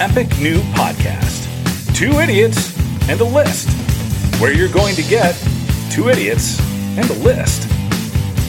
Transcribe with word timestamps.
This 0.00 0.08
is 0.08 0.14
the 0.14 0.20
Epic 0.20 0.40
New 0.40 0.60
Podcast 0.72 1.94
Two 1.94 2.20
Idiots 2.20 2.74
and 3.08 3.20
a 3.20 3.24
List, 3.24 3.68
where 4.40 4.52
you're 4.52 4.68
going 4.68 4.94
to 4.94 5.02
get 5.02 5.34
two 5.90 6.08
idiots 6.08 6.58
and 6.96 7.08
a 7.10 7.14
list. 7.14 7.70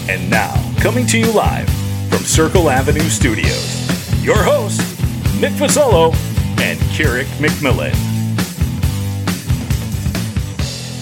And 0.10 0.30
now, 0.30 0.54
coming 0.80 1.06
to 1.08 1.18
you 1.20 1.32
live 1.32 1.70
from 2.10 2.20
Circle 2.20 2.70
Avenue 2.70 3.02
Studios, 3.02 4.24
your 4.24 4.42
hosts, 4.42 4.80
Nick 5.42 5.52
Fasolo 5.54 6.14
and 6.62 6.80
Keurig 6.96 7.26
McMillan. 7.40 7.94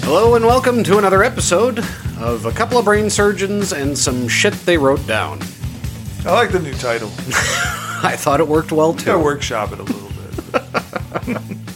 Hello 0.03 0.35
and 0.35 0.45
welcome 0.45 0.83
to 0.83 0.97
another 0.97 1.23
episode 1.23 1.79
of 2.19 2.45
a 2.45 2.51
couple 2.51 2.77
of 2.79 2.85
brain 2.85 3.09
surgeons 3.09 3.71
and 3.73 3.97
some 3.97 4.27
shit 4.27 4.53
they 4.65 4.77
wrote 4.77 5.05
down. 5.05 5.39
I 6.25 6.31
like 6.33 6.51
the 6.51 6.59
new 6.59 6.73
title. 6.73 7.09
I 8.01 8.15
thought 8.17 8.39
it 8.39 8.47
worked 8.47 8.71
well 8.71 8.93
Gotta 8.93 9.11
too. 9.11 9.19
workshop 9.19 9.71
it 9.73 9.79
a 9.79 9.83
little 9.83 9.99
bit. 10.01 10.08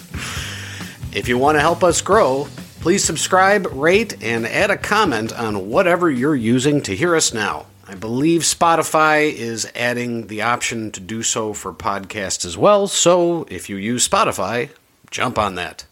If 1.15 1.27
you 1.27 1.37
want 1.37 1.57
to 1.57 1.61
help 1.61 1.83
us 1.83 2.01
grow, 2.01 2.47
please 2.79 3.03
subscribe, 3.03 3.67
rate, 3.67 4.23
and 4.23 4.47
add 4.47 4.71
a 4.71 4.77
comment 4.77 5.31
on 5.31 5.69
whatever 5.69 6.09
you're 6.09 6.35
using 6.35 6.81
to 6.81 6.95
hear 6.95 7.15
us 7.15 7.31
now. 7.31 7.67
I 7.87 7.93
believe 7.93 8.41
Spotify 8.41 9.31
is 9.31 9.71
adding 9.75 10.25
the 10.25 10.41
option 10.41 10.89
to 10.91 10.99
do 10.99 11.21
so 11.21 11.53
for 11.53 11.71
podcasts 11.71 12.45
as 12.45 12.57
well, 12.57 12.87
so 12.87 13.45
if 13.51 13.69
you 13.69 13.75
use 13.75 14.07
Spotify, 14.09 14.71
jump 15.11 15.37
on 15.37 15.53
that. 15.53 15.85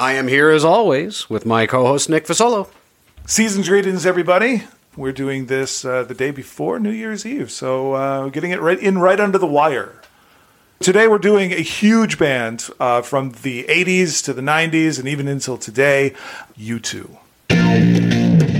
I 0.00 0.14
am 0.14 0.26
here 0.26 0.50
as 0.50 0.64
always 0.64 1.30
with 1.30 1.46
my 1.46 1.64
co 1.66 1.86
host 1.86 2.10
Nick 2.10 2.26
Fasolo. 2.26 2.68
Season's 3.24 3.68
greetings, 3.68 4.04
everybody. 4.04 4.64
We're 4.96 5.12
doing 5.12 5.46
this 5.46 5.84
uh, 5.84 6.02
the 6.02 6.14
day 6.14 6.32
before 6.32 6.80
New 6.80 6.90
Year's 6.90 7.24
Eve, 7.24 7.52
so 7.52 7.92
uh, 7.92 8.28
getting 8.30 8.50
it 8.50 8.60
right 8.60 8.80
in 8.80 8.98
right 8.98 9.20
under 9.20 9.38
the 9.38 9.46
wire. 9.46 10.02
Today 10.80 11.08
we're 11.08 11.18
doing 11.18 11.52
a 11.52 11.62
huge 11.62 12.18
band 12.18 12.68
uh, 12.78 13.00
from 13.00 13.32
the 13.42 13.64
80s 13.64 14.22
to 14.24 14.34
the 14.34 14.42
90s 14.42 14.98
and 14.98 15.08
even 15.08 15.26
until 15.26 15.56
today, 15.56 16.12
U2. 16.58 18.55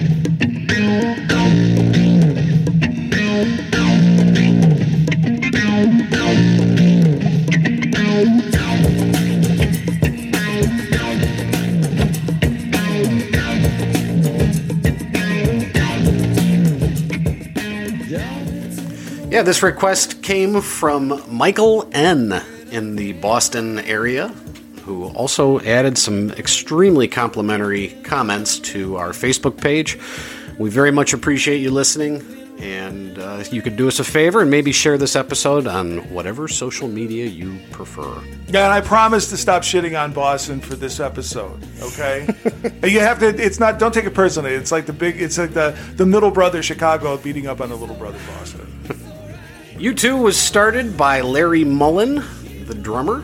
Yeah, 19.37 19.42
this 19.42 19.62
request 19.62 20.23
came 20.23 20.62
from 20.62 21.23
Michael 21.29 21.87
N. 21.92 22.42
in 22.70 22.97
the 22.97 23.12
Boston 23.12 23.81
area, 23.81 24.29
who 24.83 25.09
also 25.09 25.61
added 25.61 25.98
some 25.98 26.31
extremely 26.31 27.06
complimentary 27.06 27.89
comments 28.03 28.59
to 28.61 28.97
our 28.97 29.11
Facebook 29.11 29.61
page. 29.61 29.98
We 30.59 30.70
very 30.70 30.91
much 30.91 31.12
appreciate 31.12 31.59
you 31.59 31.70
listening, 31.70 32.23
and 32.61 33.19
uh, 33.19 33.45
you 33.51 33.61
could 33.61 33.77
do 33.77 33.89
us 33.89 33.98
a 33.98 34.05
favor 34.05 34.41
and 34.41 34.51
maybe 34.51 34.73
share 34.73 34.97
this 34.97 35.14
episode 35.14 35.67
on 35.67 35.98
whatever 36.09 36.48
social 36.48 36.89
media 36.89 37.27
you 37.27 37.59
prefer. 37.73 38.19
Yeah, 38.48 38.64
and 38.64 38.73
I 38.73 38.81
promise 38.81 39.29
to 39.29 39.37
stop 39.37 39.64
shitting 39.64 40.03
on 40.03 40.14
Boston 40.14 40.61
for 40.61 40.77
this 40.77 40.98
episode. 40.98 41.62
Okay, 41.83 42.27
you 42.85 43.01
have 43.01 43.19
to. 43.19 43.27
It's 43.27 43.61
not. 43.61 43.79
Don't 43.79 43.92
take 43.92 44.07
it 44.07 44.14
personally. 44.14 44.52
It's 44.52 44.73
like 44.73 44.86
the 44.86 44.95
big. 44.95 45.20
It's 45.20 45.36
like 45.36 45.52
the 45.52 45.79
the 45.96 46.07
middle 46.07 46.30
brother 46.30 46.63
Chicago 46.63 47.19
beating 47.19 47.46
up 47.46 47.61
on 47.61 47.69
the 47.69 47.77
little 47.77 47.96
brother 47.96 48.19
Boston. 48.39 48.73
U2 49.77 50.23
was 50.23 50.39
started 50.39 50.97
by 50.97 51.20
Larry 51.20 51.63
Mullen, 51.63 52.25
the 52.64 52.75
drummer, 52.75 53.19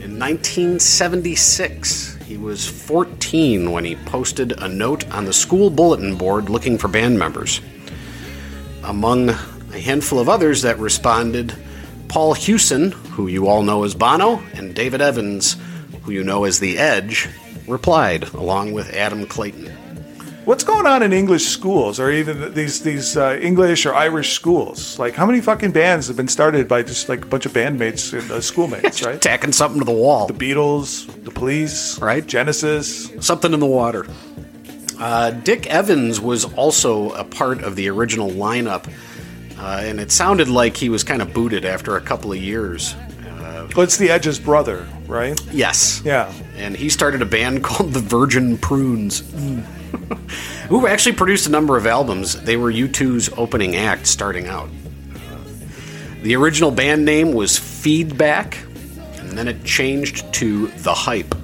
in 0.00 0.18
1976. 0.18 2.14
He 2.24 2.38
was 2.38 2.66
14 2.66 3.70
when 3.70 3.84
he 3.84 3.96
posted 3.96 4.52
a 4.52 4.68
note 4.68 5.06
on 5.12 5.26
the 5.26 5.34
school 5.34 5.68
bulletin 5.68 6.16
board 6.16 6.48
looking 6.48 6.78
for 6.78 6.88
band 6.88 7.18
members. 7.18 7.60
Among 8.84 9.28
a 9.28 9.78
handful 9.78 10.18
of 10.18 10.30
others 10.30 10.62
that 10.62 10.78
responded, 10.78 11.54
Paul 12.08 12.32
Hewson, 12.32 12.92
who 12.92 13.26
you 13.26 13.46
all 13.46 13.62
know 13.62 13.84
as 13.84 13.94
Bono, 13.94 14.38
and 14.54 14.74
David 14.74 15.02
Evans, 15.02 15.58
who 16.04 16.12
you 16.12 16.24
know 16.24 16.44
as 16.44 16.58
The 16.58 16.78
Edge, 16.78 17.28
replied, 17.68 18.32
along 18.32 18.72
with 18.72 18.94
Adam 18.94 19.26
Clayton. 19.26 19.70
What's 20.44 20.64
going 20.64 20.86
on 20.86 21.04
in 21.04 21.12
English 21.12 21.44
schools, 21.46 22.00
or 22.00 22.10
even 22.10 22.52
these 22.52 22.80
these 22.82 23.16
uh, 23.16 23.38
English 23.40 23.86
or 23.86 23.94
Irish 23.94 24.32
schools? 24.32 24.98
Like, 24.98 25.14
how 25.14 25.24
many 25.24 25.40
fucking 25.40 25.70
bands 25.70 26.08
have 26.08 26.16
been 26.16 26.26
started 26.26 26.66
by 26.66 26.82
just 26.82 27.08
like 27.08 27.22
a 27.24 27.26
bunch 27.28 27.46
of 27.46 27.52
bandmates 27.52 28.12
and 28.12 28.28
uh, 28.30 28.40
schoolmates, 28.40 29.02
right? 29.06 29.20
Tacking 29.22 29.52
something 29.52 29.78
to 29.78 29.84
the 29.84 29.92
wall. 29.92 30.26
The 30.26 30.32
Beatles, 30.34 31.06
the 31.24 31.30
Police, 31.30 31.96
Right. 32.00 32.26
Genesis. 32.26 33.12
something 33.20 33.52
in 33.52 33.60
the 33.60 33.66
water. 33.66 34.04
Uh, 34.98 35.30
Dick 35.30 35.66
Evans 35.68 36.20
was 36.20 36.44
also 36.54 37.10
a 37.12 37.24
part 37.24 37.62
of 37.62 37.76
the 37.76 37.88
original 37.88 38.30
lineup, 38.30 38.88
uh, 39.58 39.80
and 39.84 40.00
it 40.00 40.10
sounded 40.10 40.48
like 40.48 40.76
he 40.76 40.88
was 40.88 41.04
kind 41.04 41.22
of 41.22 41.32
booted 41.32 41.64
after 41.64 41.96
a 41.96 42.00
couple 42.00 42.32
of 42.32 42.38
years. 42.38 42.94
Uh, 43.28 43.68
Well, 43.76 43.84
it's 43.84 43.96
the 43.96 44.10
Edge's 44.10 44.40
brother, 44.40 44.88
right? 45.06 45.40
yes. 45.52 46.02
Yeah. 46.04 46.32
And 46.56 46.76
he 46.76 46.88
started 46.88 47.22
a 47.22 47.26
band 47.26 47.62
called 47.68 47.92
the 47.92 48.00
Virgin 48.00 48.58
Prunes, 48.58 49.22
who 50.68 50.86
actually 50.86 51.14
produced 51.14 51.46
a 51.46 51.50
number 51.50 51.76
of 51.76 51.86
albums. 51.86 52.40
They 52.42 52.56
were 52.56 52.72
U2's 52.72 53.30
opening 53.36 53.76
act 53.76 54.06
starting 54.06 54.46
out. 54.46 54.68
The 56.22 56.36
original 56.36 56.70
band 56.70 57.04
name 57.04 57.32
was 57.32 57.58
Feedback, 57.58 58.58
and 59.18 59.36
then 59.36 59.48
it 59.48 59.64
changed 59.64 60.32
to 60.34 60.68
The 60.68 60.94
Hype. 60.94 61.34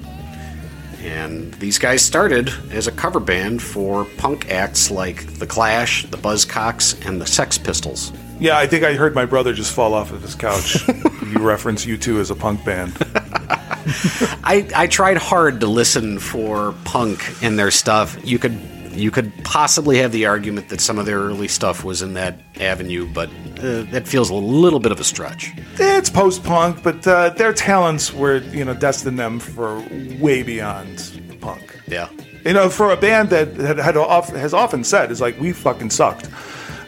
And 1.01 1.53
these 1.55 1.77
guys 1.77 2.01
started 2.01 2.49
as 2.71 2.87
a 2.87 2.91
cover 2.91 3.19
band 3.19 3.61
for 3.61 4.05
punk 4.17 4.49
acts 4.49 4.91
like 4.91 5.33
The 5.35 5.47
Clash, 5.47 6.05
The 6.05 6.17
Buzzcocks, 6.17 7.05
and 7.05 7.21
the 7.21 7.25
Sex 7.25 7.57
Pistols. 7.57 8.11
Yeah, 8.39 8.57
I 8.57 8.67
think 8.67 8.85
I 8.85 8.93
heard 8.93 9.15
my 9.15 9.25
brother 9.25 9.53
just 9.53 9.73
fall 9.73 9.93
off 9.93 10.11
of 10.11 10.21
his 10.21 10.35
couch. 10.35 10.87
you 10.87 11.39
reference 11.39 11.85
U2 11.85 12.19
as 12.19 12.31
a 12.31 12.35
punk 12.35 12.63
band. 12.63 12.97
I, 13.69 14.67
I 14.75 14.87
tried 14.87 15.17
hard 15.17 15.59
to 15.61 15.67
listen 15.67 16.19
for 16.19 16.73
punk 16.85 17.23
in 17.41 17.55
their 17.55 17.71
stuff. 17.71 18.17
You 18.23 18.39
could 18.39 18.59
you 18.91 19.11
could 19.11 19.31
possibly 19.43 19.99
have 19.99 20.11
the 20.11 20.25
argument 20.25 20.69
that 20.69 20.81
some 20.81 20.97
of 20.99 21.05
their 21.05 21.19
early 21.19 21.47
stuff 21.47 21.83
was 21.83 22.01
in 22.01 22.13
that 22.13 22.39
avenue, 22.59 23.07
but 23.11 23.29
uh, 23.59 23.83
that 23.91 24.07
feels 24.07 24.29
a 24.29 24.35
little 24.35 24.79
bit 24.79 24.91
of 24.91 24.99
a 24.99 25.03
stretch. 25.03 25.53
It's 25.79 26.09
post 26.09 26.43
punk, 26.43 26.83
but 26.83 27.05
uh, 27.07 27.29
their 27.29 27.53
talents 27.53 28.13
were, 28.13 28.37
you 28.37 28.65
know, 28.65 28.73
destined 28.73 29.17
them 29.19 29.39
for 29.39 29.79
way 30.19 30.43
beyond 30.43 31.37
punk. 31.39 31.79
Yeah. 31.87 32.09
You 32.45 32.53
know, 32.53 32.69
for 32.69 32.91
a 32.91 32.97
band 32.97 33.29
that 33.29 33.55
had, 33.55 33.77
had 33.77 33.97
off, 33.97 34.29
has 34.29 34.53
often 34.53 34.83
said 34.83 35.11
is 35.11 35.21
like 35.21 35.39
we 35.39 35.53
fucking 35.53 35.89
sucked. 35.89 36.29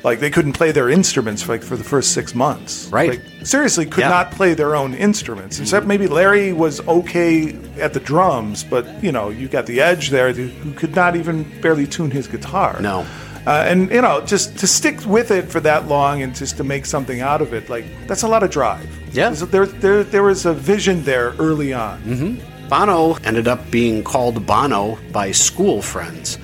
Like 0.04 0.20
they 0.20 0.32
couldn't 0.32 0.54
play 0.54 0.72
their 0.72 0.90
instruments 0.90 1.44
for 1.44 1.52
like 1.54 1.64
for 1.64 1.78
the 1.78 1.84
first 1.84 2.14
six 2.14 2.34
months. 2.34 2.88
Right. 2.88 3.10
Like, 3.12 3.46
seriously, 3.46 3.86
could 3.86 4.02
Yeah. 4.02 4.10
not 4.10 4.32
play 4.32 4.54
their 4.56 4.76
own 4.76 4.94
instruments. 4.96 5.60
Except 5.60 5.86
maybe 5.86 6.08
Larry 6.08 6.54
was 6.54 6.80
okay 6.88 7.56
at 7.80 7.94
the 7.94 8.00
drums, 8.00 8.64
but 8.64 8.86
you 9.04 9.12
know, 9.12 9.30
you 9.30 9.48
got 9.48 9.66
the 9.68 9.80
Edge 9.82 10.10
there 10.10 10.34
who 10.34 10.72
could 10.74 10.96
not 10.96 11.16
even 11.16 11.44
barely 11.62 11.86
tune 11.86 12.10
his 12.12 12.28
guitar. 12.28 12.80
No. 12.82 13.06
Uh, 13.46 13.66
and 13.68 13.90
you 13.92 14.02
know, 14.02 14.22
just 14.22 14.58
to 14.60 14.68
stick 14.68 15.04
with 15.06 15.32
it 15.32 15.50
for 15.50 15.60
that 15.60 15.88
long 15.88 16.22
and 16.24 16.36
just 16.36 16.58
to 16.58 16.64
make 16.64 16.86
something 16.86 17.22
out 17.22 17.42
of 17.42 17.54
it, 17.54 17.70
like 17.70 17.86
that's 18.08 18.24
a 18.24 18.28
lot 18.28 18.42
of 18.44 18.50
drive. 18.50 18.88
Yeah. 19.14 19.30
There, 19.32 19.66
there, 19.66 20.04
there 20.04 20.24
was 20.24 20.46
a 20.46 20.54
vision 20.54 21.04
there 21.04 21.34
early 21.40 21.74
on. 21.74 22.02
Mm-hmm. 22.04 22.68
Bono 22.70 23.16
ended 23.24 23.48
up 23.48 23.70
being 23.70 24.04
called 24.04 24.46
Bono 24.46 24.98
by 25.12 25.32
school 25.32 25.82
friends, 25.82 26.38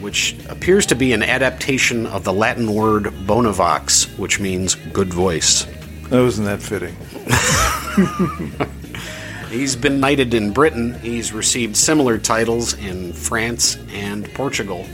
which 0.00 0.36
appears 0.48 0.86
to 0.86 0.94
be 0.94 1.12
an 1.12 1.22
adaptation 1.22 2.06
of 2.06 2.24
the 2.24 2.32
Latin 2.32 2.74
word 2.74 3.04
bonavox, 3.04 4.06
which 4.18 4.40
means 4.40 4.74
good 4.74 5.12
voice. 5.12 5.64
That 6.08 6.22
wasn't 6.22 6.48
that 6.48 6.60
fitting. 6.60 6.96
He's 9.50 9.74
been 9.76 10.00
knighted 10.00 10.32
in 10.32 10.52
Britain. 10.52 10.94
He's 11.00 11.32
received 11.32 11.76
similar 11.76 12.18
titles 12.18 12.74
in 12.74 13.12
France 13.12 13.76
and 13.92 14.32
Portugal. 14.34 14.86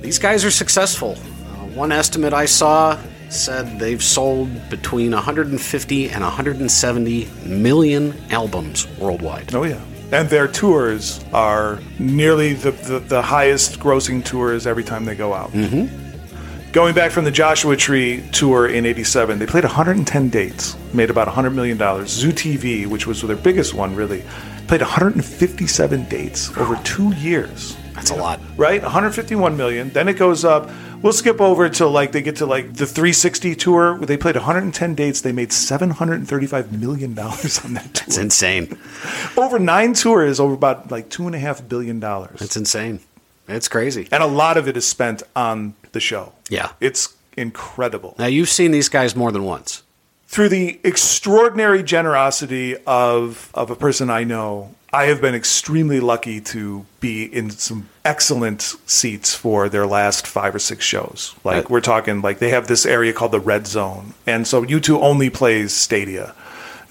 These 0.00 0.18
guys 0.18 0.44
are 0.44 0.50
successful. 0.50 1.12
Uh, 1.12 1.66
one 1.74 1.92
estimate 1.92 2.32
I 2.32 2.46
saw 2.46 2.98
said 3.28 3.78
they've 3.78 4.02
sold 4.02 4.70
between 4.70 5.12
150 5.12 6.10
and 6.10 6.22
170 6.22 7.28
million 7.44 8.14
albums 8.30 8.86
worldwide. 8.98 9.54
Oh 9.54 9.64
yeah. 9.64 9.80
And 10.12 10.28
their 10.28 10.48
tours 10.48 11.24
are 11.32 11.78
nearly 11.98 12.54
the, 12.54 12.72
the, 12.72 12.98
the 12.98 13.22
highest 13.22 13.78
grossing 13.78 14.24
tours 14.24 14.66
every 14.66 14.82
time 14.84 15.04
they 15.04 15.14
go 15.14 15.32
out. 15.32 15.52
Mm-hmm. 15.52 16.72
Going 16.72 16.94
back 16.94 17.10
from 17.10 17.24
the 17.24 17.30
Joshua 17.30 17.76
Tree 17.76 18.22
tour 18.32 18.68
in 18.68 18.86
87, 18.86 19.38
they 19.38 19.46
played 19.46 19.64
110 19.64 20.28
dates, 20.28 20.76
made 20.94 21.10
about 21.10 21.26
$100 21.28 21.52
million. 21.54 21.76
Zoo 22.06 22.30
TV, 22.30 22.86
which 22.86 23.06
was 23.06 23.22
their 23.22 23.36
biggest 23.36 23.74
one 23.74 23.94
really, 23.96 24.22
played 24.68 24.80
157 24.80 26.04
dates 26.08 26.56
over 26.56 26.76
two 26.84 27.12
years. 27.16 27.76
That's 27.94 28.10
a 28.10 28.14
lot. 28.14 28.40
right? 28.56 28.80
151 28.80 29.56
million. 29.56 29.90
Then 29.90 30.08
it 30.08 30.14
goes 30.14 30.44
up. 30.44 30.70
We'll 31.02 31.12
skip 31.14 31.40
over 31.40 31.68
to 31.68 31.86
like 31.86 32.12
they 32.12 32.22
get 32.22 32.36
to 32.36 32.46
like 32.46 32.74
the 32.74 32.86
360 32.86 33.54
tour 33.56 33.94
where 33.94 34.06
they 34.06 34.16
played 34.16 34.36
110 34.36 34.94
dates. 34.94 35.20
They 35.22 35.32
made 35.32 35.52
735 35.52 36.78
million 36.78 37.14
dollars 37.14 37.64
on 37.64 37.74
that 37.74 38.02
It's 38.06 38.16
tour. 38.16 38.24
insane. 38.24 38.78
over 39.36 39.58
nine 39.58 39.94
tours, 39.94 40.38
over 40.40 40.54
about 40.54 40.90
like 40.90 41.08
two 41.08 41.26
and 41.26 41.34
a 41.34 41.38
half 41.38 41.66
billion 41.68 42.00
dollars, 42.00 42.42
It's 42.42 42.56
insane. 42.56 43.00
It's 43.48 43.66
crazy. 43.68 44.08
and 44.12 44.22
a 44.22 44.26
lot 44.26 44.56
of 44.56 44.68
it 44.68 44.76
is 44.76 44.86
spent 44.86 45.22
on 45.34 45.74
the 45.92 46.00
show. 46.00 46.32
Yeah. 46.48 46.70
it's 46.80 47.14
incredible. 47.36 48.14
Now 48.18 48.26
you've 48.26 48.48
seen 48.50 48.70
these 48.70 48.88
guys 48.88 49.16
more 49.16 49.32
than 49.32 49.44
once. 49.44 49.82
through 50.28 50.48
the 50.50 50.78
extraordinary 50.84 51.82
generosity 51.82 52.76
of 52.86 53.50
of 53.54 53.70
a 53.70 53.76
person 53.76 54.10
I 54.10 54.22
know, 54.24 54.74
I 54.92 55.04
have 55.04 55.20
been 55.20 55.36
extremely 55.36 56.00
lucky 56.00 56.40
to 56.40 56.84
be 56.98 57.24
in 57.24 57.50
some 57.50 57.88
excellent 58.04 58.62
seats 58.86 59.34
for 59.34 59.68
their 59.68 59.86
last 59.86 60.26
five 60.26 60.52
or 60.52 60.58
six 60.58 60.84
shows. 60.84 61.34
Like 61.44 61.70
we're 61.70 61.80
talking 61.80 62.22
like 62.22 62.40
they 62.40 62.50
have 62.50 62.66
this 62.66 62.84
area 62.84 63.12
called 63.12 63.30
the 63.30 63.38
Red 63.38 63.68
Zone. 63.68 64.14
And 64.26 64.48
so 64.48 64.64
U2 64.64 65.00
only 65.00 65.30
plays 65.30 65.72
Stadia. 65.72 66.34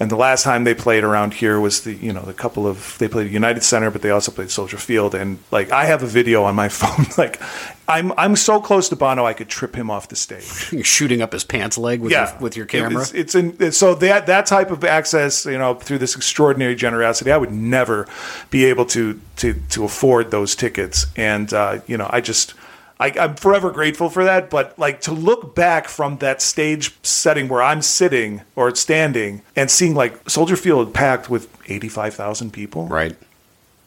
And 0.00 0.10
the 0.10 0.16
last 0.16 0.44
time 0.44 0.64
they 0.64 0.72
played 0.72 1.04
around 1.04 1.34
here 1.34 1.60
was 1.60 1.82
the 1.82 1.92
you 1.92 2.10
know 2.10 2.22
the 2.22 2.32
couple 2.32 2.66
of 2.66 2.96
they 2.98 3.06
played 3.06 3.30
United 3.30 3.62
Center, 3.62 3.90
but 3.90 4.00
they 4.00 4.08
also 4.08 4.32
played 4.32 4.50
Soldier 4.50 4.78
Field. 4.78 5.14
And 5.14 5.38
like 5.50 5.70
I 5.72 5.84
have 5.84 6.02
a 6.02 6.06
video 6.06 6.42
on 6.44 6.54
my 6.54 6.68
phone. 6.80 7.04
Like 7.18 7.38
I'm 7.86 8.10
I'm 8.16 8.34
so 8.34 8.62
close 8.62 8.88
to 8.88 8.96
Bono, 8.96 9.26
I 9.26 9.34
could 9.34 9.50
trip 9.50 9.74
him 9.74 9.90
off 9.90 10.08
the 10.08 10.16
stage 10.16 10.72
You're 10.72 10.84
shooting 10.84 11.20
up 11.20 11.34
his 11.34 11.44
pants 11.44 11.76
leg 11.76 12.00
with, 12.00 12.12
your, 12.12 12.38
with 12.40 12.56
your 12.56 12.64
camera. 12.64 13.02
it's, 13.02 13.12
it's 13.12 13.34
in, 13.34 13.72
so 13.72 13.94
that 13.96 14.26
that 14.26 14.46
type 14.46 14.70
of 14.70 14.84
access, 14.84 15.44
you 15.44 15.58
know, 15.58 15.74
through 15.74 15.98
this 15.98 16.16
extraordinary 16.16 16.74
generosity, 16.74 17.30
I 17.30 17.36
would 17.36 17.52
never 17.52 18.08
be 18.48 18.64
able 18.64 18.86
to 18.86 19.20
to 19.36 19.52
to 19.68 19.84
afford 19.84 20.30
those 20.30 20.54
tickets, 20.54 21.08
and 21.14 21.52
uh, 21.52 21.80
you 21.86 21.98
know, 21.98 22.08
I 22.10 22.22
just. 22.22 22.54
I, 23.00 23.14
I'm 23.18 23.34
forever 23.34 23.70
grateful 23.70 24.10
for 24.10 24.24
that, 24.24 24.50
but 24.50 24.78
like 24.78 25.00
to 25.02 25.12
look 25.12 25.54
back 25.54 25.88
from 25.88 26.18
that 26.18 26.42
stage 26.42 26.94
setting 27.02 27.48
where 27.48 27.62
I'm 27.62 27.80
sitting 27.80 28.42
or 28.54 28.74
standing 28.74 29.40
and 29.56 29.70
seeing 29.70 29.94
like 29.94 30.28
Soldier 30.28 30.56
Field 30.56 30.92
packed 30.92 31.30
with 31.30 31.48
85,000 31.66 32.52
people, 32.52 32.86
right. 32.88 33.16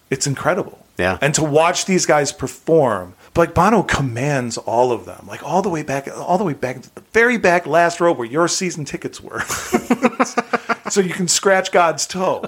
it's 0.10 0.25
incredible. 0.25 0.83
Yeah. 0.98 1.19
And 1.21 1.33
to 1.36 1.44
watch 1.44 1.86
these 1.86 2.07
guys 2.07 2.31
perform, 2.31 3.13
but 3.33 3.47
like 3.47 3.56
Bono 3.56 3.83
commands 3.83 4.57
all 4.57 4.91
of 4.91 5.06
them, 5.06 5.25
like 5.27 5.44
all 5.44 5.62
the 5.62 5.69
way 5.69 5.81
back, 5.81 6.07
all 6.15 6.38
the 6.38 6.44
way 6.44 6.53
back 6.53 6.81
to 6.81 6.95
the 6.95 7.01
very 7.13 7.38
back 7.38 7.65
last 7.65 8.00
row 8.00 8.12
where 8.12 8.27
your 8.27 8.47
season 8.47 8.85
tickets 8.85 9.21
were, 9.21 9.41
so 10.89 11.01
you 11.01 11.13
can 11.13 11.27
scratch 11.27 11.71
God's 11.71 12.06
toe. 12.06 12.44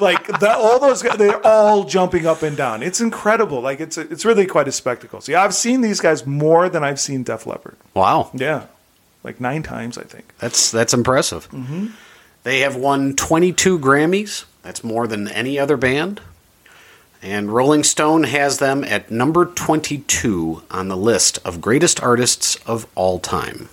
Like 0.00 0.26
the, 0.26 0.50
all 0.50 0.78
those, 0.78 1.02
guys, 1.02 1.18
they're 1.18 1.44
all 1.44 1.84
jumping 1.84 2.26
up 2.26 2.42
and 2.42 2.56
down. 2.56 2.82
It's 2.82 3.00
incredible. 3.00 3.60
Like 3.60 3.80
it's 3.80 3.98
it's 3.98 4.24
really 4.24 4.46
quite 4.46 4.68
a 4.68 4.72
spectacle. 4.72 5.20
So 5.20 5.32
yeah, 5.32 5.42
I've 5.42 5.54
seen 5.54 5.80
these 5.80 6.00
guys 6.00 6.24
more 6.24 6.68
than 6.68 6.84
I've 6.84 7.00
seen 7.00 7.22
Def 7.24 7.46
Leppard. 7.46 7.76
Wow. 7.94 8.30
Yeah, 8.32 8.66
like 9.24 9.40
nine 9.40 9.62
times 9.62 9.98
I 9.98 10.04
think. 10.04 10.32
That's 10.38 10.70
that's 10.70 10.94
impressive. 10.94 11.50
Mm-hmm. 11.50 11.88
They 12.42 12.60
have 12.60 12.76
won 12.76 13.16
22 13.16 13.78
Grammys. 13.78 14.44
That's 14.62 14.82
more 14.84 15.06
than 15.06 15.28
any 15.28 15.58
other 15.58 15.76
band. 15.76 16.20
And 17.22 17.52
Rolling 17.52 17.84
Stone 17.84 18.22
has 18.24 18.58
them 18.58 18.82
at 18.84 19.10
number 19.10 19.44
22 19.44 20.62
on 20.70 20.88
the 20.88 20.96
list 20.96 21.38
of 21.44 21.60
greatest 21.60 22.02
artists 22.02 22.56
of 22.66 22.86
all 22.94 23.18
time. 23.18 23.68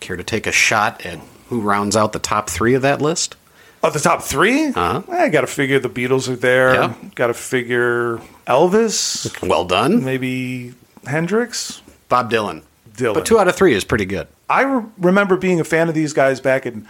Care 0.00 0.16
to 0.16 0.24
take 0.24 0.46
a 0.46 0.52
shot 0.52 1.04
at 1.04 1.20
who 1.48 1.60
rounds 1.60 1.96
out 1.96 2.12
the 2.12 2.18
top 2.18 2.48
three 2.48 2.72
of 2.74 2.82
that 2.82 3.02
list? 3.02 3.36
Oh, 3.84 3.90
the 3.90 3.98
top 3.98 4.22
3 4.22 4.68
Uh-huh. 4.68 5.02
I 5.10 5.28
got 5.28 5.40
to 5.42 5.46
figure 5.46 5.78
the 5.80 5.90
Beatles 5.90 6.28
are 6.28 6.36
there. 6.36 6.74
Yeah. 6.74 6.94
Got 7.14 7.26
to 7.26 7.34
figure 7.34 8.18
Elvis. 8.46 9.46
Well 9.46 9.64
done. 9.64 10.04
maybe 10.04 10.72
Hendrix. 11.06 11.82
Bob 12.08 12.30
Dylan. 12.30 12.62
Dylan. 12.94 13.14
But 13.14 13.26
two 13.26 13.38
out 13.38 13.48
of 13.48 13.56
three 13.56 13.74
is 13.74 13.84
pretty 13.84 14.04
good. 14.04 14.28
I 14.48 14.62
re- 14.62 14.84
remember 14.98 15.36
being 15.36 15.60
a 15.60 15.64
fan 15.64 15.88
of 15.88 15.94
these 15.94 16.12
guys 16.12 16.40
back 16.40 16.64
in 16.66 16.86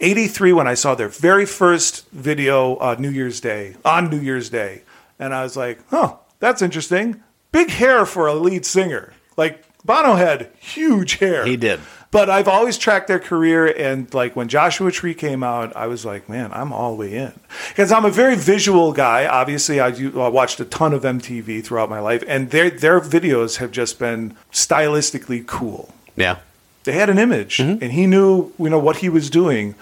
'83 0.00 0.52
when 0.52 0.66
I 0.68 0.74
saw 0.74 0.94
their 0.94 1.08
very 1.08 1.46
first 1.46 2.08
video 2.10 2.76
uh, 2.76 2.96
New 2.98 3.08
Year's 3.10 3.40
Day 3.40 3.76
on 3.84 4.10
New 4.10 4.18
Year's 4.20 4.50
Day, 4.50 4.82
and 5.18 5.34
I 5.34 5.42
was 5.42 5.56
like, 5.56 5.80
"Huh, 5.90 6.14
that's 6.40 6.62
interesting. 6.62 7.22
Big 7.52 7.70
hair 7.70 8.04
for 8.06 8.26
a 8.26 8.34
lead 8.34 8.64
singer. 8.66 9.12
Like 9.36 9.64
Bono 9.84 10.14
had 10.14 10.50
huge 10.58 11.14
hair. 11.18 11.44
He 11.46 11.56
did. 11.56 11.80
But 12.10 12.30
I've 12.30 12.48
always 12.48 12.78
tracked 12.78 13.06
their 13.06 13.18
career, 13.18 13.66
and 13.66 14.12
like 14.14 14.34
when 14.34 14.48
Joshua 14.48 14.90
Tree 14.90 15.12
came 15.12 15.42
out, 15.42 15.76
I 15.76 15.86
was 15.88 16.06
like, 16.06 16.26
man, 16.26 16.50
I'm 16.54 16.72
all 16.72 16.92
the 16.96 17.00
way 17.00 17.14
in 17.14 17.32
because 17.68 17.92
I'm 17.92 18.06
a 18.06 18.10
very 18.10 18.34
visual 18.34 18.92
guy. 18.94 19.26
Obviously, 19.26 19.78
I, 19.78 19.90
do, 19.90 20.18
I 20.20 20.28
watched 20.28 20.58
a 20.58 20.64
ton 20.64 20.94
of 20.94 21.02
MTV 21.02 21.62
throughout 21.62 21.90
my 21.90 22.00
life, 22.00 22.24
and 22.26 22.50
their 22.50 22.70
their 22.70 22.98
videos 23.00 23.58
have 23.58 23.72
just 23.72 23.98
been 23.98 24.34
stylistically 24.52 25.46
cool. 25.46 25.94
Yeah. 26.16 26.38
They 26.84 26.92
had 26.92 27.10
an 27.10 27.18
image, 27.18 27.58
Mm-hmm. 27.58 27.82
and 27.82 27.92
he 27.92 28.06
knew 28.06 28.52
you 28.58 28.70
know 28.70 28.78
what 28.78 28.96
he 28.98 29.08
was 29.10 29.28
doing 29.28 29.74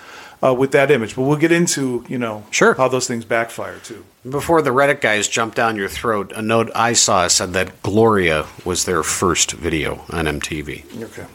uh, 0.43 0.55
with 0.55 0.73
that 0.73 0.91
image. 0.91 1.17
But 1.17 1.23
we'll 1.23 1.37
get 1.39 1.53
into 1.53 2.05
you 2.09 2.19
know 2.19 2.45
Sure. 2.51 2.75
how 2.75 2.89
those 2.89 3.07
things 3.07 3.25
backfire 3.25 3.79
too. 3.79 4.05
Before 4.29 4.61
the 4.63 4.71
Reddit 4.71 5.01
guys 5.01 5.29
jump 5.29 5.55
down 5.55 5.77
your 5.77 5.89
throat, 5.89 6.33
a 6.35 6.43
note 6.43 6.71
I 6.75 6.93
saw 6.95 7.29
said 7.29 7.53
that 7.53 7.83
Gloria 7.83 8.47
was 8.65 8.85
their 8.85 9.03
first 9.03 9.53
video 9.53 10.05
on 10.11 10.25
MTV. 10.27 10.85
Okay. 11.03 11.27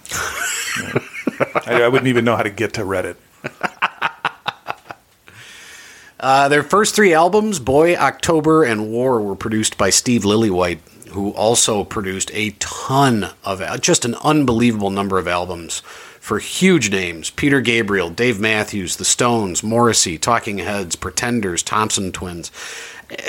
I, 1.66 1.84
I 1.84 1.88
wouldn't 1.88 2.08
even 2.08 2.26
know 2.26 2.36
how 2.36 2.44
to 2.44 2.50
get 2.50 2.74
to 2.74 2.82
Reddit. 2.82 3.16
Uh, 6.20 6.48
their 6.50 6.62
first 6.62 6.94
three 6.96 7.16
albums, 7.16 7.58
Boy, 7.58 7.96
October, 7.96 8.64
and 8.64 8.92
War, 8.92 9.20
were 9.20 9.36
produced 9.36 9.76
by 9.76 9.90
Steve 9.90 10.22
Lillywhite, 10.22 11.08
who 11.10 11.32
also 11.32 11.84
produced 11.84 12.30
a 12.36 12.52
ton 12.60 13.30
of, 13.44 13.82
just 13.82 14.06
an 14.06 14.14
unbelievable 14.24 14.92
number 14.92 15.18
of 15.18 15.28
albums 15.28 15.82
for 16.22 16.38
huge 16.40 16.92
names 16.92 17.32
Peter 17.32 17.60
Gabriel, 17.60 18.10
Dave 18.10 18.40
Matthews, 18.40 18.96
The 18.96 19.04
Stones, 19.04 19.64
Morrissey, 19.64 20.18
Talking 20.18 20.60
Heads, 20.60 20.96
Pretenders, 20.96 21.64
Thompson 21.64 22.14
Twins. 22.14 22.52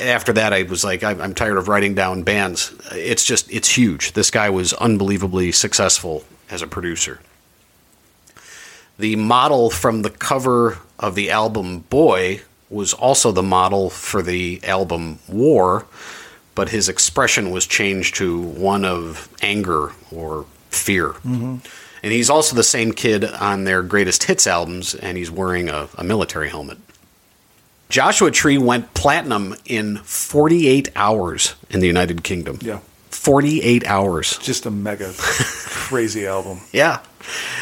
After 0.00 0.32
that, 0.34 0.52
I 0.52 0.62
was 0.62 0.84
like, 0.84 1.02
I'm 1.02 1.34
tired 1.34 1.56
of 1.56 1.66
writing 1.66 1.94
down 1.94 2.22
bands. 2.22 2.72
It's 2.92 3.24
just, 3.24 3.50
it's 3.50 3.76
huge. 3.76 4.12
This 4.12 4.30
guy 4.30 4.50
was 4.50 4.74
unbelievably 4.74 5.50
successful 5.52 6.22
as 6.50 6.62
a 6.62 6.68
producer. 6.68 7.18
The 8.98 9.16
model 9.16 9.70
from 9.70 10.02
the 10.02 10.10
cover 10.10 10.78
of 11.00 11.16
the 11.16 11.30
album 11.32 11.80
Boy 11.80 12.42
was 12.70 12.92
also 12.92 13.32
the 13.32 13.42
model 13.42 13.90
for 13.90 14.22
the 14.22 14.60
album 14.62 15.18
War, 15.28 15.86
but 16.54 16.68
his 16.68 16.88
expression 16.88 17.50
was 17.50 17.66
changed 17.66 18.16
to 18.16 18.40
one 18.40 18.84
of 18.84 19.28
anger 19.42 19.92
or 20.12 20.44
fear. 20.70 21.08
Mm-hmm. 21.08 21.56
And 22.02 22.12
he's 22.12 22.30
also 22.30 22.56
the 22.56 22.64
same 22.64 22.92
kid 22.92 23.24
on 23.24 23.64
their 23.64 23.82
greatest 23.82 24.24
hits 24.24 24.46
albums, 24.46 24.94
and 24.94 25.16
he's 25.16 25.30
wearing 25.30 25.68
a, 25.68 25.88
a 25.96 26.02
military 26.02 26.48
helmet. 26.48 26.78
Joshua 27.88 28.30
Tree 28.30 28.58
went 28.58 28.94
platinum 28.94 29.54
in 29.66 29.98
48 29.98 30.90
hours 30.96 31.54
in 31.70 31.80
the 31.80 31.86
United 31.86 32.24
Kingdom. 32.24 32.58
Yeah. 32.62 32.80
48 33.10 33.86
hours. 33.86 34.38
Just 34.38 34.66
a 34.66 34.70
mega 34.70 35.12
crazy 35.14 36.26
album. 36.26 36.60
Yeah. 36.72 37.00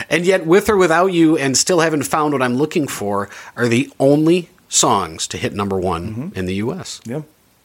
And 0.08 0.24
yet, 0.24 0.46
With 0.46 0.70
or 0.70 0.76
Without 0.76 1.08
You 1.08 1.36
and 1.36 1.56
Still 1.56 1.80
Haven't 1.80 2.04
Found 2.04 2.32
What 2.32 2.42
I'm 2.42 2.54
Looking 2.54 2.86
For 2.86 3.28
are 3.56 3.68
the 3.68 3.92
only 3.98 4.48
songs 4.68 5.26
to 5.26 5.36
hit 5.36 5.52
number 5.52 5.78
one 5.78 6.10
mm-hmm. 6.10 6.38
in 6.38 6.46
the 6.46 6.54
U.S. 6.54 7.00
Yeah. 7.04 7.22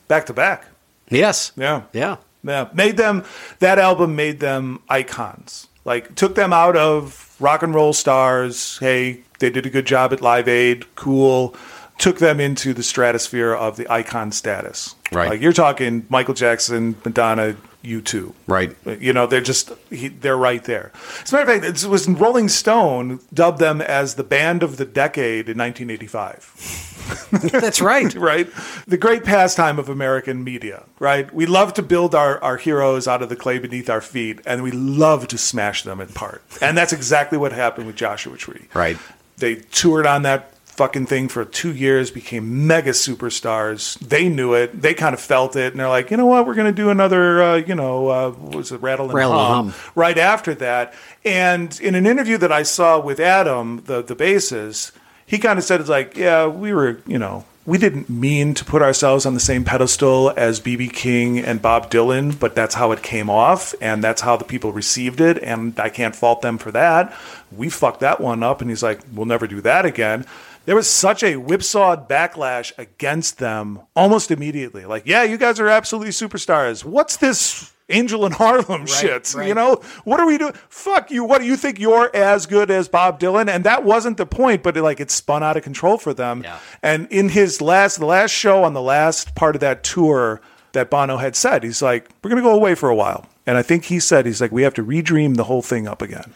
Back 0.08 0.26
to 0.26 0.34
back. 0.34 0.66
Yes. 1.10 1.52
Yeah. 1.56 1.84
Yeah. 1.94 2.18
Yeah. 2.44 2.70
Made 2.74 2.98
them, 2.98 3.24
that 3.60 3.80
album 3.80 4.16
made 4.16 4.40
them 4.40 4.82
icons. 4.90 5.68
Like, 5.86 6.16
took 6.16 6.36
them 6.36 6.52
out 6.52 6.76
of 6.76 7.36
rock 7.40 7.64
and 7.64 7.74
roll 7.74 7.94
stars. 7.94 8.78
Hey, 8.80 9.22
they 9.40 9.50
did 9.50 9.66
a 9.66 9.70
good 9.70 9.86
job 9.86 10.12
at 10.12 10.22
Live 10.22 10.48
Aid. 10.48 10.96
Cool. 10.96 11.56
Took 11.98 12.20
them 12.20 12.40
into 12.40 12.74
the 12.74 12.84
stratosphere 12.84 13.54
of 13.54 13.78
the 13.78 13.90
icon 13.90 14.32
status. 14.32 14.96
Right. 15.12 15.30
Like, 15.30 15.42
you're 15.42 15.54
talking 15.54 16.06
Michael 16.10 16.34
Jackson, 16.34 16.96
Madonna, 17.06 17.56
U2. 17.86 18.34
Right. 18.48 18.76
You 18.86 19.14
know, 19.14 19.28
they're 19.28 19.42
just 19.42 19.72
he, 19.90 20.08
they're 20.08 20.38
right 20.38 20.64
there. 20.64 20.92
As 21.22 21.32
a 21.32 21.36
matter 21.36 21.52
of 21.52 21.62
fact, 21.62 21.84
it 21.84 21.88
was 21.88 22.08
Rolling 22.08 22.50
Stone 22.50 23.20
dubbed 23.34 23.60
them 23.60 23.82
as 23.82 24.16
the 24.16 24.24
band 24.24 24.64
of 24.64 24.78
the 24.78 24.86
decade 24.86 25.50
in 25.50 25.58
1985 25.58 26.96
That's 27.06 27.82
right. 27.82 28.14
right? 28.16 28.50
The 28.88 28.98
great 28.98 29.24
pastime 29.24 29.80
of 29.80 29.90
American 29.90 30.44
media, 30.44 30.84
right? 31.00 31.32
We 31.34 31.46
love 31.46 31.74
to 31.76 31.84
build 31.84 32.16
our, 32.16 32.44
our 32.44 32.58
heroes 32.58 33.08
out 33.08 33.22
of 33.22 33.30
the 33.30 33.36
clay 33.36 33.60
beneath 33.60 33.90
our 33.90 34.02
feet, 34.02 34.40
and 34.46 34.64
we 34.64 34.72
love 34.72 35.28
to 35.30 35.38
smash 35.38 35.84
them 35.84 36.00
apart. 36.00 36.44
And 36.62 36.78
that's 36.78 36.94
exactly 36.94 37.38
what 37.38 37.52
happened 37.52 37.88
with 37.88 37.96
Joshua 37.96 38.38
Tree. 38.38 38.68
Right. 38.74 38.98
They 39.38 39.56
toured 39.56 40.08
on 40.08 40.24
that 40.24 40.55
fucking 40.78 41.06
thing 41.06 41.28
for 41.28 41.46
two 41.46 41.74
years, 41.74 42.12
became 42.12 42.68
mega 42.68 42.92
superstars. 42.92 43.98
They 44.00 44.30
knew 44.30 44.54
it. 44.54 44.82
They 44.82 44.94
kind 44.94 45.14
of 45.14 45.20
felt 45.22 45.56
it, 45.56 45.74
and 45.74 45.80
they're 45.80 45.90
like, 45.90 46.12
you 46.12 46.18
know 46.18 46.26
what? 46.26 46.46
We're 46.46 46.56
going 46.56 46.74
to 46.74 46.82
do 46.82 46.90
another, 46.90 47.42
uh, 47.42 47.56
you 47.58 47.76
know, 47.76 48.08
uh, 48.10 48.32
what 48.32 48.56
was 48.56 48.72
it 48.72 48.82
Rattle 48.82 49.06
and 49.06 49.14
Rattle 49.14 49.34
hum, 49.38 49.70
Hum. 49.70 49.92
right 49.96 50.18
after 50.18 50.54
that. 50.56 50.94
And 51.24 51.80
in 51.80 51.96
an 51.96 52.06
interview 52.06 52.38
that 52.38 52.52
I 52.52 52.64
saw 52.64 53.00
with 53.00 53.20
Adam, 53.20 53.84
the 53.86 54.02
the 54.02 54.16
bassist, 54.16 54.92
he 55.26 55.38
kind 55.38 55.58
of 55.58 55.66
said 55.66 55.80
it's 55.80 55.90
like, 55.90 56.16
yeah, 56.18 56.46
we 56.48 56.72
were, 56.74 57.02
you 57.08 57.18
know, 57.18 57.46
we 57.66 57.80
didn't 57.80 58.08
mean 58.12 58.54
to 58.54 58.64
put 58.64 58.84
ourselves 58.84 59.26
on 59.26 59.34
the 59.34 59.40
same 59.40 59.64
pedestal 59.64 60.32
as 60.38 60.60
BB 60.62 60.94
King 60.94 61.40
and 61.40 61.60
Bob 61.64 61.90
Dylan, 61.90 62.40
but 62.40 62.54
that's 62.54 62.76
how 62.76 62.92
it 62.92 63.02
came 63.02 63.28
off, 63.28 63.74
and 63.82 64.04
that's 64.04 64.22
how 64.22 64.38
the 64.38 64.46
people 64.46 64.72
received 64.72 65.20
it, 65.20 65.42
and 65.42 65.80
I 65.80 65.90
can't 65.90 66.16
fault 66.16 66.42
them 66.42 66.60
for 66.60 66.72
that. 66.74 67.12
We 67.52 67.70
fucked 67.70 68.02
that 68.02 68.22
one 68.22 68.44
up, 68.44 68.62
and 68.62 68.70
he's 68.70 68.84
like, 68.84 69.00
we'll 69.12 69.26
never 69.26 69.48
do 69.48 69.62
that 69.62 69.84
again. 69.84 70.26
There 70.66 70.76
was 70.76 70.90
such 70.90 71.24
a 71.24 71.36
whipsawed 71.36 72.10
backlash 72.10 72.72
against 72.78 73.38
them 73.38 73.82
almost 73.96 74.32
immediately. 74.32 74.86
Like, 74.86 75.04
yeah, 75.06 75.24
you 75.24 75.38
guys 75.38 75.60
are 75.60 75.68
absolutely 75.68 76.12
superstars. 76.12 76.84
What's 76.84 77.18
this 77.18 77.72
Angel 77.90 78.26
in 78.26 78.32
Harlem 78.32 78.86
shit? 78.88 79.34
right. 79.36 79.48
You 79.48 79.54
know, 79.54 79.82
what 80.04 80.20
are 80.20 80.26
we 80.26 80.38
doing? 80.38 80.54
Fuck 80.70 81.12
you. 81.12 81.24
What 81.24 81.40
do 81.40 81.46
you 81.46 81.56
think 81.56 81.80
you're 81.80 82.14
as 82.16 82.48
good 82.48 82.72
as 82.72 82.88
Bob 82.88 83.20
Dylan? 83.20 83.48
And 83.48 83.64
that 83.64 83.84
wasn't 83.84 84.18
the 84.18 84.26
point, 84.26 84.64
but 84.64 84.76
it, 84.76 84.82
like 84.82 85.00
it 85.00 85.12
spun 85.12 85.44
out 85.44 85.56
of 85.56 85.64
control 85.64 85.98
for 85.98 86.14
them. 86.14 86.42
Yeah. 86.44 86.58
And 86.82 87.08
in 87.12 87.30
his 87.30 87.62
last, 87.62 88.00
the 88.00 88.08
last 88.08 88.32
show 88.32 88.64
on 88.64 88.74
the 88.74 88.82
last 88.82 89.36
part 89.36 89.56
of 89.56 89.62
that 89.62 89.84
tour, 89.84 90.42
that 90.72 90.90
Bono 90.90 91.18
had 91.18 91.36
said, 91.36 91.64
he's 91.64 91.82
like, 91.82 92.10
we're 92.22 92.30
going 92.30 92.42
to 92.42 92.48
go 92.48 92.54
away 92.54 92.76
for 92.76 92.90
a 92.90 92.96
while. 92.96 93.26
And 93.48 93.58
I 93.58 93.62
think 93.62 93.86
he 93.86 94.00
said, 94.00 94.26
he's 94.26 94.42
like, 94.42 94.52
we 94.52 94.64
have 94.64 94.74
to 94.76 94.84
redream 94.84 95.36
the 95.38 95.46
whole 95.46 95.62
thing 95.62 95.88
up 95.88 96.02
again. 96.02 96.34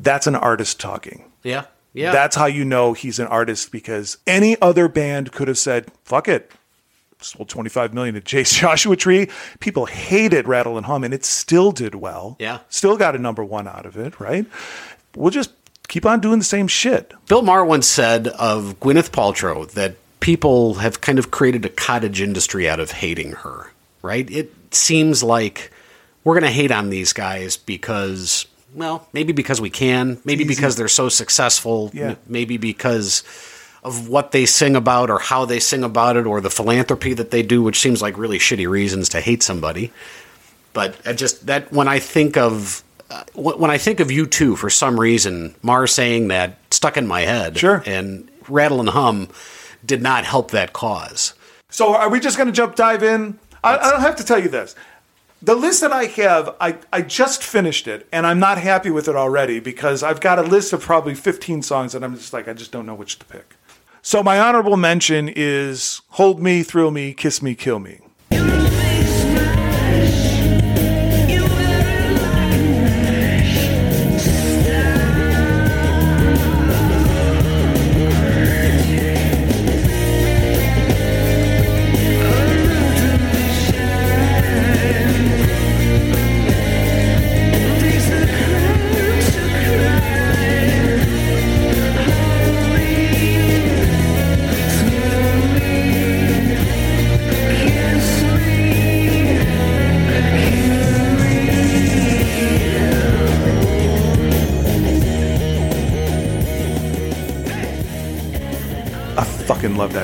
That's 0.00 0.26
an 0.26 0.34
artist 0.34 0.80
talking. 0.80 1.24
Yeah. 1.42 1.66
Yeah. 1.98 2.12
That's 2.12 2.36
how 2.36 2.46
you 2.46 2.64
know 2.64 2.92
he's 2.92 3.18
an 3.18 3.26
artist 3.26 3.72
because 3.72 4.18
any 4.26 4.60
other 4.62 4.88
band 4.88 5.32
could 5.32 5.48
have 5.48 5.58
said, 5.58 5.90
fuck 6.04 6.28
it. 6.28 6.52
Sold 7.20 7.48
25 7.48 7.92
million 7.94 8.14
to 8.14 8.20
Chase 8.20 8.52
Joshua 8.60 8.94
Tree. 8.96 9.28
People 9.58 9.86
hated 9.86 10.46
Rattle 10.46 10.76
and 10.76 10.86
Hum 10.86 11.02
and 11.02 11.12
it 11.12 11.24
still 11.24 11.72
did 11.72 11.94
well. 11.96 12.36
Yeah. 12.38 12.60
Still 12.68 12.96
got 12.96 13.16
a 13.16 13.18
number 13.18 13.44
one 13.44 13.66
out 13.66 13.86
of 13.86 13.96
it, 13.96 14.20
right? 14.20 14.46
We'll 15.16 15.30
just 15.30 15.50
keep 15.88 16.06
on 16.06 16.20
doing 16.20 16.38
the 16.38 16.44
same 16.44 16.68
shit. 16.68 17.12
Bill 17.26 17.42
Maher 17.42 17.64
once 17.64 17.88
said 17.88 18.28
of 18.28 18.78
Gwyneth 18.78 19.10
Paltrow 19.10 19.68
that 19.72 19.96
people 20.20 20.74
have 20.74 21.00
kind 21.00 21.18
of 21.18 21.30
created 21.30 21.64
a 21.64 21.68
cottage 21.68 22.20
industry 22.20 22.68
out 22.68 22.78
of 22.78 22.92
hating 22.92 23.32
her, 23.32 23.72
right? 24.02 24.30
It 24.30 24.52
seems 24.72 25.22
like 25.22 25.72
we're 26.22 26.34
going 26.34 26.44
to 26.44 26.50
hate 26.50 26.70
on 26.70 26.90
these 26.90 27.12
guys 27.12 27.56
because, 27.56 28.46
well, 28.78 29.06
maybe 29.12 29.32
because 29.32 29.60
we 29.60 29.70
can, 29.70 30.18
maybe 30.24 30.44
Easy. 30.44 30.54
because 30.54 30.76
they're 30.76 30.88
so 30.88 31.08
successful, 31.08 31.90
Yeah. 31.92 32.14
maybe 32.26 32.56
because 32.56 33.22
of 33.84 34.08
what 34.08 34.32
they 34.32 34.44
sing 34.46 34.74
about 34.76 35.10
or 35.10 35.18
how 35.18 35.44
they 35.44 35.60
sing 35.60 35.84
about 35.84 36.16
it 36.16 36.26
or 36.26 36.40
the 36.40 36.50
philanthropy 36.50 37.14
that 37.14 37.30
they 37.30 37.42
do, 37.42 37.62
which 37.62 37.78
seems 37.80 38.02
like 38.02 38.16
really 38.18 38.38
shitty 38.38 38.68
reasons 38.68 39.08
to 39.10 39.20
hate 39.20 39.42
somebody. 39.42 39.92
But 40.72 40.96
I 41.06 41.12
just 41.12 41.46
that 41.46 41.72
when 41.72 41.88
I 41.88 41.98
think 41.98 42.36
of 42.36 42.82
uh, 43.10 43.24
when 43.34 43.70
I 43.70 43.78
think 43.78 44.00
of 44.00 44.08
U2, 44.08 44.56
for 44.58 44.68
some 44.68 45.00
reason, 45.00 45.54
Maher's 45.62 45.92
saying 45.92 46.28
that 46.28 46.58
stuck 46.70 46.96
in 46.96 47.06
my 47.06 47.22
head. 47.22 47.56
Sure. 47.56 47.82
And 47.86 48.30
Rattle 48.48 48.80
and 48.80 48.88
Hum 48.90 49.28
did 49.84 50.02
not 50.02 50.24
help 50.24 50.50
that 50.50 50.72
cause. 50.72 51.32
So 51.70 51.94
are 51.94 52.10
we 52.10 52.20
just 52.20 52.36
going 52.36 52.48
to 52.48 52.52
jump 52.52 52.74
dive 52.76 53.02
in? 53.02 53.38
I, 53.64 53.76
I 53.78 53.90
don't 53.90 54.00
have 54.00 54.16
to 54.16 54.24
tell 54.24 54.38
you 54.42 54.48
this. 54.48 54.74
The 55.40 55.54
list 55.54 55.80
that 55.82 55.92
I 55.92 56.04
have, 56.06 56.56
I, 56.60 56.78
I 56.92 57.02
just 57.02 57.44
finished 57.44 57.86
it, 57.86 58.08
and 58.10 58.26
I'm 58.26 58.40
not 58.40 58.58
happy 58.58 58.90
with 58.90 59.06
it 59.06 59.14
already 59.14 59.60
because 59.60 60.02
I've 60.02 60.20
got 60.20 60.38
a 60.38 60.42
list 60.42 60.72
of 60.72 60.80
probably 60.80 61.14
15 61.14 61.62
songs, 61.62 61.94
and 61.94 62.04
I'm 62.04 62.16
just 62.16 62.32
like, 62.32 62.48
I 62.48 62.52
just 62.54 62.72
don't 62.72 62.86
know 62.86 62.94
which 62.94 63.20
to 63.20 63.24
pick. 63.24 63.54
So 64.02 64.22
my 64.22 64.40
honorable 64.40 64.76
mention 64.76 65.28
is 65.28 66.00
"Hold 66.10 66.42
Me, 66.42 66.62
Thrill 66.62 66.90
Me, 66.90 67.12
Kiss 67.12 67.40
Me, 67.40 67.54
Kill 67.54 67.78
Me." 67.78 68.00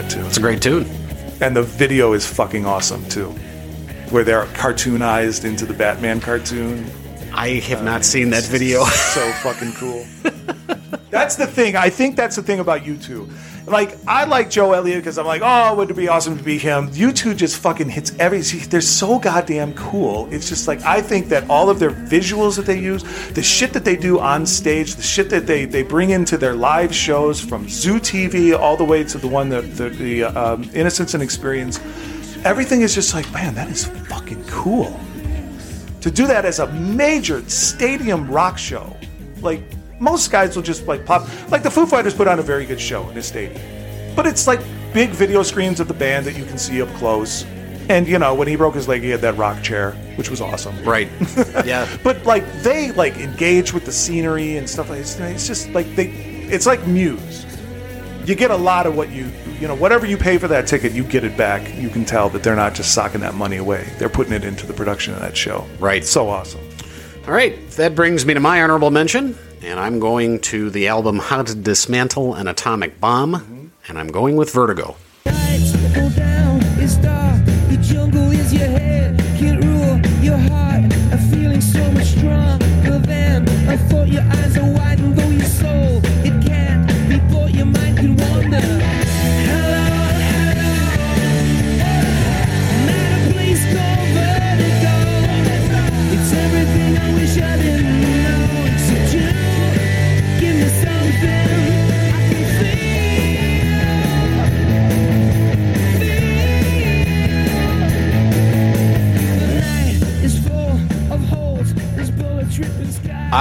That 0.05 0.11
too. 0.11 0.27
It's 0.27 0.37
a 0.37 0.41
great 0.41 0.63
tune. 0.63 0.85
And 1.41 1.57
the 1.57 1.63
video 1.63 2.13
is 2.13 2.27
fucking 2.27 2.65
awesome 2.65 3.07
too, 3.09 3.31
where 4.11 4.25
they're 4.25 4.47
cartoonized 4.47 5.45
into 5.45 5.67
the 5.67 5.75
Batman 5.75 6.21
cartoon. 6.21 6.91
I 7.33 7.61
have 7.69 7.83
not 7.83 8.01
uh, 8.01 8.05
seen 8.05 8.31
that 8.31 8.45
video. 8.45 8.85
so 8.85 9.31
fucking 9.43 9.73
cool. 9.73 10.07
that's 11.11 11.37
the 11.37 11.47
thing. 11.47 11.77
I 11.77 11.91
think 11.91 12.17
that's 12.17 12.37
the 12.37 12.43
thing 12.43 12.61
about 12.61 12.83
U2. 12.83 13.31
Like, 13.67 13.97
I 14.07 14.25
like 14.25 14.51
Joe 14.51 14.73
Elliott 14.73 14.99
because 14.99 15.17
I'm 15.17 15.25
like, 15.25 15.41
oh, 15.43 15.75
would 15.77 15.91
it 15.91 15.97
be 15.97 16.09
awesome 16.09 16.37
to 16.37 16.45
be 16.45 16.59
him? 16.59 16.91
U2 16.91 17.35
just 17.35 17.57
fucking 17.59 17.89
hits 17.89 18.13
every. 18.19 18.43
They're 18.43 18.83
so 18.83 19.19
goddamn 19.19 19.73
cool. 19.75 20.29
It's 20.31 20.49
just 20.49 20.69
like 20.69 20.83
I 20.83 21.01
think 21.01 21.29
that 21.29 21.49
all 21.49 21.71
of 21.71 21.79
their 21.79 21.91
visuals 21.91 22.57
that 22.57 22.67
they 22.67 22.79
use, 22.79 23.03
the 23.31 23.43
shit 23.43 23.73
that 23.73 23.85
they 23.85 23.97
do 23.97 24.21
on 24.21 24.45
stage, 24.45 24.97
the 24.97 25.03
shit 25.03 25.31
that 25.31 25.47
they 25.47 25.65
they 25.65 25.83
bring 25.83 26.11
into 26.11 26.37
their 26.37 26.55
live 26.55 26.95
shows 26.95 27.41
from 27.41 27.67
Zoo 27.69 27.99
TV 27.99 28.59
all 28.59 28.77
the 28.77 28.85
way 28.85 29.03
to 29.05 29.17
the 29.17 29.29
one 29.29 29.49
that 29.49 29.77
the, 29.77 29.89
the 29.89 30.25
um, 30.25 30.69
Innocence 30.75 31.15
and 31.15 31.23
Experience, 31.23 31.81
everything 32.45 32.83
is 32.83 32.95
just 32.95 33.15
like, 33.15 33.31
man, 33.33 33.55
that 33.55 33.71
is 33.71 33.87
fucking 33.87 34.45
cool 34.45 35.01
to 36.05 36.11
do 36.11 36.27
that 36.27 36.45
as 36.45 36.59
a 36.59 36.67
major 36.73 37.43
stadium 37.49 38.31
rock 38.31 38.59
show, 38.59 38.95
like 39.41 39.63
most 40.01 40.31
guys 40.31 40.57
will 40.57 40.63
just 40.63 40.87
like 40.87 41.05
pop. 41.07 41.29
Like 41.51 41.63
the 41.63 41.71
Foo 41.71 41.87
Fighters 41.87 42.15
put 42.15 42.29
on 42.29 42.39
a 42.39 42.43
very 42.43 42.67
good 42.67 42.81
show 42.81 43.09
in 43.11 43.17
a 43.17 43.23
stadium, 43.23 43.61
but 44.15 44.27
it's 44.27 44.47
like 44.47 44.61
big 44.93 45.11
video 45.11 45.43
screens 45.43 45.81
of 45.81 45.89
the 45.89 45.95
band 45.95 46.27
that 46.27 46.37
you 46.37 46.45
can 46.45 46.59
see 46.59 46.81
up 46.83 46.89
close. 46.97 47.45
And 47.89 48.09
you 48.09 48.19
know, 48.19 48.35
when 48.35 48.49
he 48.49 48.57
broke 48.57 48.75
his 48.75 48.89
leg, 48.89 49.03
he 49.03 49.11
had 49.11 49.21
that 49.21 49.37
rock 49.37 49.63
chair, 49.63 49.93
which 50.17 50.31
was 50.31 50.41
awesome. 50.41 50.75
right. 50.85 51.09
Yeah. 51.67 51.89
But 52.03 52.25
like 52.25 52.45
they 52.63 52.93
like 52.93 53.17
engage 53.17 53.73
with 53.73 53.85
the 53.85 53.93
scenery 53.93 54.57
and 54.57 54.69
stuff 54.69 54.91
like 54.91 55.01
it's, 55.01 55.19
it's 55.19 55.47
just 55.47 55.69
like 55.71 55.87
they 55.95 56.07
it's 56.07 56.67
like 56.67 56.87
Muse. 56.87 57.45
You 58.27 58.35
get 58.35 58.51
a 58.51 58.57
lot 58.57 58.87
of 58.87 58.97
what 58.97 59.11
you 59.11 59.31
you 59.61 59.69
know 59.69 59.75
whatever 59.75 60.07
you 60.07 60.17
pay 60.17 60.39
for 60.39 60.49
that 60.49 60.67
ticket, 60.67 60.93
you 60.93 61.05
get 61.05 61.25
it 61.25 61.37
back. 61.37 61.75
You 61.77 61.89
can 61.91 62.05
tell 62.05 62.29
that 62.31 62.43
they're 62.43 62.57
not 62.57 62.75
just 62.75 62.95
socking 62.95 63.21
that 63.21 63.35
money 63.35 63.57
away. 63.59 63.87
They're 63.99 64.09
putting 64.09 64.33
it 64.33 64.45
into 64.45 64.67
the 64.67 64.73
production 64.73 65.13
of 65.15 65.21
that 65.21 65.37
show. 65.37 65.67
Right. 65.79 66.05
So 66.05 66.29
awesome. 66.31 66.61
All 67.27 67.35
right. 67.35 67.69
That 67.73 67.95
brings 67.95 68.25
me 68.25 68.33
to 68.35 68.41
my 68.41 68.63
honorable 68.63 68.91
mention, 68.91 69.37
and 69.65 69.81
I'm 69.81 69.99
going 69.99 70.41
to 70.41 70.71
the 70.71 70.89
album 70.89 71.19
How 71.19 71.43
to 71.43 71.55
Dismantle 71.55 72.35
an 72.35 72.47
Atomic 72.49 73.01
Bomb, 73.01 73.73
and 73.89 73.99
I'm 73.99 74.09
going 74.09 74.37
with 74.37 74.53
Vertigo. 74.53 74.97
Your 84.07 84.23
eyes 84.23 84.57
are 84.59 84.71
wide 84.71 85.01
and 85.01 85.17
though 85.17 85.29
your 85.31 85.43
soul 85.43 86.01
it 86.25 86.47
can't 86.47 86.87
be 87.09 87.19
bought. 87.35 87.53
Your 87.53 87.67
mind 87.67 88.21
wander. 88.21 88.74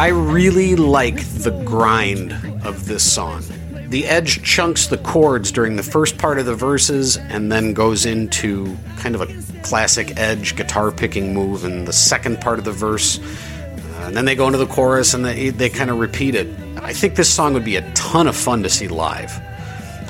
I 0.03 0.09
really 0.09 0.75
like 0.75 1.23
the 1.29 1.51
grind 1.63 2.33
of 2.65 2.87
this 2.87 3.09
song. 3.09 3.41
The 3.87 4.05
Edge 4.05 4.43
chunks 4.43 4.87
the 4.87 4.97
chords 4.97 5.49
during 5.49 5.77
the 5.77 5.81
first 5.81 6.17
part 6.17 6.39
of 6.39 6.45
the 6.45 6.55
verses 6.55 7.15
and 7.15 7.49
then 7.49 7.71
goes 7.71 8.05
into 8.05 8.77
kind 8.97 9.15
of 9.15 9.21
a 9.21 9.61
classic 9.61 10.17
Edge 10.17 10.57
guitar 10.57 10.91
picking 10.91 11.33
move 11.33 11.63
in 11.63 11.85
the 11.85 11.93
second 11.93 12.41
part 12.41 12.59
of 12.59 12.65
the 12.65 12.73
verse. 12.73 13.17
Uh, 13.17 14.07
and 14.07 14.17
then 14.17 14.25
they 14.25 14.35
go 14.35 14.45
into 14.45 14.57
the 14.57 14.67
chorus 14.67 15.13
and 15.13 15.23
they, 15.23 15.51
they 15.51 15.69
kind 15.69 15.89
of 15.89 15.99
repeat 15.99 16.35
it. 16.35 16.47
I 16.79 16.91
think 16.91 17.15
this 17.15 17.33
song 17.33 17.53
would 17.53 17.63
be 17.63 17.77
a 17.77 17.93
ton 17.93 18.27
of 18.27 18.35
fun 18.35 18.61
to 18.63 18.69
see 18.69 18.89
live. 18.89 19.31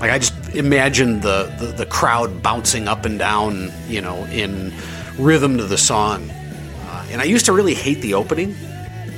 Like 0.01 0.09
I 0.09 0.17
just 0.17 0.55
imagine 0.55 1.19
the, 1.19 1.55
the, 1.59 1.67
the 1.67 1.85
crowd 1.85 2.41
bouncing 2.41 2.87
up 2.87 3.05
and 3.05 3.19
down, 3.19 3.71
you 3.87 4.01
know, 4.01 4.25
in 4.31 4.73
rhythm 5.19 5.57
to 5.59 5.65
the 5.65 5.77
song. 5.77 6.31
Uh, 6.31 7.05
and 7.11 7.21
I 7.21 7.25
used 7.25 7.45
to 7.45 7.53
really 7.53 7.75
hate 7.75 8.01
the 8.01 8.15
opening. 8.15 8.55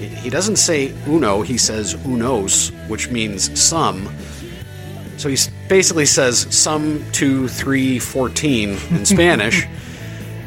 He- 0.08 0.30
doesn't 0.30 0.58
say 0.58 0.94
uno, 1.08 1.42
he 1.42 1.58
says 1.58 1.96
unos, 1.96 2.72
which 2.88 3.10
means 3.10 3.58
some. 3.60 4.10
So 5.18 5.30
he 5.30 5.38
basically 5.70 6.06
says 6.06 6.48
some, 6.54 7.04
two, 7.12 7.48
three, 7.48 8.00
fourteen 8.00 8.78
in 8.90 9.06
Spanish, 9.16 9.66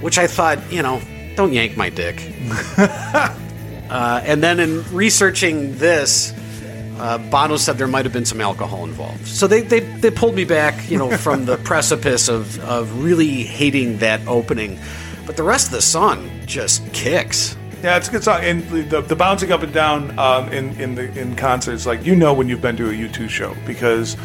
which 0.00 0.18
I 0.18 0.26
thought, 0.26 0.58
you 0.70 0.82
know, 0.82 1.00
don't 1.36 1.52
yank 1.52 1.76
my 1.76 1.88
dick. 1.88 2.20
uh, 2.78 4.20
and 4.24 4.42
then 4.42 4.60
in 4.60 4.84
researching 4.92 5.76
this, 5.78 6.32
uh, 6.98 7.18
Bono 7.30 7.56
said 7.56 7.78
there 7.78 7.86
might 7.86 8.04
have 8.04 8.12
been 8.12 8.24
some 8.24 8.40
alcohol 8.40 8.84
involved. 8.84 9.26
So 9.26 9.46
they, 9.46 9.60
they, 9.62 9.80
they 9.80 10.10
pulled 10.10 10.34
me 10.34 10.44
back, 10.44 10.90
you 10.90 10.98
know, 10.98 11.16
from 11.16 11.44
the 11.44 11.56
precipice 11.58 12.28
of, 12.28 12.58
of 12.60 13.02
really 13.02 13.44
hating 13.44 13.98
that 13.98 14.26
opening. 14.26 14.78
But 15.26 15.36
the 15.36 15.42
rest 15.42 15.66
of 15.66 15.72
the 15.72 15.82
song 15.82 16.28
just 16.46 16.92
kicks. 16.92 17.56
Yeah, 17.82 17.96
it's 17.96 18.08
a 18.08 18.10
good 18.10 18.24
song, 18.24 18.40
and 18.42 18.68
the, 18.70 19.02
the, 19.02 19.14
bouncing 19.14 19.52
up 19.52 19.62
and 19.62 19.72
down 19.72 20.18
um, 20.18 20.52
in 20.52 20.78
in 20.80 20.96
the 20.96 21.16
in 21.16 21.36
concerts, 21.36 21.86
like 21.86 22.04
you 22.04 22.16
know 22.16 22.34
when 22.34 22.48
you've 22.48 22.60
been 22.60 22.76
to 22.76 22.90
a 22.90 22.92
U2 22.92 23.28
show 23.28 23.54
because 23.66 24.16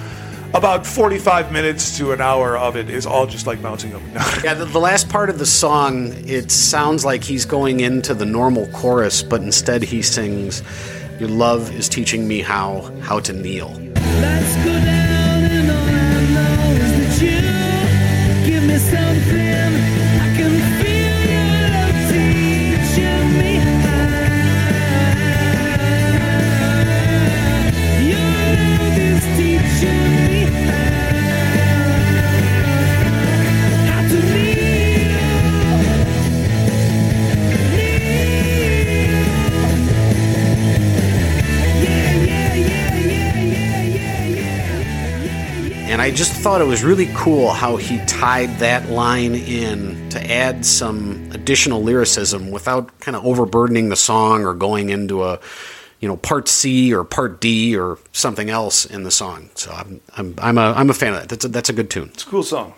about 0.55 0.87
forty 0.87 1.19
five 1.19 1.51
minutes 1.51 1.95
to 1.99 2.13
an 2.13 2.19
hour 2.19 2.57
of 2.57 2.75
it 2.75 2.89
is 2.89 3.05
all 3.05 3.27
just 3.27 3.45
like 3.45 3.61
bouncing 3.61 3.93
up 3.93 4.01
and 4.01 4.13
down. 4.15 4.25
Yeah, 4.43 4.55
the, 4.55 4.65
the 4.65 4.79
last 4.79 5.07
part 5.07 5.29
of 5.29 5.37
the 5.37 5.45
song, 5.45 6.13
it 6.27 6.49
sounds 6.49 7.05
like 7.05 7.23
he's 7.23 7.45
going 7.45 7.79
into 7.79 8.15
the 8.15 8.25
normal 8.25 8.65
chorus, 8.69 9.21
but 9.21 9.41
instead 9.41 9.83
he 9.83 10.01
sings, 10.01 10.63
"Your 11.19 11.29
love 11.29 11.71
is 11.75 11.87
teaching 11.87 12.27
me 12.27 12.41
how 12.41 12.91
how 13.01 13.19
to 13.19 13.33
kneel." 13.33 13.82
And 45.93 46.01
I 46.01 46.09
just 46.09 46.33
thought 46.33 46.59
it 46.59 46.63
was 46.63 46.83
really 46.83 47.07
cool 47.13 47.51
how 47.51 47.75
he 47.75 48.03
tied 48.07 48.49
that 48.57 48.89
line 48.89 49.35
in 49.35 50.09
to 50.09 50.31
add 50.31 50.65
some 50.65 51.29
additional 51.33 51.83
lyricism 51.83 52.49
without 52.49 52.99
kind 52.99 53.15
of 53.15 53.23
overburdening 53.23 53.89
the 53.89 53.95
song 53.95 54.43
or 54.43 54.55
going 54.55 54.89
into 54.89 55.23
a, 55.23 55.39
you 55.99 56.07
know, 56.07 56.17
part 56.17 56.47
C 56.47 56.91
or 56.95 57.03
part 57.03 57.39
D 57.39 57.77
or 57.77 57.99
something 58.11 58.49
else 58.49 58.87
in 58.87 59.03
the 59.03 59.11
song. 59.11 59.51
So 59.53 59.71
I'm 59.71 60.01
I'm 60.17 60.33
I'm 60.39 60.57
a 60.57 60.73
I'm 60.73 60.89
a 60.89 60.95
fan 60.95 61.13
of 61.13 61.19
that. 61.19 61.29
That's 61.29 61.45
a, 61.45 61.47
that's 61.49 61.69
a 61.69 61.73
good 61.73 61.91
tune. 61.91 62.09
It's 62.11 62.23
a 62.23 62.25
cool 62.25 62.41
song. 62.41 62.71
All 62.71 62.75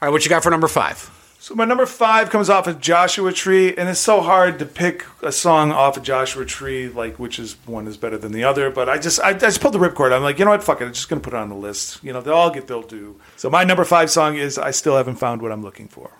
right, 0.00 0.08
what 0.08 0.24
you 0.24 0.30
got 0.30 0.42
for 0.42 0.48
number 0.48 0.68
five? 0.68 1.10
So 1.42 1.56
my 1.56 1.64
number 1.64 1.86
five 1.86 2.30
comes 2.30 2.48
off 2.48 2.68
of 2.68 2.80
Joshua 2.80 3.32
Tree, 3.32 3.74
and 3.74 3.88
it's 3.88 3.98
so 3.98 4.20
hard 4.20 4.60
to 4.60 4.64
pick 4.64 5.04
a 5.24 5.32
song 5.32 5.72
off 5.72 5.96
of 5.96 6.04
Joshua 6.04 6.44
Tree, 6.44 6.88
like 6.88 7.18
which 7.18 7.40
is 7.40 7.56
one 7.66 7.88
is 7.88 7.96
better 7.96 8.16
than 8.16 8.30
the 8.30 8.44
other. 8.44 8.70
But 8.70 8.88
I 8.88 8.96
just 8.96 9.20
I, 9.20 9.30
I 9.30 9.32
just 9.32 9.60
pulled 9.60 9.74
the 9.74 9.80
ripcord. 9.80 10.12
I'm 10.12 10.22
like, 10.22 10.38
you 10.38 10.44
know 10.44 10.52
what, 10.52 10.62
fuck 10.62 10.80
it, 10.80 10.84
I'm 10.84 10.92
just 10.92 11.08
gonna 11.08 11.20
put 11.20 11.32
it 11.32 11.36
on 11.38 11.48
the 11.48 11.56
list. 11.56 11.98
You 12.04 12.12
know, 12.12 12.20
they'll 12.20 12.34
all 12.34 12.50
get 12.52 12.68
they'll 12.68 12.82
do. 12.82 13.18
So 13.34 13.50
my 13.50 13.64
number 13.64 13.84
five 13.84 14.08
song 14.08 14.36
is 14.36 14.56
I 14.56 14.70
still 14.70 14.96
haven't 14.96 15.16
found 15.16 15.42
what 15.42 15.50
I'm 15.50 15.62
looking 15.64 15.88
for. 15.88 16.12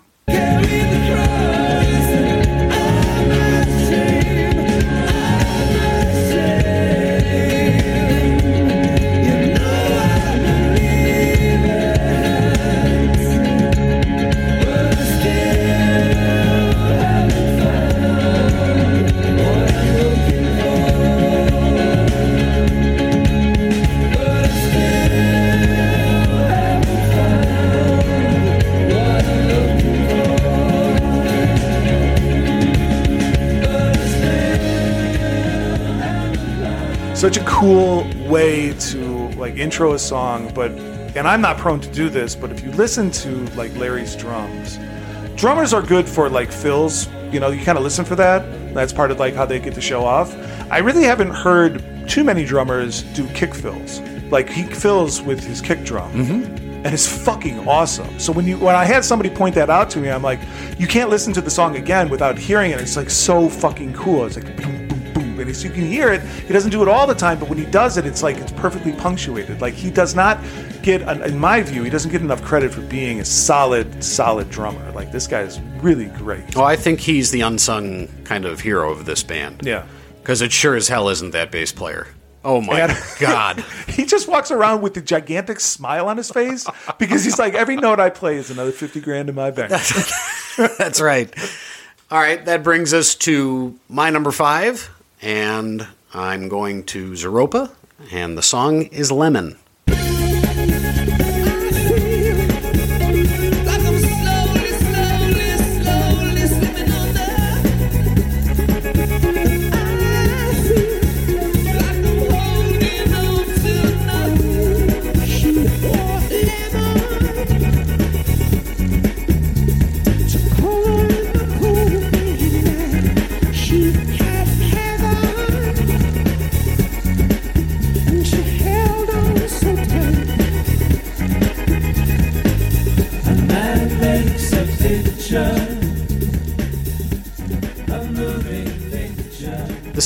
Such 37.23 37.37
a 37.37 37.43
cool 37.45 38.03
way 38.27 38.73
to 38.73 39.29
like 39.37 39.55
intro 39.55 39.93
a 39.93 39.97
song 39.97 40.51
but 40.53 40.71
and 41.15 41.25
i'm 41.25 41.39
not 41.39 41.57
prone 41.57 41.79
to 41.79 41.89
do 41.93 42.09
this 42.09 42.35
but 42.35 42.51
if 42.51 42.61
you 42.61 42.69
listen 42.73 43.09
to 43.09 43.29
like 43.55 43.73
larry's 43.77 44.13
drums 44.13 44.77
drummers 45.37 45.73
are 45.73 45.81
good 45.81 46.05
for 46.05 46.29
like 46.29 46.51
fills 46.51 47.07
you 47.31 47.39
know 47.39 47.49
you 47.49 47.63
kind 47.63 47.77
of 47.77 47.83
listen 47.85 48.03
for 48.03 48.17
that 48.17 48.43
that's 48.73 48.91
part 48.91 49.09
of 49.09 49.19
like 49.19 49.33
how 49.33 49.45
they 49.45 49.57
get 49.57 49.73
the 49.73 49.79
show 49.79 50.03
off 50.03 50.35
i 50.69 50.79
really 50.79 51.05
haven't 51.05 51.31
heard 51.31 51.81
too 52.09 52.25
many 52.25 52.43
drummers 52.43 53.03
do 53.13 53.25
kick 53.29 53.55
fills 53.55 54.01
like 54.29 54.49
he 54.49 54.63
fills 54.63 55.21
with 55.21 55.41
his 55.41 55.61
kick 55.61 55.81
drum 55.85 56.11
mm-hmm. 56.11 56.43
and 56.85 56.87
it's 56.87 57.07
fucking 57.07 57.65
awesome. 57.67 58.19
So 58.19 58.33
when 58.33 58.45
you 58.45 58.57
when 58.57 58.75
I 58.75 58.83
had 58.83 59.05
somebody 59.05 59.29
point 59.29 59.55
that 59.55 59.69
out 59.69 59.89
to 59.91 59.99
me, 59.99 60.09
I'm 60.09 60.23
like, 60.23 60.39
you 60.79 60.87
can't 60.87 61.09
listen 61.09 61.31
to 61.33 61.41
the 61.41 61.51
song 61.51 61.77
again 61.77 62.09
without 62.09 62.37
hearing 62.37 62.71
it. 62.71 62.81
It's 62.81 62.97
like 62.97 63.11
so 63.11 63.47
fucking 63.47 63.93
cool. 63.93 64.25
It's 64.25 64.35
like 64.35 64.57
and 65.43 65.51
it's, 65.51 65.63
you 65.63 65.69
can 65.69 65.83
hear 65.85 66.11
it. 66.11 66.21
He 66.21 66.51
doesn't 66.51 66.71
do 66.71 66.81
it 66.81 66.87
all 66.87 67.05
the 67.05 67.13
time, 67.13 67.37
but 67.37 67.47
when 67.49 67.57
he 67.59 67.65
does 67.65 67.97
it, 67.97 68.05
it's 68.05 68.23
like 68.23 68.37
it's 68.37 68.51
perfectly 68.53 68.93
punctuated. 68.93 69.61
Like 69.61 69.75
he 69.75 69.91
does 69.91 70.15
not 70.15 70.39
get, 70.81 71.01
in 71.25 71.37
my 71.37 71.61
view, 71.61 71.83
he 71.83 71.89
doesn't 71.91 72.11
get 72.11 72.21
enough 72.21 72.41
credit 72.43 72.73
for 72.73 72.81
being 72.81 73.19
a 73.19 73.25
solid, 73.25 74.03
solid 74.03 74.49
drummer. 74.49 74.91
Like 74.93 75.11
this 75.11 75.27
guy 75.27 75.41
is 75.41 75.59
really 75.81 76.05
great. 76.07 76.55
Well, 76.55 76.65
I 76.65 76.75
think 76.75 76.99
he's 76.99 77.29
the 77.31 77.41
unsung 77.41 78.07
kind 78.23 78.45
of 78.45 78.59
hero 78.61 78.91
of 78.91 79.05
this 79.05 79.21
band. 79.21 79.61
Yeah. 79.63 79.85
Because 80.21 80.41
it 80.41 80.51
sure 80.51 80.75
as 80.75 80.87
hell 80.87 81.09
isn't 81.09 81.31
that 81.31 81.51
bass 81.51 81.71
player. 81.71 82.07
Oh 82.45 82.59
my 82.59 82.79
And- 82.81 82.97
god. 83.19 83.63
he 83.87 84.05
just 84.05 84.27
walks 84.27 84.51
around 84.51 84.81
with 84.81 84.97
a 84.97 85.01
gigantic 85.01 85.59
smile 85.61 86.07
on 86.09 86.17
his 86.17 86.29
face 86.29 86.65
because 86.99 87.23
he's 87.23 87.39
like, 87.39 87.53
every 87.53 87.75
note 87.77 87.99
I 88.01 88.09
play 88.09 88.35
is 88.37 88.49
another 88.51 88.71
fifty 88.73 88.99
grand 88.99 89.29
in 89.29 89.35
my 89.35 89.49
bank. 89.51 89.69
That's 90.57 90.99
right. 91.01 91.33
All 92.11 92.19
right, 92.19 92.43
that 92.45 92.61
brings 92.61 92.93
us 92.93 93.15
to 93.15 93.79
my 93.89 94.09
number 94.09 94.31
five, 94.31 94.89
and 95.23 95.87
I'm 96.13 96.49
going 96.49 96.83
to 96.87 97.11
Zooropa, 97.13 97.71
and 98.11 98.37
the 98.37 98.41
song 98.43 98.83
is 98.83 99.09
Lemon. 99.11 99.57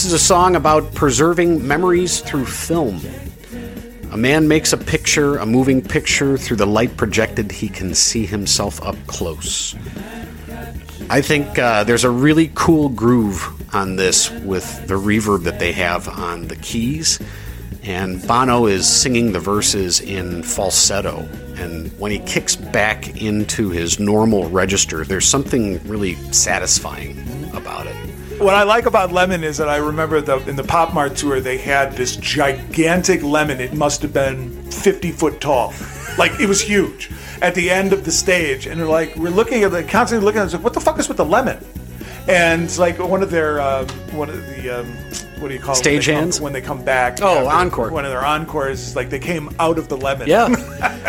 Is 0.07 0.13
a 0.13 0.19
song 0.19 0.55
about 0.55 0.93
preserving 0.93 1.67
memories 1.67 2.21
through 2.21 2.45
film. 2.45 3.01
A 4.13 4.15
man 4.15 4.47
makes 4.47 4.71
a 4.71 4.77
picture, 4.77 5.35
a 5.35 5.45
moving 5.45 5.81
picture, 5.81 6.37
through 6.37 6.55
the 6.55 6.65
light 6.65 6.95
projected, 6.95 7.51
he 7.51 7.67
can 7.67 7.93
see 7.93 8.25
himself 8.25 8.81
up 8.83 8.95
close. 9.07 9.75
I 11.09 11.19
think 11.19 11.59
uh, 11.59 11.83
there's 11.83 12.05
a 12.05 12.09
really 12.09 12.49
cool 12.55 12.87
groove 12.87 13.45
on 13.75 13.97
this 13.97 14.31
with 14.31 14.87
the 14.87 14.93
reverb 14.93 15.43
that 15.43 15.59
they 15.59 15.73
have 15.73 16.07
on 16.07 16.47
the 16.47 16.55
keys. 16.55 17.19
And 17.83 18.25
Bono 18.25 18.65
is 18.65 18.87
singing 18.87 19.33
the 19.33 19.41
verses 19.41 19.99
in 19.99 20.41
falsetto. 20.41 21.27
And 21.57 21.91
when 21.99 22.13
he 22.13 22.19
kicks 22.19 22.55
back 22.55 23.21
into 23.21 23.71
his 23.71 23.99
normal 23.99 24.49
register, 24.49 25.03
there's 25.03 25.27
something 25.27 25.85
really 25.85 26.15
satisfying 26.31 27.17
about 27.53 27.87
it. 27.87 28.06
What 28.37 28.53
I 28.53 28.61
like 28.61 28.85
about 28.85 29.11
Lemon 29.11 29.43
is 29.43 29.57
that 29.57 29.67
I 29.67 29.77
remember 29.77 30.21
the, 30.21 30.37
in 30.47 30.55
the 30.55 30.63
Pop 30.63 30.93
Mart 30.93 31.15
tour 31.15 31.39
they 31.39 31.57
had 31.57 31.93
this 31.93 32.15
gigantic 32.17 33.23
lemon. 33.23 33.59
It 33.59 33.73
must 33.73 34.03
have 34.03 34.13
been 34.13 34.61
50 34.71 35.11
foot 35.11 35.41
tall, 35.41 35.73
like 36.19 36.39
it 36.39 36.47
was 36.47 36.61
huge. 36.61 37.09
At 37.41 37.55
the 37.55 37.71
end 37.71 37.93
of 37.93 38.05
the 38.05 38.11
stage, 38.11 38.67
and 38.67 38.79
they're 38.79 38.87
like, 38.87 39.15
we're 39.15 39.31
looking 39.31 39.63
at 39.63 39.71
the 39.71 39.83
constantly 39.83 40.23
looking 40.23 40.41
at 40.41 40.49
it, 40.49 40.53
like, 40.53 40.63
what 40.63 40.75
the 40.75 40.79
fuck 40.79 40.99
is 40.99 41.07
with 41.07 41.17
the 41.17 41.25
lemon? 41.25 41.57
And 42.27 42.77
like 42.77 42.99
one 42.99 43.23
of 43.23 43.31
their 43.31 43.59
um, 43.61 43.87
one 44.11 44.29
of 44.29 44.45
the 44.47 44.69
um, 44.81 44.87
what 45.39 45.49
do 45.49 45.53
you 45.53 45.59
call 45.59 45.75
it? 45.77 45.85
when 45.85 45.95
they 45.95 45.99
come- 46.01 46.15
Stagehands? 46.29 46.41
when 46.41 46.53
they 46.53 46.61
come 46.61 46.83
back? 46.83 47.19
Oh, 47.21 47.45
after 47.47 47.49
encore. 47.57 47.91
One 47.91 48.05
of 48.05 48.11
their 48.11 48.25
encores, 48.25 48.95
like 48.95 49.09
they 49.11 49.19
came 49.19 49.49
out 49.59 49.77
of 49.77 49.87
the 49.87 49.97
lemon. 49.97 50.27
Yeah. 50.27 50.47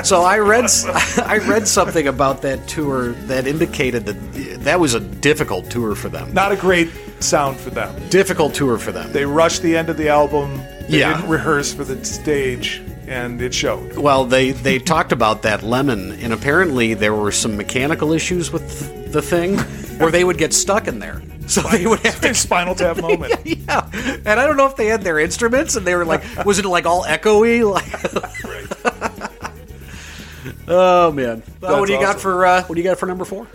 So 0.05 0.23
I 0.23 0.39
read 0.39 0.65
s- 0.65 0.87
I 1.19 1.39
read 1.39 1.67
something 1.67 2.07
about 2.07 2.43
that 2.43 2.69
tour 2.69 3.13
that 3.27 3.49
indicated 3.49 4.07
that 4.07 4.61
that 4.65 4.79
was 4.79 4.95
a 4.95 5.01
difficult 5.01 5.71
tour 5.71 5.97
for 5.97 6.09
them. 6.09 6.33
not 6.33 6.53
a 6.53 6.57
great 6.57 6.89
sound 7.19 7.57
for 7.57 7.71
them. 7.71 7.93
Difficult 8.09 8.55
tour 8.55 8.79
for 8.79 8.93
them. 8.93 9.13
They 9.13 9.25
rushed 9.25 9.63
the 9.63 9.77
end 9.77 9.89
of 9.89 9.97
the 9.97 10.09
album. 10.09 10.57
They 10.89 11.01
Yeah. 11.01 11.15
didn't 11.17 11.29
rehearse 11.31 11.75
for 11.75 11.83
the 11.85 12.03
stage, 12.05 12.81
and 13.09 13.41
it 13.41 13.55
showed. 13.55 13.97
Well, 13.97 14.25
they 14.25 14.53
they 14.53 14.79
talked 14.79 15.13
about 15.13 15.43
that 15.43 15.63
lemon, 15.63 16.13
and 16.13 16.33
apparently 16.33 16.95
there 16.95 17.15
were 17.15 17.33
some 17.33 17.57
mechanical 17.57 18.13
issues 18.13 18.53
with 18.53 19.13
the 19.13 19.23
thing, 19.23 19.57
where 19.99 20.11
they 20.11 20.25
would 20.25 20.39
get 20.39 20.53
stuck 20.53 20.87
in 20.89 20.99
there. 20.99 21.23
So 21.49 21.63
they 21.63 21.87
would 21.87 22.01
have 22.01 22.21
to. 22.21 22.35
Spinal 22.35 22.75
Tap 22.75 22.99
moment. 23.01 23.33
Yeah, 23.47 23.89
and 23.95 24.39
I 24.39 24.47
don't 24.47 24.59
know 24.59 24.67
if 24.67 24.77
they 24.77 24.85
had 24.85 25.01
their 25.01 25.19
instruments, 25.19 25.77
and 25.77 25.87
they 25.87 25.95
were 25.95 26.05
like, 26.05 26.23
was 26.45 26.59
it 26.59 26.67
like 26.67 26.85
all 26.85 27.05
echoey? 27.05 27.65
Like, 27.65 27.89
oh 30.69 31.11
man! 31.11 31.43
Well, 31.63 31.81
what 31.81 31.87
do 31.87 31.95
you 31.95 32.01
got 32.01 32.21
for 32.21 32.45
uh, 32.45 32.65
what 32.65 32.75
do 32.75 32.83
you 32.83 32.87
got 32.87 32.99
for 32.99 33.07
number 33.07 33.25
four? 33.25 33.47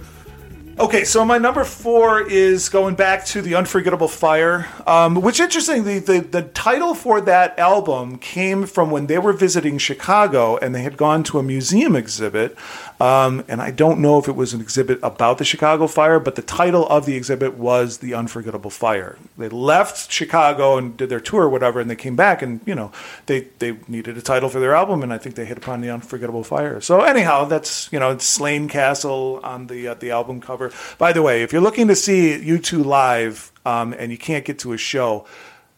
Okay, 0.80 1.04
so 1.04 1.24
my 1.24 1.38
number 1.38 1.64
four 1.64 2.28
is 2.28 2.68
going 2.68 2.96
back 2.96 3.26
to 3.26 3.44
the 3.44 3.54
Unforgettable 3.54 4.08
Fire, 4.08 4.68
um, 4.88 5.22
which 5.22 5.40
interesting. 5.40 5.84
The, 5.84 6.00
the 6.00 6.22
the 6.22 6.42
title 6.42 6.96
for 6.96 7.22
that 7.22 7.58
album 7.60 8.18
came 8.18 8.66
from 8.66 8.90
when 8.90 9.06
they 9.06 9.20
were 9.20 9.34
visiting 9.34 9.78
Chicago 9.78 10.58
and 10.58 10.74
they 10.74 10.82
had 10.82 10.98
gone 10.98 11.22
to 11.26 11.38
a 11.38 11.44
museum 11.44 11.96
exhibit, 11.96 12.58
um, 13.00 13.44
and 13.48 13.62
I 13.62 13.72
don't 13.72 14.00
know 14.00 14.20
if 14.20 14.28
it 14.28 14.36
was 14.36 14.54
an 14.54 14.62
exhibit 14.62 15.00
about 15.02 15.38
the 15.38 15.46
Chicago 15.46 15.88
fire, 15.88 16.20
but 16.20 16.36
the 16.36 16.42
title 16.42 16.88
of 16.88 17.06
the 17.06 17.16
exhibit 17.16 17.56
was 17.56 17.98
the 17.98 18.14
Unforgettable 18.14 18.70
Fire. 18.70 19.18
They 19.38 19.50
left 19.50 20.12
Chicago 20.12 20.78
and 20.78 20.96
did 20.96 21.10
their 21.10 21.20
tour 21.20 21.44
or 21.44 21.50
whatever, 21.50 21.80
and 21.80 21.90
they 21.90 21.96
came 21.96 22.16
back 22.16 22.42
and 22.42 22.62
you 22.66 22.76
know 22.76 22.92
they 23.26 23.48
they 23.60 23.78
needed 23.88 24.18
a 24.18 24.22
title 24.22 24.50
for 24.50 24.60
their 24.60 24.76
album, 24.76 25.04
and 25.04 25.14
I 25.14 25.18
think 25.18 25.36
they 25.36 25.46
hit 25.46 25.58
upon 25.58 25.82
the 25.82 25.90
Unforgettable 25.90 26.44
Fire. 26.44 26.80
So 26.82 27.02
anyhow, 27.02 27.46
that's 27.46 27.92
you 27.92 28.00
know 28.00 28.12
it's 28.12 28.26
Slane 28.26 28.68
Castle 28.68 29.40
on 29.44 29.68
the 29.68 29.90
uh, 29.90 29.94
the 29.96 30.12
album 30.12 30.42
cover. 30.42 30.72
By 30.98 31.14
the 31.14 31.22
way, 31.22 31.44
if 31.44 31.52
you're 31.52 31.62
looking 31.62 31.88
to 31.88 31.96
see 31.96 32.38
U2 32.38 32.86
live 32.86 33.52
um, 33.66 33.94
and 33.98 34.12
you 34.12 34.18
can't 34.18 34.46
get 34.46 34.60
to 34.60 34.74
a 34.74 34.78
show, 34.78 35.26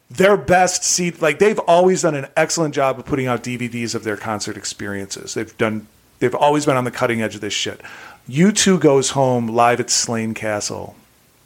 their 0.10 0.38
best 0.38 0.84
seat 0.84 1.22
like 1.22 1.40
they've 1.40 1.60
always 1.60 2.04
done 2.04 2.16
an 2.16 2.28
excellent 2.36 2.76
job 2.76 3.00
of 3.00 3.06
putting 3.06 3.28
out 3.28 3.44
DVDs 3.44 3.96
of 3.96 4.04
their 4.04 4.18
concert 4.18 4.58
experiences. 4.58 5.34
They've 5.34 5.58
done 5.58 5.88
they've 6.20 6.36
always 6.36 6.66
been 6.66 6.78
on 6.78 6.84
the 6.84 6.92
cutting 6.92 7.22
edge 7.22 7.36
of 7.36 7.42
this 7.42 7.54
shit. 7.54 7.82
U2 8.30 8.80
goes 8.80 9.12
home 9.12 9.48
live 9.48 9.80
at 9.80 9.90
Slane 9.90 10.34
Castle. 10.34 10.96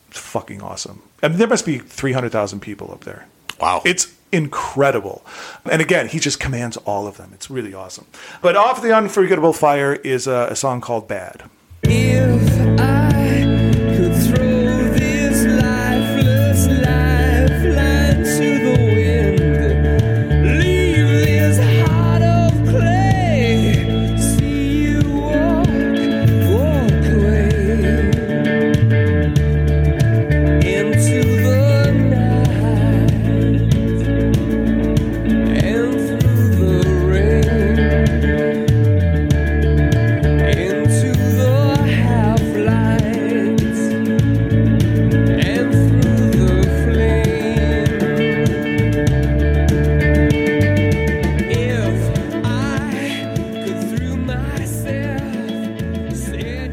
It's 0.10 0.19
fucking 0.19 0.62
awesome. 0.62 1.01
I 1.21 1.27
mean, 1.27 1.38
there 1.38 1.47
must 1.47 1.65
be 1.65 1.77
300,000 1.77 2.60
people 2.62 2.91
up 2.91 3.03
there. 3.03 3.27
Wow. 3.60 3.82
It's 3.86 4.13
incredible. 4.32 5.25
And 5.69 5.82
again, 5.82 6.08
he 6.08 6.19
just 6.19 6.39
commands 6.39 6.77
all 6.77 7.08
of 7.08 7.17
them. 7.17 7.32
It's 7.34 7.49
really 7.49 7.73
awesome. 7.73 8.05
But 8.41 8.55
off 8.55 8.82
the 8.82 8.95
Unforgettable 8.95 9.53
Fire 9.53 9.93
is 9.93 10.27
a, 10.27 10.47
a 10.51 10.55
song 10.55 10.82
called 10.82 11.08
Bad. 11.08 11.43
If 11.84 12.79
I 12.79 13.59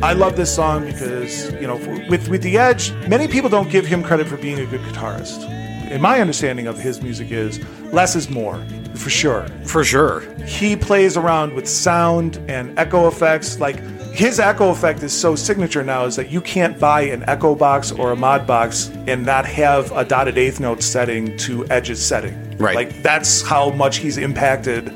I 0.07 0.13
love 0.13 0.37
this 0.37 0.55
song 0.55 0.87
because, 0.87 1.53
you 1.55 1.67
know, 1.67 1.75
with 2.09 2.29
with 2.29 2.41
The 2.41 2.59
Edge, 2.59 2.93
many 3.09 3.27
people 3.27 3.51
don't 3.51 3.69
give 3.69 3.85
him 3.85 4.05
credit 4.05 4.29
for 4.29 4.37
being 4.37 4.61
a 4.61 4.67
good 4.67 4.81
guitarist. 4.83 5.43
And 5.91 6.01
my 6.01 6.21
understanding 6.21 6.69
of 6.69 6.79
his 6.79 7.03
music 7.03 7.33
is 7.33 7.59
less 7.93 8.15
is 8.15 8.31
more, 8.31 8.65
for 8.95 9.11
sure. 9.11 9.49
For 9.65 9.83
sure. 9.83 10.21
he 10.45 10.77
plays 10.77 11.17
around 11.17 11.55
with 11.55 11.69
sound 11.69 12.37
and 12.47 12.79
echo 12.79 13.09
effects. 13.09 13.59
Like 13.59 13.81
his 14.15 14.39
echo 14.39 14.71
effect 14.71 15.03
is 15.03 15.13
so 15.13 15.35
signature 15.35 15.83
now 15.83 16.05
is 16.05 16.15
that 16.15 16.31
you 16.31 16.41
can't 16.41 16.79
buy 16.79 17.01
an 17.01 17.25
echo 17.29 17.57
box 17.57 17.91
or 17.91 18.13
a 18.13 18.17
mod 18.17 18.47
box 18.47 18.93
and 19.09 19.27
not 19.27 19.45
have 19.45 19.91
a 19.91 20.05
dotted 20.05 20.39
eighth 20.39 20.61
note 20.61 20.85
setting 20.85 21.37
to 21.39 21.67
Edge's 21.67 22.01
setting. 22.01 22.57
Right. 22.59 22.77
Like 22.77 23.03
that's 23.03 23.43
how 23.43 23.71
much 23.71 23.97
he's 23.97 24.19
impacted, 24.19 24.87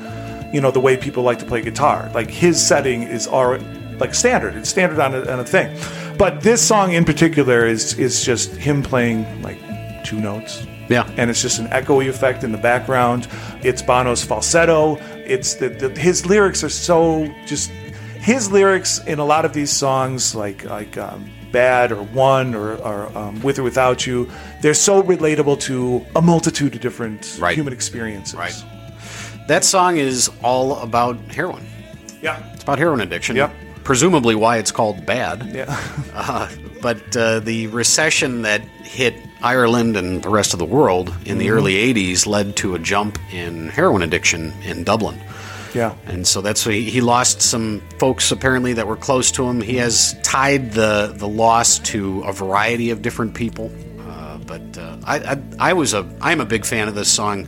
you 0.53 0.61
know, 0.61 0.71
the 0.71 0.79
way 0.79 0.95
people 0.95 1.23
like 1.23 1.39
to 1.39 1.45
play 1.45 1.61
guitar. 1.61 2.09
Like 2.13 2.29
his 2.29 2.65
setting 2.65 3.03
is 3.03 3.27
already 3.27 3.65
like 4.01 4.13
standard. 4.13 4.55
It's 4.55 4.69
standard 4.69 4.99
on 4.99 5.13
a, 5.15 5.21
on 5.31 5.39
a 5.39 5.45
thing. 5.45 5.69
But 6.17 6.41
this 6.41 6.61
song 6.61 6.91
in 6.93 7.05
particular 7.05 7.65
is 7.65 7.97
is 7.97 8.23
just 8.25 8.51
him 8.55 8.83
playing 8.83 9.19
like 9.41 9.59
two 10.03 10.19
notes 10.19 10.65
Yeah. 10.89 11.05
and 11.17 11.29
it's 11.29 11.41
just 11.41 11.59
an 11.59 11.67
echoey 11.67 12.09
effect 12.09 12.43
in 12.43 12.51
the 12.51 12.57
background. 12.57 13.27
It's 13.63 13.81
Bono's 13.81 14.23
falsetto. 14.23 14.97
It's 15.25 15.55
the, 15.55 15.69
the 15.69 15.89
his 15.99 16.25
lyrics 16.25 16.63
are 16.63 16.69
so 16.69 17.27
just 17.45 17.69
his 18.19 18.51
lyrics 18.51 18.99
in 19.07 19.19
a 19.19 19.25
lot 19.25 19.45
of 19.45 19.53
these 19.53 19.71
songs, 19.71 20.35
like 20.35 20.63
like 20.65 20.97
um, 20.97 21.29
"Bad" 21.51 21.91
or 21.91 22.03
"One" 22.13 22.53
or, 22.55 22.75
or 22.89 23.17
um, 23.17 23.41
"With 23.41 23.57
or 23.59 23.63
Without 23.63 24.05
You," 24.05 24.29
they're 24.61 24.75
so 24.75 25.01
relatable 25.03 25.59
to 25.61 26.05
a 26.15 26.21
multitude 26.21 26.75
of 26.75 26.81
different 26.81 27.37
Right. 27.39 27.55
human 27.57 27.73
experiences. 27.73 28.35
Right. 28.35 28.53
That 29.47 29.63
song 29.65 29.97
is 29.97 30.29
all 30.43 30.77
about 30.81 31.17
heroin. 31.33 31.65
Yeah. 32.21 32.37
It's 32.53 32.63
about 32.63 32.77
heroin 32.77 33.01
addiction. 33.01 33.35
Yep. 33.35 33.51
Presumably 33.83 34.35
why 34.35 34.57
it's 34.57 34.71
called 34.71 35.05
bad. 35.05 35.51
Yeah. 35.53 35.65
Uh, 36.13 36.49
but 36.81 37.15
uh, 37.17 37.39
the 37.39 37.67
recession 37.67 38.41
that 38.43 38.61
hit 38.83 39.15
Ireland 39.41 39.97
and 39.97 40.21
the 40.23 40.29
rest 40.29 40.53
of 40.53 40.59
the 40.59 40.65
world 40.65 41.09
in 41.09 41.13
Mm-hmm. 41.13 41.37
the 41.39 41.49
early 41.51 41.73
80s 41.93 42.25
led 42.27 42.55
to 42.57 42.75
a 42.75 42.79
jump 42.79 43.17
in 43.33 43.69
heroin 43.69 44.01
addiction 44.01 44.53
in 44.63 44.83
Dublin. 44.83 45.19
yeah. 45.73 45.95
And 46.05 46.27
so 46.27 46.41
that's 46.41 46.65
why 46.65 46.73
he, 46.73 46.89
he 46.89 47.01
lost 47.01 47.41
some 47.41 47.81
folks 47.97 48.31
apparently 48.31 48.73
that 48.73 48.87
were 48.87 48.97
close 48.97 49.31
to 49.33 49.47
him. 49.47 49.61
He 49.61 49.77
has 49.77 50.15
tied 50.21 50.73
the, 50.73 51.13
the 51.15 51.27
loss 51.27 51.79
to 51.79 52.21
a 52.21 52.33
variety 52.33 52.89
of 52.91 53.01
different 53.01 53.33
people. 53.33 53.71
Uh, 53.99 54.37
but 54.39 54.77
uh, 54.77 54.97
I, 55.05 55.17
I, 55.19 55.41
I 55.69 55.73
was 55.73 55.93
a 55.93 56.07
I'm 56.21 56.39
a 56.41 56.45
big 56.45 56.65
fan 56.65 56.87
of 56.87 56.95
this 56.95 57.11
song. 57.11 57.47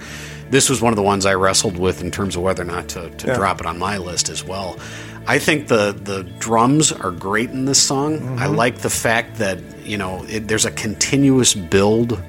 This 0.50 0.69
was 0.69 0.82
one 0.82 0.93
of 0.93 0.98
the 0.98 1.04
ones 1.04 1.26
I 1.26 1.34
wrestled 1.34 1.78
with 1.80 2.02
in 2.02 2.12
terms 2.12 2.36
of 2.36 2.43
whether 2.43 2.62
or 2.62 2.65
not 2.65 2.88
to, 2.89 3.10
to 3.10 3.28
Yeah. 3.28 3.36
drop 3.36 3.60
it 3.60 3.65
on 3.65 3.78
my 3.80 3.98
list 3.98 4.30
as 4.30 4.43
well. 4.43 4.78
I 5.25 5.39
think 5.39 5.67
the 5.67 5.93
the 5.93 6.23
drums 6.39 6.91
are 6.91 7.12
great 7.12 7.49
in 7.49 7.65
this 7.65 7.81
song. 7.81 8.38
I 8.39 8.47
like 8.47 8.79
the 8.79 8.89
fact 8.89 9.38
that 9.38 9.59
you 9.86 9.97
know 9.97 10.23
it, 10.27 10.47
there's 10.47 10.65
a 10.65 10.71
continuous 10.71 11.53
build 11.53 12.21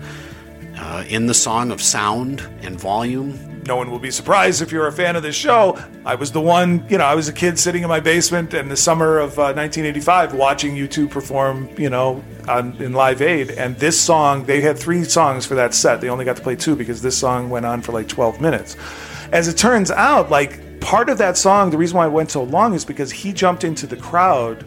uh, 0.79 1.05
in 1.09 1.27
the 1.27 1.35
song 1.35 1.71
of 1.71 1.83
sound 1.83 2.41
and 2.63 2.79
volume. 2.79 3.39
no 3.67 3.77
one 3.77 3.91
will 3.91 3.99
be 3.99 4.11
surprised 4.11 4.61
if 4.63 4.71
you're 4.71 4.87
a 4.87 4.93
fan 4.93 5.17
of 5.17 5.23
this 5.23 5.35
show. 5.35 5.79
I 6.05 6.15
was 6.15 6.33
the 6.33 6.41
one, 6.41 6.85
you 6.89 6.99
know, 6.99 7.05
I 7.05 7.15
was 7.15 7.29
a 7.29 7.33
kid 7.33 7.59
sitting 7.59 7.83
in 7.83 7.89
my 7.89 8.01
basement 8.01 8.53
in 8.55 8.69
the 8.69 8.77
summer 8.77 9.19
of 9.19 9.39
uh, 9.39 9.55
1985 9.55 10.35
watching 10.35 10.75
U2 10.77 11.11
perform, 11.11 11.69
you 11.79 11.89
know, 11.91 12.23
on, 12.47 12.77
in 12.83 12.93
Live 12.93 13.23
Aid. 13.23 13.53
And 13.53 13.77
this 13.79 13.99
song, 13.99 14.45
they 14.45 14.61
had 14.61 14.79
three 14.79 15.05
songs 15.05 15.47
for 15.47 15.55
that 15.55 15.75
set. 15.75 16.01
They 16.01 16.11
only 16.11 16.25
got 16.25 16.37
to 16.37 16.43
play 16.43 16.57
two 16.57 16.77
because 16.77 17.01
this 17.01 17.17
song 17.17 17.49
went 17.49 17.65
on 17.65 17.81
for 17.81 17.93
like 17.93 18.09
12 18.09 18.41
minutes. 18.41 18.77
As 19.33 19.49
it 19.49 19.57
turns 19.57 19.91
out, 19.91 20.31
like 20.31 20.61
part 20.85 21.09
of 21.09 21.17
that 21.19 21.37
song, 21.39 21.71
the 21.71 21.79
reason 21.79 21.97
why 21.97 22.07
it 22.07 22.11
went 22.13 22.31
so 22.31 22.43
long 22.43 22.75
is 22.75 22.85
because 22.85 23.11
he 23.11 23.33
jumped 23.33 23.65
into 23.65 23.87
the 23.87 23.97
crowd 23.97 24.65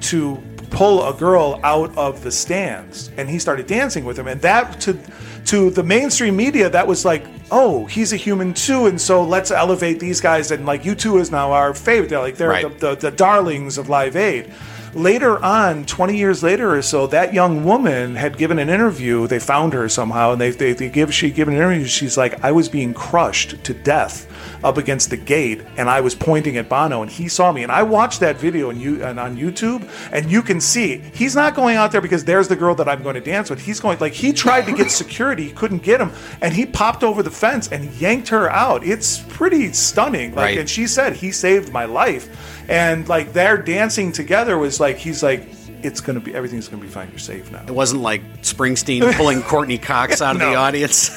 to 0.00 0.42
pull 0.70 1.06
a 1.06 1.14
girl 1.14 1.60
out 1.62 1.96
of 1.96 2.22
the 2.22 2.30
stands 2.32 3.10
and 3.16 3.28
he 3.28 3.38
started 3.38 3.66
dancing 3.66 4.04
with 4.04 4.18
him. 4.18 4.26
And 4.26 4.40
that 4.42 4.80
to 4.80 4.98
to 5.46 5.70
the 5.70 5.82
mainstream 5.82 6.36
media 6.36 6.68
that 6.68 6.86
was 6.86 7.04
like 7.06 7.24
oh 7.50 7.86
he's 7.86 8.12
a 8.12 8.16
human 8.16 8.52
too 8.52 8.84
and 8.86 9.00
so 9.00 9.24
let's 9.24 9.50
elevate 9.50 9.98
these 9.98 10.20
guys 10.20 10.50
and 10.50 10.66
like 10.66 10.82
U2 10.82 11.20
is 11.20 11.30
now 11.30 11.52
our 11.52 11.72
favorite. 11.74 12.08
They're 12.10 12.20
like 12.20 12.36
they're 12.36 12.48
Right. 12.48 12.78
the, 12.80 12.94
the, 12.94 13.10
the 13.10 13.10
darlings 13.10 13.76
of 13.78 13.88
live 13.88 14.16
aid. 14.16 14.52
Later 14.94 15.42
on 15.44 15.84
20 15.84 16.16
years 16.16 16.42
later 16.42 16.74
or 16.74 16.82
so 16.82 17.06
that 17.08 17.34
young 17.34 17.64
woman 17.64 18.14
had 18.16 18.38
given 18.38 18.58
an 18.58 18.68
interview. 18.70 19.26
They 19.26 19.38
found 19.38 19.74
her 19.74 19.88
somehow 19.88 20.32
and 20.32 20.40
they, 20.40 20.50
they, 20.50 20.72
they 20.72 20.88
give 20.88 21.12
she 21.14 21.30
given 21.30 21.54
an 21.54 21.60
interview. 21.60 21.86
She's 21.86 22.16
like 22.16 22.42
i 22.44 22.52
was 22.52 22.68
being 22.68 22.94
crushed 22.94 23.62
to 23.64 23.74
death 23.74 24.26
up 24.64 24.76
against 24.76 25.10
the 25.10 25.16
gate, 25.16 25.62
and 25.76 25.88
I 25.88 26.00
was 26.00 26.14
pointing 26.14 26.56
at 26.56 26.68
Bono, 26.68 27.02
and 27.02 27.10
he 27.10 27.28
saw 27.28 27.52
me, 27.52 27.62
and 27.62 27.70
I 27.70 27.82
watched 27.82 28.20
that 28.20 28.36
video 28.36 28.70
and 28.70 28.80
you 28.80 29.04
and 29.04 29.18
on 29.20 29.36
YouTube, 29.36 29.88
and 30.12 30.30
you 30.30 30.42
can 30.42 30.60
see 30.60 30.98
he's 31.14 31.34
not 31.36 31.54
going 31.54 31.76
out 31.76 31.92
there 31.92 32.00
because 32.00 32.24
there's 32.24 32.48
the 32.48 32.56
girl 32.56 32.74
that 32.76 32.88
I'm 32.88 33.02
going 33.02 33.14
to 33.14 33.20
dance 33.20 33.50
with. 33.50 33.60
He's 33.60 33.78
going 33.80 33.98
like 34.00 34.12
he 34.14 34.32
tried 34.32 34.66
to 34.66 34.72
get 34.72 34.90
security, 34.90 35.44
he 35.44 35.50
couldn't 35.52 35.82
get 35.82 36.00
him, 36.00 36.10
and 36.40 36.52
he 36.54 36.66
popped 36.66 37.04
over 37.04 37.22
the 37.22 37.30
fence 37.30 37.68
and 37.68 37.92
yanked 38.00 38.28
her 38.28 38.50
out. 38.50 38.84
It's 38.84 39.18
pretty 39.28 39.72
stunning. 39.72 40.34
Like, 40.34 40.44
Right. 40.44 40.58
and 40.58 40.68
she 40.68 40.86
said 40.86 41.14
he 41.14 41.30
saved 41.30 41.72
my 41.72 41.84
life, 41.84 42.64
and 42.68 43.08
like 43.08 43.32
their 43.32 43.56
dancing 43.58 44.12
together 44.12 44.58
was 44.58 44.80
like 44.80 44.96
he's 44.96 45.22
like. 45.22 45.46
It's 45.80 46.00
gonna 46.00 46.18
be 46.18 46.34
everything's 46.34 46.66
gonna 46.66 46.82
be 46.82 46.88
fine. 46.88 47.08
You're 47.10 47.20
safe 47.20 47.52
now. 47.52 47.62
It 47.64 47.70
wasn't 47.70 48.02
like 48.02 48.20
Springsteen 48.42 49.14
pulling 49.14 49.42
Courteney 49.44 49.78
Cox 49.78 50.20
out 50.20 50.34
of 50.34 50.40
the 50.40 50.56
audience. 50.56 51.08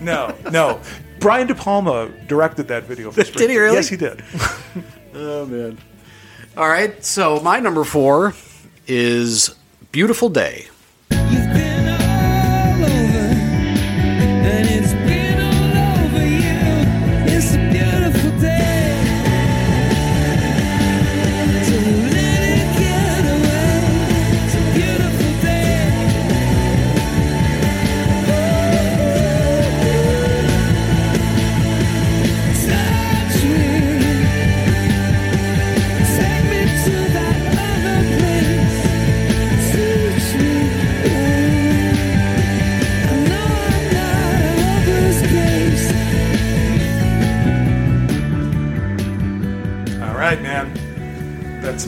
No, 0.00 0.34
no. 0.50 0.80
Brian 1.20 1.46
De 1.46 1.54
Palma 1.54 2.08
directed 2.26 2.68
that 2.68 2.84
video. 2.84 3.10
For 3.10 3.22
Did 3.22 3.50
he 3.50 3.58
really? 3.58 3.76
Yes, 3.76 3.88
he 3.88 3.96
did. 3.96 4.22
oh 5.14 5.46
man. 5.46 5.78
All 6.56 6.68
right, 6.68 7.04
so 7.04 7.40
my 7.40 7.60
number 7.60 7.84
four 7.84 8.34
is 8.86 9.54
"Beautiful 9.92 10.28
Day." 10.28 10.68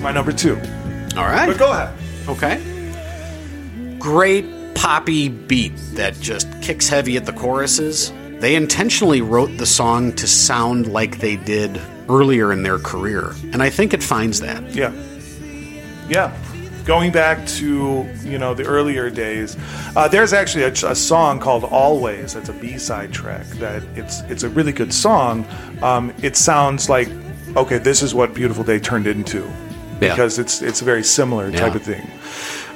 My 0.00 0.12
number 0.12 0.32
two. 0.32 0.56
All 1.16 1.26
right. 1.26 1.46
But 1.46 1.58
go 1.58 1.72
ahead. 1.72 1.94
Okay. 2.28 3.96
Great 3.98 4.46
poppy 4.74 5.28
beat 5.28 5.76
that 5.92 6.18
just 6.20 6.48
kicks 6.62 6.88
heavy 6.88 7.16
at 7.16 7.26
the 7.26 7.32
choruses. 7.32 8.12
They 8.38 8.54
intentionally 8.54 9.20
wrote 9.20 9.58
the 9.58 9.66
song 9.66 10.14
to 10.14 10.26
sound 10.26 10.86
like 10.86 11.18
they 11.18 11.36
did 11.36 11.80
earlier 12.08 12.52
in 12.52 12.62
their 12.62 12.78
career, 12.78 13.34
and 13.52 13.62
I 13.62 13.68
think 13.68 13.92
it 13.92 14.02
finds 14.02 14.40
that. 14.40 14.62
Yeah. 14.74 14.92
Yeah. 16.08 16.34
Going 16.86 17.12
back 17.12 17.46
to 17.58 18.08
you 18.22 18.38
know 18.38 18.54
the 18.54 18.64
earlier 18.64 19.10
days, 19.10 19.56
uh, 19.94 20.08
there's 20.08 20.32
actually 20.32 20.64
a, 20.64 20.72
a 20.72 20.94
song 20.94 21.38
called 21.38 21.64
"Always." 21.64 22.32
That's 22.32 22.48
a 22.48 22.54
B-side 22.54 23.12
track. 23.12 23.46
That 23.58 23.82
it's 23.94 24.20
it's 24.22 24.42
a 24.44 24.48
really 24.48 24.72
good 24.72 24.94
song. 24.94 25.46
Um, 25.82 26.14
it 26.22 26.36
sounds 26.36 26.88
like 26.88 27.08
okay, 27.54 27.76
this 27.76 28.00
is 28.02 28.14
what 28.14 28.32
"Beautiful 28.32 28.64
Day" 28.64 28.78
turned 28.78 29.06
into 29.06 29.46
Yeah. 30.00 30.10
because 30.14 30.38
it's 30.38 30.62
it's 30.62 30.80
a 30.82 30.84
very 30.84 31.02
similar 31.04 31.50
type 31.52 31.74
of 31.74 31.82
thing. 31.82 32.08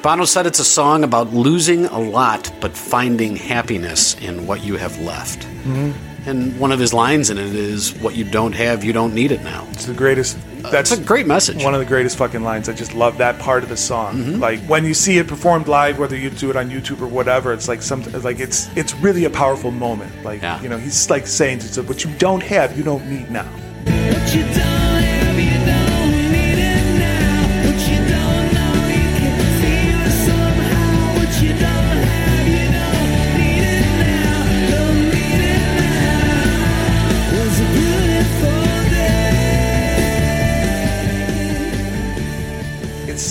Bono 0.03 0.25
said 0.27 0.45
it's 0.47 0.59
a 0.61 0.65
song 0.65 1.03
about 1.05 1.33
losing 1.33 1.87
a 1.87 1.99
lot 1.99 2.53
but 2.61 2.73
finding 2.77 3.37
happiness 3.37 4.15
in 4.21 4.47
what 4.47 4.63
you 4.63 4.77
have 4.77 4.99
left. 5.01 5.41
Mm-hmm. 5.65 5.93
And 6.29 6.59
one 6.59 6.73
of 6.73 6.79
his 6.81 6.95
lines 6.95 7.29
in 7.29 7.37
it 7.37 7.55
is, 7.55 7.93
What 8.01 8.15
you 8.17 8.25
don't 8.25 8.55
have, 8.55 8.83
you 8.83 8.95
don't 8.95 9.15
need 9.15 9.31
it 9.31 9.43
now. 9.43 9.67
It's 9.73 9.85
the 9.85 9.93
greatest. 9.93 10.39
That's 10.73 10.91
It's 10.91 11.01
a 11.01 11.05
great 11.05 11.27
message. 11.27 11.63
one 11.63 11.75
of 11.75 11.81
the 11.81 11.87
greatest 11.87 12.17
fucking 12.17 12.43
lines. 12.43 12.67
I 12.71 12.73
just 12.73 12.95
love 12.95 13.19
that 13.19 13.39
part 13.39 13.63
of 13.63 13.69
the 13.69 13.77
song. 13.77 14.17
Mm-hmm. 14.17 14.41
Like 14.41 14.61
when 14.61 14.87
you 14.87 14.95
see 14.95 15.19
it 15.19 15.27
performed 15.29 15.69
live, 15.69 15.99
whether 15.99 16.17
you 16.17 16.31
do 16.31 16.49
it 16.49 16.57
on 16.57 16.71
YouTube 16.71 17.03
or 17.03 17.07
whatever, 17.09 17.53
it's 17.53 17.69
like 17.69 17.83
some 17.83 18.03
like 18.23 18.41
it's 18.41 18.75
it's 18.75 18.95
really 19.03 19.25
a 19.27 19.31
powerful 19.31 19.71
moment. 19.71 20.13
Like 20.25 20.41
Yeah. 20.41 20.63
you 20.63 20.69
know, 20.71 20.79
he's 20.79 21.11
like 21.11 21.27
saying 21.27 21.59
to 21.61 21.83
what 21.83 22.05
you 22.05 22.11
don't 22.17 22.43
have, 22.43 22.77
you 22.77 22.85
don't 22.85 23.05
need 23.07 23.31
now. 23.31 23.49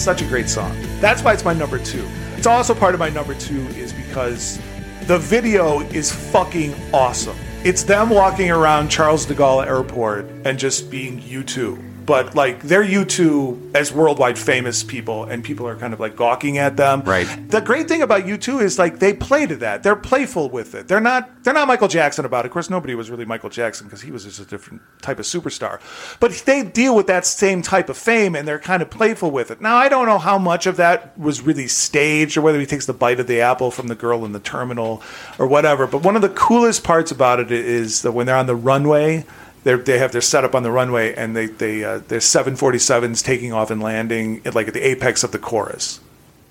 Such 0.03 0.21
a 0.21 0.25
great 0.25 0.49
song. 0.49 0.75
That's 0.99 1.23
why 1.23 1.33
it's 1.33 1.45
my 1.45 1.53
number 1.53 1.79
two. 1.79 2.05
It's 2.35 2.47
also 2.47 2.75
part 2.75 2.93
of 2.93 2.99
my 2.99 3.09
number 3.09 3.33
two 3.35 3.67
is 3.69 3.93
because 3.93 4.59
the 5.07 5.17
video 5.17 5.79
is 5.91 6.11
fucking 6.11 6.75
awesome. 6.93 7.37
It's 7.63 7.83
them 7.83 8.09
walking 8.09 8.51
around 8.51 8.89
Charles 8.89 9.25
de 9.25 9.33
Gaulle 9.33 9.65
Airport 9.65 10.25
and 10.43 10.59
just 10.59 10.91
being 10.91 11.21
U2. 11.21 11.92
But 12.05 12.35
like 12.35 12.61
they're 12.63 12.83
U2 12.83 13.75
as 13.75 13.91
worldwide 13.91 14.37
famous 14.37 14.83
people, 14.83 15.25
and 15.25 15.43
people 15.43 15.67
are 15.67 15.75
kind 15.75 15.93
of 15.93 15.99
like 15.99 16.15
gawking 16.15 16.57
at 16.57 16.77
them. 16.77 17.01
Right. 17.01 17.27
The 17.49 17.61
great 17.61 17.87
thing 17.87 18.01
about 18.01 18.23
U2 18.23 18.61
is 18.61 18.79
like 18.79 18.99
they 18.99 19.13
play 19.13 19.45
to 19.45 19.55
that. 19.57 19.83
They're 19.83 19.95
playful 19.95 20.49
with 20.49 20.75
it. 20.75 20.87
They're 20.87 20.99
not 20.99 21.43
they're 21.43 21.53
not 21.53 21.67
Michael 21.67 21.87
Jackson 21.87 22.25
about 22.25 22.45
it. 22.45 22.47
Of 22.47 22.53
course, 22.53 22.69
nobody 22.69 22.95
was 22.95 23.09
really 23.09 23.25
Michael 23.25 23.49
Jackson 23.49 23.87
because 23.87 24.01
he 24.01 24.11
was 24.11 24.23
just 24.23 24.39
a 24.39 24.45
different 24.45 24.81
type 25.01 25.19
of 25.19 25.25
superstar. 25.25 25.79
But 26.19 26.31
they 26.45 26.63
deal 26.63 26.95
with 26.95 27.07
that 27.07 27.25
same 27.25 27.61
type 27.61 27.89
of 27.89 27.97
fame 27.97 28.35
and 28.35 28.47
they're 28.47 28.59
kind 28.59 28.81
of 28.81 28.89
playful 28.89 29.31
with 29.31 29.51
it. 29.51 29.61
Now, 29.61 29.75
I 29.75 29.89
don't 29.89 30.05
know 30.05 30.19
how 30.19 30.37
much 30.37 30.67
of 30.67 30.77
that 30.77 31.17
was 31.17 31.41
really 31.41 31.67
staged 31.67 32.37
or 32.37 32.41
whether 32.41 32.59
he 32.59 32.65
takes 32.65 32.85
the 32.85 32.93
bite 32.93 33.19
of 33.19 33.27
the 33.27 33.41
apple 33.41 33.71
from 33.71 33.87
the 33.87 33.95
girl 33.95 34.25
in 34.25 34.31
the 34.31 34.39
terminal 34.39 35.01
or 35.39 35.47
whatever. 35.47 35.87
But 35.87 36.03
one 36.03 36.15
of 36.15 36.21
the 36.21 36.29
coolest 36.29 36.83
parts 36.83 37.11
about 37.11 37.39
it 37.39 37.51
is 37.51 38.01
that 38.01 38.11
when 38.11 38.25
they're 38.25 38.35
on 38.35 38.47
the 38.47 38.55
runway, 38.55 39.25
they're, 39.63 39.77
they 39.77 39.97
have 39.99 40.11
their 40.11 40.21
setup 40.21 40.55
on 40.55 40.63
the 40.63 40.71
runway 40.71 41.13
and 41.15 41.35
they, 41.35 41.45
they 41.47 41.83
uh, 41.83 41.99
there's 42.07 42.25
747s 42.25 43.23
taking 43.23 43.53
off 43.53 43.71
and 43.71 43.81
landing 43.81 44.41
at, 44.45 44.55
like 44.55 44.67
at 44.67 44.73
the 44.73 44.85
apex 44.87 45.23
of 45.23 45.31
the 45.31 45.39
chorus. 45.39 45.99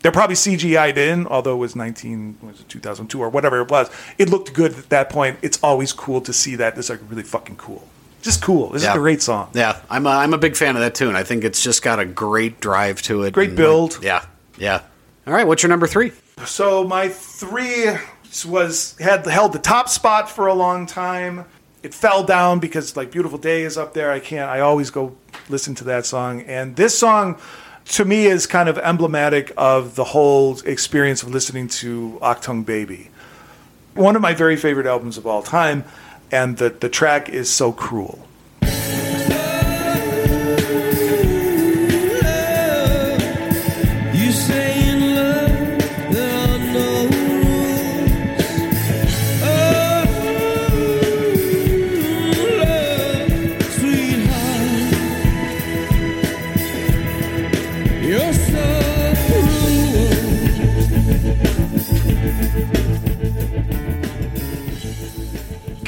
They're 0.03 0.11
probably 0.12 0.35
CGI'd 0.35 0.98
in, 0.98 1.27
although 1.29 1.55
it 1.55 1.59
was 1.59 1.77
19, 1.77 2.38
was 2.42 2.61
it 2.61 2.68
2002 2.68 3.20
or 3.20 3.29
whatever 3.29 3.61
it 3.61 3.70
was. 3.70 3.88
It 4.18 4.29
looked 4.31 4.53
good 4.53 4.72
at 4.77 4.88
that 4.88 5.11
point. 5.11 5.38
It's 5.42 5.59
always 5.62 5.92
cool 5.92 6.20
to 6.22 6.33
see 6.33 6.57
that. 6.57 6.77
It's 6.77 6.90
like 6.90 6.98
really 7.09 7.22
fucking 7.22 7.57
cool. 7.57 7.87
Just 8.20 8.42
cool. 8.42 8.70
This 8.70 8.83
Yeah. 8.83 8.90
is 8.90 8.96
a 8.96 8.98
great 8.98 9.22
song. 9.22 9.51
Yeah, 9.55 9.81
I'm 9.90 10.07
a, 10.07 10.11
I'm 10.11 10.35
a 10.35 10.38
big 10.38 10.57
fan 10.57 10.75
of 10.77 10.81
that 10.83 10.94
tune. 10.96 11.14
I 11.14 11.22
think 11.22 11.44
it's 11.44 11.62
just 11.62 11.83
got 11.83 12.01
a 12.01 12.05
great 12.05 12.61
drive 12.61 13.01
to 13.03 13.22
it. 13.22 13.33
Great 13.33 13.55
build. 13.55 13.94
like, 13.96 14.03
yeah, 14.05 14.25
yeah. 14.59 14.83
All 15.27 15.33
right, 15.35 15.46
what's 15.46 15.62
your 15.62 15.70
number 15.70 15.87
three? 15.87 16.11
So 16.46 16.83
my 16.83 17.09
three 17.09 17.87
was 18.46 18.96
had 18.98 19.25
held 19.27 19.53
the 19.53 19.59
top 19.61 19.88
spot 19.88 20.29
for 20.31 20.46
a 20.48 20.55
long 20.55 20.87
time. 20.87 21.44
It 21.83 21.95
fell 21.95 22.23
down 22.23 22.61
because 22.61 22.97
like 22.97 23.11
"Beautiful 23.11 23.38
Day" 23.38 23.62
is 23.62 23.77
up 23.77 23.95
there. 23.95 24.12
I 24.12 24.21
can't. 24.21 24.49
I 24.49 24.61
always 24.61 24.90
go 24.90 25.16
listen 25.49 25.75
to 25.77 25.85
that 25.85 26.07
song, 26.07 26.42
and 26.42 26.77
this 26.77 26.97
song 26.97 27.38
to 27.87 28.05
me 28.05 28.27
is 28.27 28.47
kind 28.47 28.68
of 28.68 28.79
emblematic 28.79 29.53
of 29.57 29.97
the 29.97 30.05
whole 30.05 30.61
experience 30.61 31.23
of 31.23 31.31
listening 31.31 31.68
to 31.68 32.18
Achtung 32.23 32.64
Baby. 32.64 33.11
One 33.95 34.14
of 34.14 34.23
my 34.23 34.33
very 34.33 34.57
favorite 34.57 34.87
albums 34.87 35.18
of 35.18 35.27
all 35.27 35.42
time, 35.42 35.85
and 36.31 36.57
the 36.57 36.71
the 36.71 36.88
track 36.88 37.29
is 37.29 37.51
so 37.51 37.73
cruel. 37.73 38.29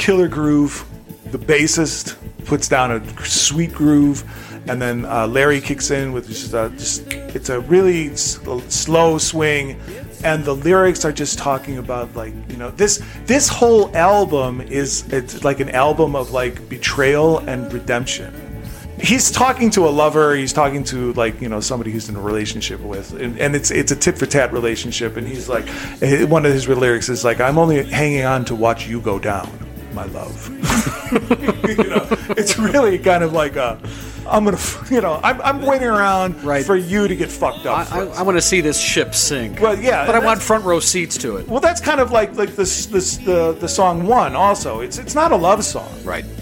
Killer 0.04 0.28
groove. 0.28 0.84
The 1.32 1.38
bassist 1.38 2.16
puts 2.44 2.68
down 2.68 2.90
a 2.90 3.24
sweet 3.24 3.72
groove, 3.72 4.22
and 4.68 4.80
then 4.80 5.06
uh, 5.06 5.26
Larry 5.26 5.62
kicks 5.62 5.90
in 5.90 6.12
with 6.12 6.28
just, 6.28 6.52
uh, 6.52 6.68
just 6.70 7.10
it's 7.10 7.48
a 7.48 7.60
really 7.60 8.10
s- 8.10 8.38
slow 8.68 9.16
swing, 9.16 9.80
and 10.22 10.44
the 10.44 10.54
lyrics 10.54 11.06
are 11.06 11.12
just 11.12 11.38
talking 11.38 11.78
about 11.78 12.14
like 12.14 12.34
you 12.50 12.58
know 12.58 12.70
this 12.72 13.02
this 13.24 13.48
whole 13.48 13.96
album 13.96 14.60
is 14.60 15.10
it's 15.10 15.42
like 15.42 15.60
an 15.60 15.70
album 15.70 16.14
of 16.14 16.32
like 16.32 16.68
betrayal 16.68 17.38
and 17.38 17.72
redemption. 17.72 18.30
He's 19.00 19.30
talking 19.30 19.70
to 19.70 19.88
a 19.88 19.92
lover. 20.02 20.36
He's 20.36 20.52
talking 20.52 20.84
to 20.84 21.14
like 21.14 21.40
you 21.40 21.48
know 21.48 21.60
somebody 21.60 21.92
who's 21.92 22.10
in 22.10 22.16
a 22.16 22.20
relationship 22.20 22.80
with, 22.80 23.14
and, 23.14 23.38
and 23.40 23.56
it's 23.56 23.70
it's 23.70 23.90
a 23.90 23.96
tit 23.96 24.18
for 24.18 24.26
tat 24.26 24.52
relationship. 24.52 25.16
And 25.16 25.26
he's 25.26 25.48
like, 25.48 25.64
eh, 26.02 26.24
one 26.24 26.44
of 26.44 26.52
his 26.52 26.68
lyrics 26.68 27.08
is 27.08 27.24
like, 27.24 27.40
"I'm 27.40 27.56
only 27.56 27.84
hanging 27.84 28.26
on 28.26 28.44
to 28.44 28.54
watch 28.54 28.86
you 28.86 29.00
go 29.00 29.18
down." 29.18 29.63
My 29.94 30.04
love. 30.06 30.48
you 31.68 31.84
know, 31.84 32.06
it's 32.36 32.58
really 32.58 32.98
kind 32.98 33.22
of 33.24 33.32
like 33.32 33.56
a, 33.56 33.78
I'm 34.28 34.44
gonna, 34.44 34.58
you 34.90 35.00
know, 35.00 35.20
I'm, 35.22 35.40
I'm 35.42 35.62
waiting 35.62 35.88
around 35.88 36.42
Right. 36.42 36.64
for 36.64 36.76
you 36.76 37.06
to 37.08 37.14
get 37.16 37.30
fucked 37.30 37.66
up. 37.66 37.78
I, 37.78 37.82
I, 37.82 37.84
first. 38.06 38.20
I 38.20 38.22
want 38.22 38.36
to 38.38 38.42
see 38.42 38.60
this 38.60 38.78
ship 38.80 39.14
sink. 39.14 39.60
Well, 39.60 39.78
yeah, 39.78 40.06
but 40.06 40.14
I 40.14 40.18
want 40.18 40.26
that's- 40.40 40.46
front 40.46 40.64
row 40.64 40.80
seats 40.80 41.16
to 41.18 41.36
it. 41.36 41.48
well, 41.48 41.60
that's 41.60 41.80
kind 41.80 42.00
of 42.00 42.10
like 42.10 42.34
like 42.34 42.56
this 42.56 42.86
this 42.86 43.18
the 43.18 43.52
the 43.60 43.68
song 43.68 44.06
one. 44.06 44.34
Also, 44.34 44.80
it's 44.80 44.98
it's 44.98 45.14
not 45.14 45.32
a 45.32 45.36
love 45.36 45.64
song. 45.64 45.90
Right. 46.04 46.24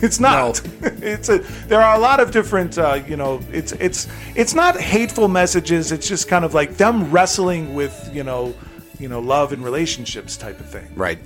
It's 0.00 0.18
not. 0.18 0.62
it's 0.80 1.28
a. 1.28 1.38
There 1.68 1.82
are 1.82 1.94
a 1.94 1.98
lot 1.98 2.18
of 2.18 2.30
different. 2.30 2.78
Uh, 2.78 3.02
you 3.06 3.18
know, 3.18 3.42
it's 3.52 3.72
it's 3.72 4.08
it's 4.34 4.54
not 4.54 4.80
hateful 4.80 5.28
messages. 5.28 5.92
It's 5.92 6.08
just 6.08 6.28
kind 6.28 6.46
of 6.46 6.54
like 6.54 6.78
them 6.78 7.10
wrestling 7.10 7.74
with 7.74 8.10
you 8.14 8.24
know, 8.24 8.54
you 8.98 9.10
know, 9.10 9.20
love 9.20 9.52
and 9.52 9.62
relationships 9.62 10.38
type 10.38 10.58
of 10.60 10.66
thing. 10.70 10.88
Right. 10.96 11.18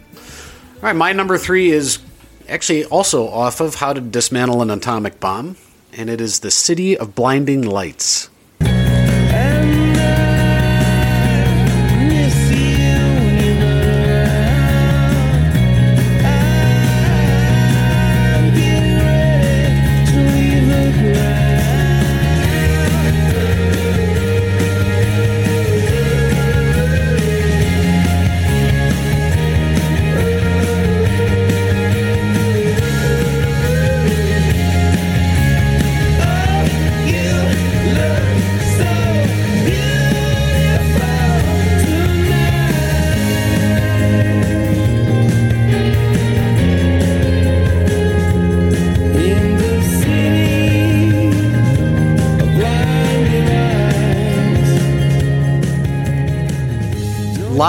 Right. 0.85 0.95
My 0.95 1.15
number 1.15 1.39
three 1.39 1.71
is 1.71 1.99
actually 2.47 2.85
also 2.85 3.27
off 3.27 3.63
of 3.63 3.77
How 3.77 3.95
to 3.95 4.03
Dismantle 4.03 4.61
an 4.61 4.69
Atomic 4.69 5.19
Bomb, 5.19 5.57
and 5.95 6.11
it 6.11 6.21
is 6.21 6.41
The 6.41 6.51
City 6.51 6.95
of 6.95 7.15
Blinding 7.15 7.63
Lights. 7.63 8.29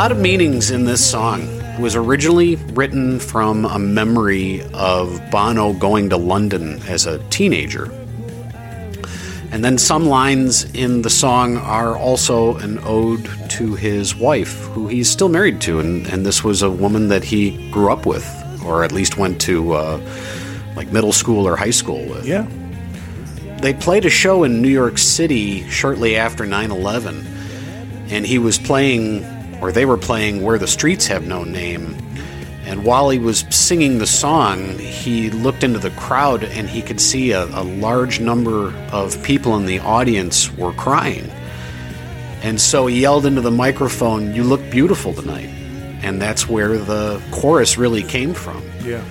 Lot 0.06 0.12
of 0.12 0.20
meanings 0.20 0.70
in 0.70 0.86
this 0.86 1.04
song. 1.04 1.42
It 1.42 1.80
was 1.80 1.96
originally 1.96 2.58
written 2.76 3.20
from 3.20 3.66
a 3.66 3.80
memory 3.80 4.62
of 4.72 5.20
Bono 5.32 5.74
going 5.74 6.12
to 6.12 6.18
London 6.18 6.80
as 6.84 7.08
a 7.08 7.18
teenager. 7.30 7.86
And 9.52 9.66
then 9.66 9.80
some 9.80 10.06
lines 10.06 10.72
in 10.76 11.02
the 11.02 11.10
song 11.10 11.58
are 11.58 11.98
also 11.98 12.56
an 12.58 12.78
ode 12.84 13.28
to 13.50 13.74
his 13.74 14.16
wife, 14.16 14.66
who 14.66 14.88
he's 14.88 15.10
still 15.10 15.28
married 15.28 15.60
to. 15.62 15.80
And, 15.80 16.06
and 16.06 16.24
this 16.24 16.44
was 16.44 16.62
a 16.62 16.70
woman 16.70 17.08
that 17.08 17.24
he 17.24 17.72
grew 17.72 17.92
up 17.92 18.06
with, 18.06 18.24
or 18.64 18.84
at 18.84 18.92
least 18.92 19.18
went 19.18 19.42
to 19.42 19.74
uh, 19.74 20.00
like 20.76 20.92
middle 20.92 21.14
school 21.14 21.48
or 21.48 21.56
high 21.56 21.72
school 21.72 22.06
with. 22.06 22.28
Yeah. 22.28 22.48
They 23.62 23.74
played 23.74 24.06
a 24.06 24.12
show 24.12 24.44
in 24.44 24.62
New 24.62 24.70
York 24.70 25.00
City 25.00 25.68
shortly 25.68 26.16
after 26.16 26.46
9 26.46 26.70
11, 26.70 27.26
and 28.12 28.24
he 28.24 28.38
was 28.38 28.60
playing, 28.60 29.26
or 29.62 29.72
they 29.72 29.86
were 29.86 29.98
playing, 29.98 30.42
Where 30.42 30.58
the 30.58 30.68
Streets 30.68 31.08
Have 31.08 31.26
No 31.26 31.44
Name. 31.44 31.96
And 32.66 32.84
while 32.84 33.10
he 33.10 33.20
was 33.20 33.46
singing 33.52 34.00
the 34.00 34.08
song, 34.08 34.80
he 34.80 35.30
looked 35.30 35.64
into 35.64 35.78
the 35.78 35.92
crowd 35.92 36.44
and 36.44 36.68
he 36.68 36.82
could 36.82 37.00
see 37.00 37.32
a, 37.32 37.44
a 37.46 37.64
large 37.64 38.20
number 38.20 38.74
of 38.92 39.22
people 39.24 39.56
in 39.56 39.68
the 39.68 39.80
audience 39.80 40.52
were 40.54 40.74
crying. 40.74 41.30
And 42.42 42.60
so 42.60 42.88
he 42.88 43.02
yelled 43.02 43.26
into 43.26 43.42
the 43.42 43.52
microphone, 43.52 44.34
You 44.34 44.44
look 44.44 44.62
beautiful 44.72 45.14
tonight. 45.14 45.50
And 46.02 46.22
that's 46.22 46.48
where 46.48 46.78
the 46.78 47.22
chorus 47.32 47.78
really 47.78 48.04
came 48.04 48.34
from. 48.34 48.64
Yeah. 48.84 49.04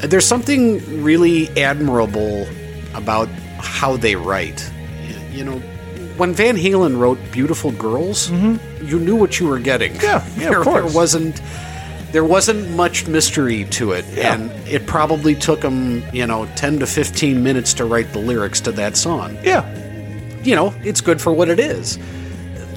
There's 0.00 0.26
something 0.26 1.02
really 1.02 1.48
admirable 1.58 2.46
about 2.94 3.28
how 3.58 3.96
they 3.96 4.16
write. 4.16 4.70
You 5.30 5.44
know, 5.44 5.62
when 6.16 6.34
Van 6.34 6.56
Halen 6.56 6.98
wrote 6.98 7.18
"Beautiful 7.32 7.72
Girls," 7.72 8.30
you 8.30 8.98
knew 8.98 9.16
what 9.16 9.38
you 9.40 9.46
were 9.48 9.58
getting. 9.58 9.92
Mm-hmm. 9.94 10.04
Yeah, 10.04 10.24
yeah, 10.36 10.48
of 10.48 10.50
there, 10.52 10.62
course. 10.62 10.74
there 10.92 10.94
wasn't 10.96 11.42
there 12.12 12.24
wasn't 12.24 12.70
much 12.76 13.06
mystery 13.06 13.64
to 13.70 13.92
it, 13.92 14.04
Yeah. 14.14 14.34
and 14.34 14.50
it 14.68 14.86
probably 14.86 15.34
took 15.34 15.60
them 15.62 16.02
you 16.12 16.26
know, 16.26 16.46
ten 16.56 16.78
to 16.80 16.86
fifteen 16.86 17.42
minutes 17.42 17.72
to 17.74 17.84
write 17.86 18.12
the 18.12 18.18
lyrics 18.18 18.60
to 18.62 18.72
that 18.72 18.96
song 18.98 19.38
Yeah. 19.42 19.64
you 20.42 20.54
know, 20.54 20.74
it's 20.84 21.00
good 21.00 21.20
for 21.22 21.32
what 21.32 21.48
it 21.48 21.58
is. 21.58 21.98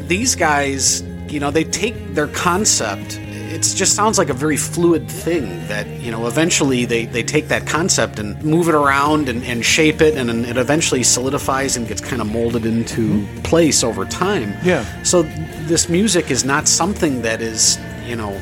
These 0.08 0.36
guys, 0.36 1.02
you 1.28 1.39
know, 1.41 1.52
they 1.52 1.63
take 1.65 2.13
their 2.13 2.28
concept. 2.28 3.19
It 3.56 3.62
just 3.62 3.96
sounds 3.96 4.18
like 4.18 4.28
a 4.28 4.34
very 4.34 4.58
fluid 4.58 5.10
thing 5.10 5.65
that, 5.68 5.88
you 6.02 6.12
know, 6.12 6.28
eventually 6.28 6.84
they, 6.84 7.06
they 7.06 7.24
take 7.24 7.48
that 7.48 7.65
concept 7.65 8.20
and 8.20 8.44
move 8.44 8.68
it 8.68 8.76
around 8.76 9.30
and, 9.30 9.41
and 9.46 9.63
shape 9.63 10.02
it, 10.02 10.18
and, 10.18 10.28
then 10.28 10.44
it 10.44 10.58
eventually 10.58 11.04
solidifies 11.04 11.78
and 11.78 11.88
gets 11.88 12.02
kind 12.02 12.22
of 12.22 12.30
molded 12.30 12.65
into 12.65 13.22
hmm. 13.22 13.41
place 13.44 13.82
over 13.82 14.04
time. 14.04 14.54
Yeah. 14.62 14.84
So 15.04 15.22
this 15.68 15.88
music 15.88 16.32
is 16.32 16.44
not 16.44 16.68
something 16.68 17.22
that 17.22 17.41
is, 17.41 17.80
you 18.06 18.18
know, 18.18 18.38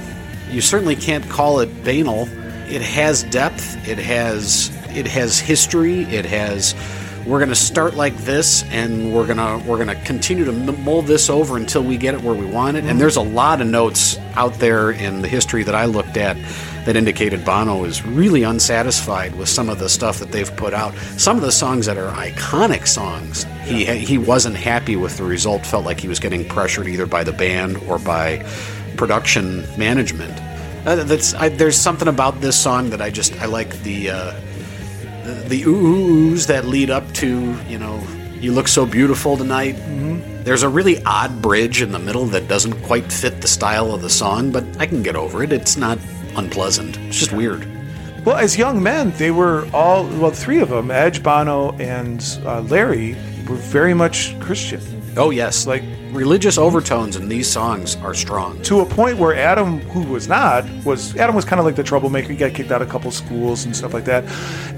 you 0.50 0.62
certainly 0.62 0.96
can't 0.96 1.30
call 1.30 1.60
it 1.60 1.84
banal. 1.84 2.28
It 2.68 2.82
has 2.82 3.22
depth. 3.22 3.88
It 3.88 4.00
has 4.00 4.72
it 4.96 5.06
has 5.06 5.40
history. 5.40 6.06
It 6.06 6.26
has. 6.26 6.74
We're 7.26 7.40
going 7.40 7.50
to 7.50 7.56
start 7.56 7.96
like 7.96 8.16
this, 8.18 8.64
and 8.64 9.14
we're 9.14 9.26
gonna 9.26 9.58
we're 9.66 9.78
gonna 9.78 10.02
continue 10.04 10.44
to 10.44 10.52
mold 10.52 11.08
this 11.08 11.30
over 11.30 11.56
until 11.56 11.82
we 11.82 11.96
get 11.96 12.14
it 12.14 12.22
where 12.22 12.34
we 12.34 12.46
want 12.46 12.76
it. 12.76 12.84
And 12.84 13.00
there's 13.00 13.16
a 13.16 13.22
lot 13.22 13.62
of 13.62 13.68
notes 13.68 14.18
out 14.36 14.56
there 14.56 14.92
in 14.92 15.22
the 15.22 15.30
history 15.30 15.64
that 15.64 15.74
I 15.74 15.86
looked 15.86 16.18
at 16.18 16.36
that 16.86 16.98
indicated 16.98 17.46
Bono 17.46 17.86
is 17.86 18.06
really 18.06 18.44
unsatisfied 18.44 19.36
with 19.36 19.48
some 19.48 19.70
of 19.70 19.80
the 19.80 19.88
stuff 19.88 20.20
that 20.20 20.34
they've 20.34 20.54
put 20.58 20.74
out. 20.74 20.94
Some 21.18 21.38
of 21.38 21.44
the 21.44 21.52
songs 21.52 21.86
that 21.86 21.98
are 21.98 22.12
iconic 22.12 22.88
songs, 22.88 23.46
he 23.64 23.86
he 23.86 24.18
wasn't 24.18 24.58
happy 24.58 24.98
with 24.98 25.16
the 25.16 25.24
result. 25.24 25.66
Felt 25.66 25.86
like 25.86 26.02
he 26.02 26.10
was 26.10 26.20
getting 26.20 26.46
pressured 26.46 26.88
either 26.88 27.06
by 27.06 27.24
the 27.24 27.34
band 27.34 27.78
or 27.88 28.00
by 28.00 28.46
production 28.98 29.66
management. 29.78 30.38
Uh, 30.86 31.04
that's 31.06 31.34
I, 31.36 31.48
there's 31.48 31.78
something 31.78 32.10
about 32.10 32.42
this 32.42 32.60
song 32.60 32.90
that 32.90 33.02
I 33.02 33.10
just 33.10 33.34
I 33.42 33.46
like 33.46 33.82
the 33.84 34.10
uh, 34.10 34.34
the, 35.24 35.34
the 35.48 35.64
ooh 35.64 35.76
ooh 35.76 36.32
oohs 36.32 36.48
that 36.48 36.66
lead 36.66 36.90
up 36.90 37.12
to 37.14 37.56
you 37.68 37.78
know 37.78 38.02
you 38.40 38.52
look 38.52 38.68
so 38.68 38.86
beautiful 38.86 39.38
tonight. 39.38 39.76
Mm-hmm. 39.76 40.44
There's 40.44 40.64
a 40.64 40.70
really 40.70 41.02
odd 41.06 41.42
bridge 41.42 41.82
in 41.82 41.92
the 41.94 42.00
middle 42.00 42.26
that 42.28 42.50
doesn't 42.50 42.82
quite 42.84 43.10
fit 43.12 43.40
the 43.40 43.48
style 43.48 43.94
of 43.94 44.02
the 44.02 44.10
song, 44.10 44.52
but 44.52 44.66
I 44.78 44.86
can 44.86 45.02
get 45.02 45.16
over 45.16 45.42
it. 45.44 45.54
It's 45.54 45.78
not 45.78 45.98
unpleasant. 46.36 46.98
It's 46.98 47.18
just 47.18 47.32
weird. 47.32 47.66
Well, 48.26 48.36
as 48.38 48.58
young 48.58 48.84
men, 48.84 49.12
they 49.12 49.32
were 49.32 49.68
all 49.74 50.06
well, 50.06 50.32
three 50.32 50.60
of 50.60 50.70
them, 50.70 50.92
Edge, 50.92 51.24
Bono, 51.24 51.72
and 51.78 52.22
uh, 52.46 52.62
Larry, 52.62 53.14
were 53.48 53.56
very 53.56 53.94
much 53.94 54.38
Christian. 54.40 54.82
Oh 55.16 55.30
yes, 55.30 55.66
Like- 55.68 55.84
religious 56.14 56.58
overtones 56.58 57.16
in 57.16 57.28
these 57.28 57.50
songs 57.50 57.96
are 57.98 58.14
strong. 58.14 58.62
to 58.64 58.82
a 58.82 58.86
point 58.86 59.18
where 59.18 59.36
Adam, 59.36 59.80
who 59.82 60.02
was 60.04 60.28
not, 60.28 60.66
was 60.86 61.16
Adam 61.18 61.36
was 61.36 61.46
kind 61.46 61.60
of 61.60 61.66
like 61.66 61.76
the 61.76 61.84
troublemaker. 61.84 62.30
He 62.30 62.38
got 62.38 62.54
kicked 62.54 62.72
out 62.72 62.82
of 62.82 62.88
a 62.88 62.92
couple 62.92 63.12
schools 63.12 63.66
and 63.66 63.76
stuff 63.76 63.94
like 63.94 64.06
that, 64.06 64.24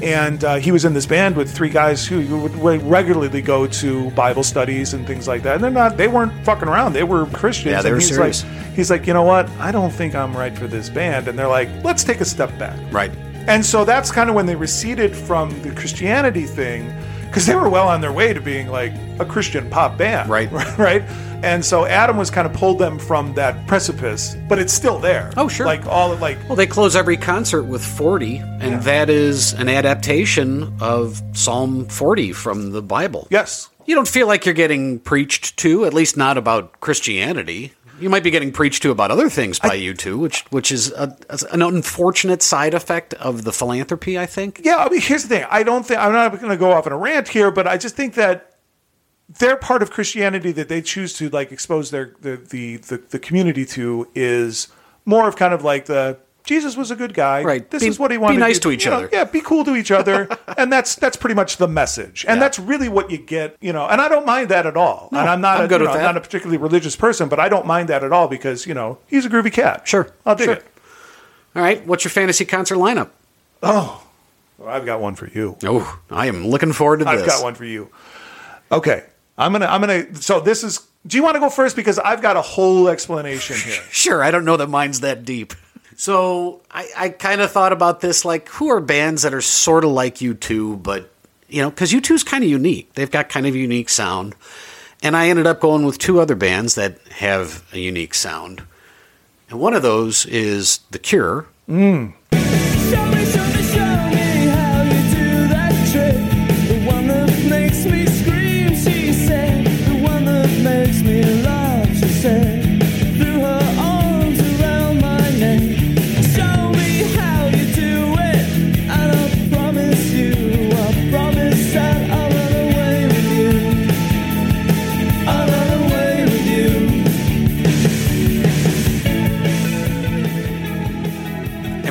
and 0.02 0.44
uh, 0.44 0.56
he 0.56 0.72
was 0.72 0.86
in 0.86 0.94
this 0.94 1.06
band 1.06 1.36
with 1.36 1.54
three 1.54 1.70
guys 1.70 2.06
who 2.06 2.38
would 2.40 2.82
regularly 2.84 3.42
go 3.42 3.68
to 3.68 4.12
Bible 4.12 4.44
studies 4.44 4.94
and 4.94 5.06
things 5.06 5.28
like 5.28 5.44
that. 5.44 5.56
And 5.56 5.64
they're 5.64 5.72
not, 5.72 5.98
they 5.98 6.08
weren't 6.08 6.34
fucking 6.46 6.68
around. 6.68 6.94
They 6.94 7.04
were 7.04 7.26
Christians. 7.28 7.72
Yeah, 7.72 7.82
they 7.82 7.90
And 7.90 7.96
were 7.96 8.00
he's 8.00 8.16
serious. 8.16 8.44
Like, 8.44 8.74
he's 8.74 8.90
like, 8.90 9.08
you 9.08 9.14
know 9.14 9.24
what? 9.24 9.50
I 9.60 9.72
don't 9.72 9.92
think 9.92 10.16
I'm 10.16 10.36
right 10.36 10.58
for 10.58 10.68
this 10.68 10.90
band. 10.90 11.28
And 11.28 11.38
they're 11.38 11.48
like, 11.48 11.70
let's 11.84 12.04
take 12.04 12.22
a 12.22 12.26
step 12.26 12.58
back. 12.58 12.78
Right. 12.92 13.12
And 13.48 13.64
so 13.66 13.86
that's 13.86 14.12
kind 14.12 14.30
of 14.30 14.36
when 14.36 14.46
they 14.46 14.56
receded 14.56 15.16
from 15.16 15.50
the 15.62 15.72
Christianity 15.72 16.46
thing, 16.46 16.88
because 17.36 17.48
they 17.48 17.56
were 17.56 17.68
well 17.68 17.90
on 17.90 18.00
their 18.00 18.14
way 18.14 18.32
to 18.32 18.40
being 18.40 18.70
like 18.70 18.94
a 19.20 19.26
Christian 19.26 19.70
pop 19.70 19.98
band. 19.98 20.30
Right. 20.30 20.50
Right. 20.78 21.02
And 21.44 21.64
so 21.64 21.86
Adam 21.86 22.16
was 22.16 22.32
kind 22.32 22.48
of 22.48 22.54
pulled 22.54 22.80
them 22.80 22.98
from 22.98 23.34
that 23.34 23.68
precipice, 23.68 24.38
but 24.48 24.58
it's 24.58 24.72
still 24.72 25.00
there. 25.00 25.34
Oh, 25.36 25.50
sure. 25.50 25.66
Like 25.66 25.86
all 25.86 26.16
like 26.16 26.38
Well, 26.48 26.56
they 26.56 26.66
close 26.66 26.96
every 26.96 27.18
concert 27.18 27.64
with 27.64 27.84
40, 27.84 28.38
and 28.38 28.82
that 28.84 29.10
is 29.10 29.52
an 29.54 29.68
adaptation 29.68 30.74
of 30.80 31.22
Psalm 31.34 31.88
40 31.88 32.32
from 32.32 32.72
the 32.72 32.82
Bible. 32.82 33.28
yes. 33.30 33.70
You 33.86 33.94
don't 33.96 34.08
feel 34.08 34.26
like 34.28 34.46
you're 34.46 34.56
getting 34.56 34.98
preached 34.98 35.58
to, 35.58 35.86
at 35.86 35.94
least 35.94 36.18
not 36.18 36.38
about 36.40 36.80
Christianity. 36.80 37.74
You 38.00 38.10
might 38.10 38.24
be 38.24 38.32
getting 38.32 38.52
preached 38.52 38.82
to 38.84 38.92
about 38.92 39.12
other 39.12 39.30
things 39.30 39.60
by 39.60 39.78
U2, 39.78 40.20
which 40.20 40.46
which 40.50 40.72
is 40.72 40.92
a, 40.92 41.18
an 41.52 41.62
unfortunate 41.62 42.42
side 42.42 42.74
effect 42.74 43.14
of 43.16 43.44
the 43.44 43.52
philanthropy, 43.52 44.20
I 44.20 44.26
think. 44.26 44.62
Yeah, 44.64 44.78
I 44.78 44.90
mean, 44.90 45.02
here's 45.02 45.24
the 45.24 45.30
thing. 45.30 45.46
I 45.50 45.64
don't 45.64 45.86
think 45.86 46.00
I'm 46.00 46.12
not 46.12 46.32
going 46.40 46.50
to 46.50 46.58
go 46.58 46.72
off 46.72 46.86
on 46.88 46.94
a 46.94 46.98
rant 46.98 47.30
here, 47.30 47.52
but 47.52 47.68
I 47.68 47.78
just 47.78 47.96
think 47.96 48.16
that 48.16 48.56
their 49.28 49.56
part 49.56 49.82
of 49.82 49.92
Christianity 49.92 50.52
that 50.52 50.70
they 50.70 50.82
choose 50.82 51.14
to 51.14 51.30
like 51.30 51.52
expose 51.52 51.92
their 51.92 52.14
the 52.22 52.38
the 52.38 52.78
the, 52.78 52.98
the 52.98 53.20
community 53.20 53.66
to 53.66 54.08
is 54.14 54.68
more 55.06 55.28
of 55.28 55.36
kind 55.36 55.54
of 55.54 55.64
like 55.64 55.86
the 55.86 56.18
Jesus 56.46 56.78
was 56.78 56.92
a 56.92 56.96
good 56.96 57.14
guy. 57.14 57.44
Right. 57.44 57.70
This 57.70 57.82
Be- 57.84 57.90
is 57.90 58.00
what 58.00 58.12
he 58.12 58.18
wanted. 58.18 58.36
be 58.36 58.40
nice 58.40 58.56
you- 58.56 58.62
to 58.62 58.72
each 58.72 58.86
you 58.86 58.92
know, 58.92 58.98
other. 58.98 59.10
yeah, 59.12 59.24
be 59.24 59.42
cool 59.42 59.66
to 59.66 59.76
each 59.76 59.92
other, 59.92 60.28
and 60.58 60.72
that's 60.72 60.96
that's 60.96 61.18
pretty 61.18 61.36
much 61.36 61.58
the 61.58 61.68
message. 61.68 62.26
And 62.28 62.38
Yeah. 62.38 62.42
that's 62.46 62.60
really 62.60 62.88
what 62.90 63.10
you 63.12 63.18
get. 63.18 63.58
You 63.62 63.74
know, 63.74 63.86
and 63.88 64.00
I 64.00 64.08
don't 64.08 64.26
mind 64.26 64.50
that 64.50 64.66
at 64.66 64.78
all. 64.78 65.10
and 65.12 65.28
I'm 65.30 65.42
not 65.42 65.58
I'm 65.60 65.66
a, 65.66 65.68
good 65.68 65.82
you 65.82 65.88
with 65.88 65.96
know, 65.96 66.00
that. 66.00 66.04
Not 66.04 66.18
a 66.18 66.22
particularly 66.22 66.58
religious 66.58 66.96
person, 66.96 67.28
but 67.30 67.40
I 67.40 67.50
don't 67.50 67.66
mind 67.66 67.90
that 67.90 68.04
at 68.04 68.12
all 68.14 68.28
because 68.28 68.66
you 68.68 68.74
know 68.74 69.00
he's 69.08 69.26
a 69.26 69.30
groovy 69.30 69.52
cat. 69.52 69.88
Sure, 69.88 70.10
I'll 70.26 70.36
dig 70.36 70.46
sure. 70.46 70.54
it. 70.56 70.66
All 71.56 71.62
right, 71.62 71.86
what's 71.88 72.04
your 72.04 72.12
fantasy 72.12 72.46
concert 72.46 72.76
lineup? 72.76 73.10
Oh, 73.64 74.04
well, 74.58 74.70
I've 74.70 74.86
got 74.86 75.00
one 75.02 75.16
for 75.16 75.28
you. 75.28 75.58
Oh, 75.64 76.00
I 76.12 76.28
am 76.28 76.48
looking 76.48 76.74
forward 76.74 76.98
to 77.00 77.06
this. 77.06 77.22
I've 77.22 77.26
got 77.28 77.44
one 77.44 77.56
for 77.56 77.66
you. 77.66 77.90
Okay, 78.72 79.04
I'm 79.38 79.52
gonna 79.52 79.66
I'm 79.66 79.82
gonna. 79.82 80.16
So 80.16 80.40
this 80.40 80.64
is. 80.64 80.86
Do 81.08 81.18
you 81.18 81.24
want 81.24 81.36
to 81.36 81.40
go 81.40 81.50
first 81.52 81.76
because 81.76 82.00
I've 82.00 82.22
got 82.22 82.36
a 82.36 82.42
whole 82.42 82.88
explanation 82.90 83.56
here. 83.58 83.82
Sure, 83.92 84.24
I 84.24 84.32
don't 84.32 84.44
know 84.44 84.58
that 84.58 84.70
mine's 84.70 85.02
that 85.02 85.24
deep. 85.24 85.54
So 85.96 86.62
I, 86.70 86.88
I 86.98 87.10
kind 87.10 87.42
of 87.42 87.52
thought 87.52 87.74
about 87.74 88.02
this 88.02 88.26
like, 88.26 88.50
who 88.50 88.70
are 88.70 88.82
bands 88.82 89.22
that 89.22 89.34
are 89.34 89.42
sort 89.42 89.84
of 89.84 89.92
like 89.92 90.16
U2, 90.16 90.82
but, 90.84 91.12
you 91.48 91.62
know, 91.62 91.70
because 91.70 91.92
U2 91.92 92.12
is 92.12 92.24
kind 92.24 92.44
of 92.44 92.50
unique. 92.50 92.94
They've 92.94 93.12
got 93.12 93.30
kind 93.30 93.48
of 93.48 93.56
a 93.56 93.58
unique 93.58 93.90
sound. 93.90 94.36
And 95.02 95.16
I 95.16 95.30
ended 95.30 95.48
up 95.48 95.60
going 95.60 95.86
with 95.86 95.98
two 95.98 96.20
other 96.20 96.36
bands 96.36 96.76
that 96.76 97.00
have 97.10 97.64
a 97.74 97.80
unique 97.80 98.14
sound. 98.14 98.64
And 99.50 99.60
one 99.60 99.74
of 99.74 99.84
those 99.84 100.26
is 100.26 100.80
The 100.92 101.00
Cure. 101.00 101.46
Mm. 101.70 102.14
Show 102.34 103.35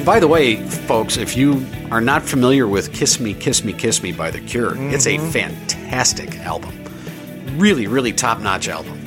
And 0.05 0.13
by 0.13 0.21
the 0.21 0.29
way, 0.29 0.57
folks, 0.57 1.17
if 1.17 1.35
you 1.35 1.65
are 1.91 2.03
not 2.03 2.23
familiar 2.23 2.69
with 2.69 2.93
Kiss 2.93 3.19
Me, 3.19 3.33
Kiss 3.33 3.65
Me, 3.65 3.73
Kiss 3.73 4.03
Me 4.03 4.13
by 4.13 4.31
The 4.31 4.41
Cure, 4.41 4.75
it's 4.93 5.07
a 5.07 5.17
fantastic 5.17 6.41
album. 6.41 6.75
Really, 7.57 7.87
really 7.87 8.13
top 8.13 8.39
notch 8.41 8.69
album. 8.69 9.01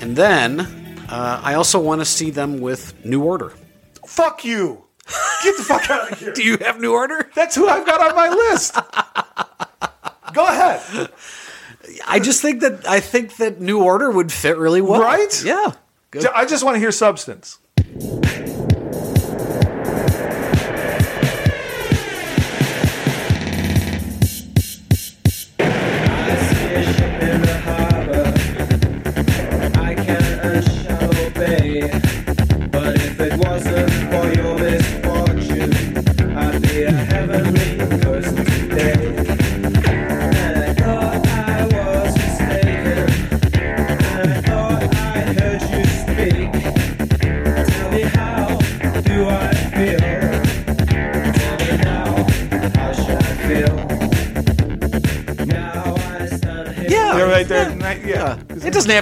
And 0.00 0.16
then 0.16 0.62
uh, 1.08 1.40
I 1.44 1.54
also 1.54 1.78
want 1.78 2.00
to 2.00 2.04
see 2.04 2.30
them 2.30 2.60
with 2.60 2.92
New 3.04 3.22
Order. 3.22 3.52
Fuck 4.04 4.44
you. 4.44 4.82
Get 5.44 5.56
the 5.56 5.62
fuck 5.62 5.88
out 5.90 6.10
of 6.10 6.18
here. 6.18 6.32
Do 6.34 6.42
you 6.42 6.56
have 6.62 6.80
New 6.80 6.92
Order? 6.92 7.30
That's 7.36 7.54
who 7.54 7.68
I've 7.68 7.86
got 7.86 8.00
on 8.00 8.16
my 8.16 8.28
list. 8.28 8.74
Go 10.34 10.44
ahead. 10.44 11.08
I 12.04 12.18
just 12.18 12.42
think 12.42 12.62
that 12.62 12.84
I 12.88 12.98
think 12.98 13.36
that 13.36 13.60
New 13.60 13.80
Order 13.80 14.10
would 14.10 14.32
fit 14.32 14.56
really 14.56 14.82
well. 14.82 15.00
Right? 15.00 15.44
Yeah. 15.44 15.70
Good. 16.10 16.26
I 16.34 16.46
just 16.46 16.64
want 16.64 16.74
to 16.74 16.80
hear 16.80 16.90
substance. 16.90 17.60
deixa 26.76 26.90
eu... 27.22 27.35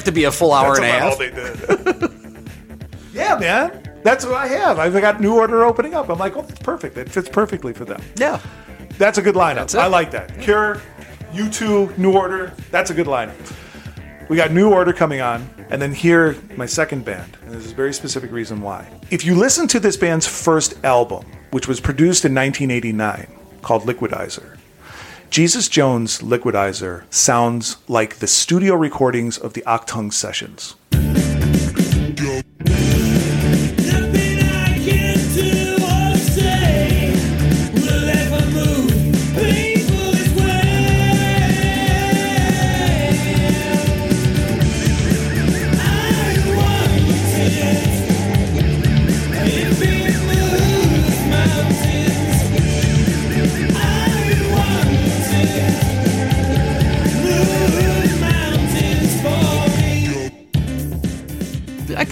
have 0.05 0.13
to 0.13 0.13
be 0.13 0.25
a 0.25 0.33
full 0.33 0.53
hour 0.53 0.77
That's 0.77 0.81
and 0.81 0.87
a 0.87 0.97
about 0.97 1.03
all 1.03 1.81
half. 1.81 1.97
they 1.97 2.03
did. 2.03 2.11
yeah, 3.15 3.39
man. 3.39 4.01
That's 4.03 4.27
what 4.27 4.35
I 4.35 4.47
have. 4.49 4.79
I've 4.79 4.93
got 5.01 5.21
New 5.21 5.35
Order 5.35 5.65
opening 5.65 5.95
up. 5.95 6.11
I'm 6.11 6.19
like, 6.19 6.37
oh, 6.37 6.43
that's 6.43 6.61
perfect. 6.61 6.97
It 6.99 7.09
fits 7.09 7.29
perfectly 7.29 7.73
for 7.73 7.87
them. 7.87 8.03
Yeah. 8.17 8.39
That's 8.99 9.17
a 9.19 9.23
good 9.23 9.35
lineup. 9.35 9.75
I 9.77 9.87
like 9.87 10.11
that. 10.11 10.39
Cure, 10.41 10.81
U2, 11.33 11.97
New 11.97 12.13
Order. 12.13 12.53
That's 12.71 12.91
a 12.91 12.95
good 12.95 13.07
lineup. 13.07 13.35
We 14.29 14.37
got 14.37 14.53
New 14.53 14.71
Order 14.71 14.93
coming 14.93 15.21
on, 15.21 15.49
and 15.71 15.81
then 15.81 15.93
here, 15.93 16.37
my 16.57 16.67
second 16.67 17.05
band. 17.05 17.37
And 17.43 17.53
there's 17.53 17.73
a 17.73 17.75
very 17.75 17.93
specific 17.95 18.31
reason 18.31 18.61
why. 18.61 18.87
If 19.11 19.25
you 19.25 19.35
listen 19.35 19.67
to 19.69 19.81
this 19.81 19.97
band's 19.97 20.27
first 20.27 20.83
album, 20.85 21.25
which 21.51 21.67
was 21.67 21.81
produced 21.81 22.25
in 22.25 22.35
1989, 22.35 23.27
called 23.63 23.83
Liquidizer, 23.85 24.59
Jesus 25.35 25.69
Jones' 25.69 26.19
Liquidizer 26.21 27.13
sounds 27.13 27.79
like 27.89 28.21
the 28.21 28.27
studio 28.29 28.77
recordings 28.77 29.37
of 29.37 29.55
the 29.55 29.65
Achtung 29.67 30.13
sessions. 30.13 30.77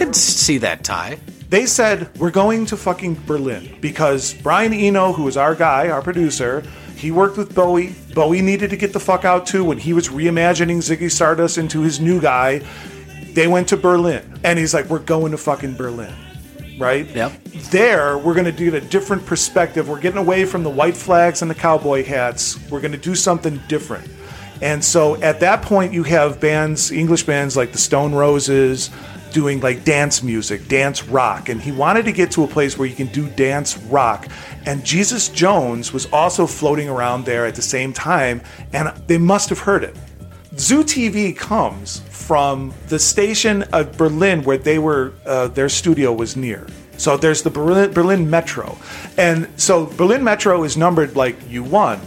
Could 0.05 0.17
see 0.17 0.59
that 0.59 0.83
tie. 0.83 1.19
They 1.49 1.65
said, 1.67 2.11
We're 2.19 2.33
going 2.33 2.67
to 2.67 2.77
fucking 2.77 3.23
Berlin 3.27 3.77
because 3.81 4.35
Brian 4.35 4.73
Eno, 4.73 5.13
who 5.13 5.29
is 5.29 5.37
our 5.37 5.55
guy, 5.55 5.91
our 5.91 6.03
producer, 6.03 6.65
he 6.97 7.11
worked 7.13 7.37
with 7.37 7.55
Bowie. 7.55 7.95
Bowie 8.15 8.43
needed 8.43 8.71
to 8.71 8.77
get 8.77 8.93
the 8.93 9.01
fuck 9.01 9.25
out 9.25 9.47
too 9.47 9.65
when 9.65 9.79
he 9.79 9.93
was 9.93 10.09
reimagining 10.09 10.79
Ziggy 10.79 11.11
Stardust 11.11 11.57
into 11.59 11.83
his 11.83 12.01
new 12.01 12.21
guy. 12.21 12.63
They 13.35 13.47
went 13.47 13.69
to 13.69 13.77
Berlin. 13.77 14.41
And 14.43 14.59
he's 14.59 14.75
like, 14.75 14.87
We're 14.87 14.99
going 14.99 15.31
to 15.33 15.39
fucking 15.39 15.77
Berlin. 15.77 16.15
Right? 16.79 17.07
Yep. 17.07 17.45
There, 17.71 18.19
we're 18.19 18.35
going 18.35 18.47
to 18.47 18.51
do 18.53 18.75
a 18.75 18.81
different 18.81 19.25
perspective. 19.25 19.89
We're 19.89 20.01
getting 20.01 20.19
away 20.19 20.47
from 20.47 20.65
the 20.65 20.71
white 20.71 20.97
flags 20.97 21.43
and 21.43 21.51
the 21.51 21.55
cowboy 21.55 22.03
hats. 22.03 22.59
We're 22.71 22.81
going 22.81 22.93
to 22.93 22.99
do 22.99 23.15
something 23.15 23.61
different. 23.69 24.09
And 24.63 24.83
so 24.83 25.21
at 25.21 25.41
that 25.41 25.63
point, 25.63 25.93
you 25.93 26.05
have 26.05 26.41
bands, 26.41 26.93
English 26.93 27.25
bands 27.25 27.57
like 27.57 27.73
the 27.73 27.79
Stone 27.79 28.15
Roses, 28.15 28.91
doing 29.33 29.61
like 29.61 29.85
dance 29.85 30.23
music, 30.23 30.69
dance 30.69 31.05
rock. 31.05 31.49
And 31.49 31.61
he 31.61 31.73
wanted 31.73 32.05
to 32.05 32.13
get 32.13 32.31
to 32.33 32.45
a 32.45 32.47
place 32.47 32.79
where 32.79 32.87
you 32.87 32.95
can 32.95 33.09
do 33.09 33.29
dance 33.29 33.77
rock. 33.77 34.29
And 34.65 34.85
Jesus 34.85 35.29
Jones 35.29 35.93
was 35.93 36.11
also 36.13 36.47
floating 36.47 36.89
around 36.89 37.25
there 37.25 37.45
at 37.45 37.57
the 37.57 37.63
same 37.63 37.93
time. 37.93 38.41
And 38.73 38.89
they 39.09 39.19
must 39.19 39.49
have 39.49 39.59
heard 39.59 39.83
it. 39.83 39.97
Zoo 40.57 40.85
TV 40.85 41.37
comes 41.37 42.01
from 42.11 42.73
the 42.89 42.99
station 42.99 43.63
of 43.73 43.97
Berlin 43.97 44.45
where 44.45 44.59
they 44.59 44.79
were, 44.79 45.15
uh, 45.27 45.49
their 45.49 45.69
studio 45.69 46.13
was 46.13 46.37
near. 46.37 46.67
So 46.99 47.17
there's 47.17 47.43
the 47.43 47.51
Berlin, 47.51 47.93
Berlin 47.93 48.31
Metro. 48.31 48.79
And 49.17 49.49
so 49.57 49.87
Berlin 49.87 50.23
Metro 50.23 50.63
is 50.63 50.77
numbered 50.77 51.17
like 51.17 51.41
U1, 51.49 51.99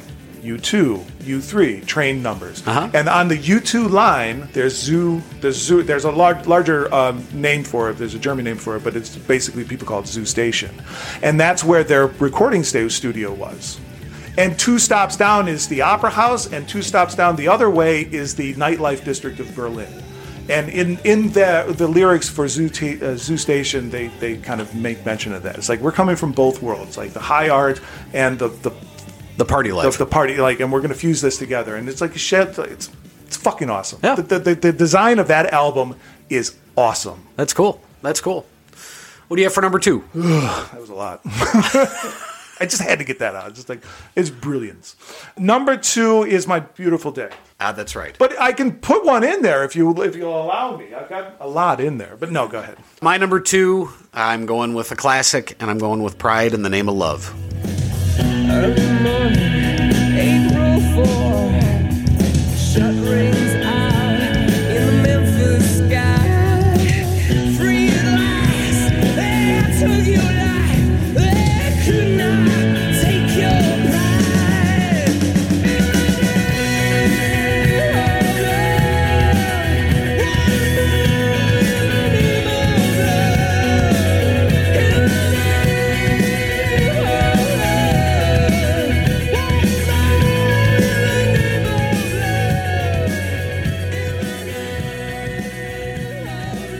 U2, 0.45 1.03
U3 1.03 1.85
train 1.85 2.21
numbers. 2.21 2.65
Uh-huh. 2.67 2.89
And 2.93 3.09
on 3.09 3.27
the 3.27 3.37
U2 3.37 3.89
line, 3.89 4.47
there's 4.53 4.77
Zoo, 4.77 5.21
there's 5.41 5.57
Zoo, 5.57 5.83
there's 5.83 6.05
a 6.05 6.11
large, 6.11 6.45
larger 6.45 6.93
um, 6.93 7.25
name 7.33 7.63
for 7.63 7.89
it. 7.89 7.97
There's 7.97 8.13
a 8.13 8.19
German 8.19 8.45
name 8.45 8.57
for 8.57 8.75
it, 8.75 8.83
but 8.83 8.95
it's 8.95 9.15
basically 9.15 9.63
people 9.63 9.87
call 9.87 10.01
it 10.01 10.07
Zoo 10.07 10.25
Station. 10.25 10.81
And 11.21 11.39
that's 11.39 11.63
where 11.63 11.83
their 11.83 12.07
recording 12.07 12.63
studio 12.63 13.33
was. 13.33 13.79
And 14.37 14.59
two 14.59 14.79
stops 14.79 15.15
down 15.15 15.47
is 15.47 15.67
the 15.67 15.81
Opera 15.81 16.09
House, 16.09 16.51
and 16.51 16.67
two 16.67 16.81
stops 16.81 17.15
down 17.15 17.37
the 17.37 17.47
other 17.47 17.69
way 17.69 18.01
is 18.01 18.35
the 18.35 18.53
nightlife 18.55 19.03
district 19.05 19.39
of 19.39 19.53
Berlin. 19.55 20.03
And 20.47 20.69
in, 20.69 20.99
in 21.03 21.31
the 21.31 21.73
the 21.75 21.87
lyrics 21.87 22.29
for 22.29 22.47
Zoo, 22.47 22.69
T, 22.69 23.01
uh, 23.01 23.17
Zoo 23.17 23.37
Station, 23.37 23.89
they, 23.89 24.09
they 24.19 24.37
kind 24.37 24.61
of 24.61 24.75
make 24.75 25.03
mention 25.03 25.33
of 25.33 25.41
that. 25.43 25.57
It's 25.57 25.69
like 25.69 25.79
we're 25.79 25.91
coming 25.91 26.15
from 26.15 26.33
both 26.33 26.61
worlds, 26.61 26.97
like 26.97 27.13
the 27.13 27.19
high 27.19 27.49
art 27.49 27.81
and 28.13 28.37
the 28.37 28.49
the, 28.49 28.71
The 29.37 29.45
party 29.45 29.69
the, 29.69 29.75
life. 29.75 29.97
the 29.97 30.05
party, 30.05 30.37
like, 30.37 30.59
and 30.59 30.71
we're 30.71 30.81
going 30.81 30.93
to 30.93 30.97
fuse 30.97 31.21
this 31.21 31.37
together. 31.37 31.75
And 31.75 31.89
it's 31.89 32.01
like 32.01 32.15
a 32.15 32.19
shed. 32.19 32.57
It's 32.57 32.89
it's 33.25 33.37
fucking 33.37 33.69
awesome. 33.69 33.99
Yeah. 34.03 34.15
The, 34.15 34.21
the, 34.21 34.39
the, 34.39 34.55
the 34.55 34.71
design 34.71 35.19
of 35.19 35.27
that 35.27 35.51
album 35.51 35.95
is 36.29 36.55
awesome. 36.77 37.25
That's 37.35 37.53
cool. 37.53 37.81
That's 38.01 38.21
cool. 38.21 38.45
What 39.27 39.37
do 39.37 39.41
you 39.41 39.47
have 39.47 39.53
for 39.53 39.61
number 39.61 39.79
two? 39.79 40.03
That 40.13 40.79
was 40.79 40.89
a 40.89 40.93
lot. 40.93 41.21
I 42.57 42.65
just 42.65 42.81
had 42.81 42.99
to 42.99 43.05
get 43.05 43.19
that 43.19 43.35
out. 43.35 43.53
Just 43.53 43.67
like 43.67 43.83
it's 44.15 44.29
brilliance. 44.29 44.95
Number 45.37 45.75
two 45.75 46.23
is 46.23 46.47
my 46.47 46.61
beautiful 46.61 47.11
day. 47.11 47.29
Ah, 47.59 47.73
that's 47.73 47.95
right. 47.95 48.15
But 48.17 48.39
I 48.39 48.53
can 48.53 48.73
put 48.73 49.03
one 49.05 49.23
in 49.23 49.41
there 49.41 49.65
if 49.65 49.75
you 49.75 50.03
if 50.03 50.15
you'll 50.15 50.41
allow 50.41 50.77
me. 50.77 50.93
I've 50.93 51.09
got 51.09 51.35
a 51.41 51.47
lot 51.47 51.81
in 51.81 51.97
there. 51.97 52.15
But 52.17 52.31
no, 52.31 52.47
go 52.47 52.59
ahead. 52.59 52.77
My 53.01 53.17
number 53.17 53.39
two, 53.41 53.89
I'm 54.13 54.45
going 54.45 54.73
with 54.73 54.91
a 54.91 54.95
classic, 54.95 55.57
and 55.59 55.69
I'm 55.69 55.79
going 55.79 56.01
with 56.01 56.17
Pride 56.17 56.53
in 56.53 56.61
the 56.61 56.69
Name 56.69 56.87
of 56.87 56.95
Love. 56.95 57.33
Early 58.17 58.87
morning, 59.03 59.91
April 60.17 60.79
4. 61.05 61.54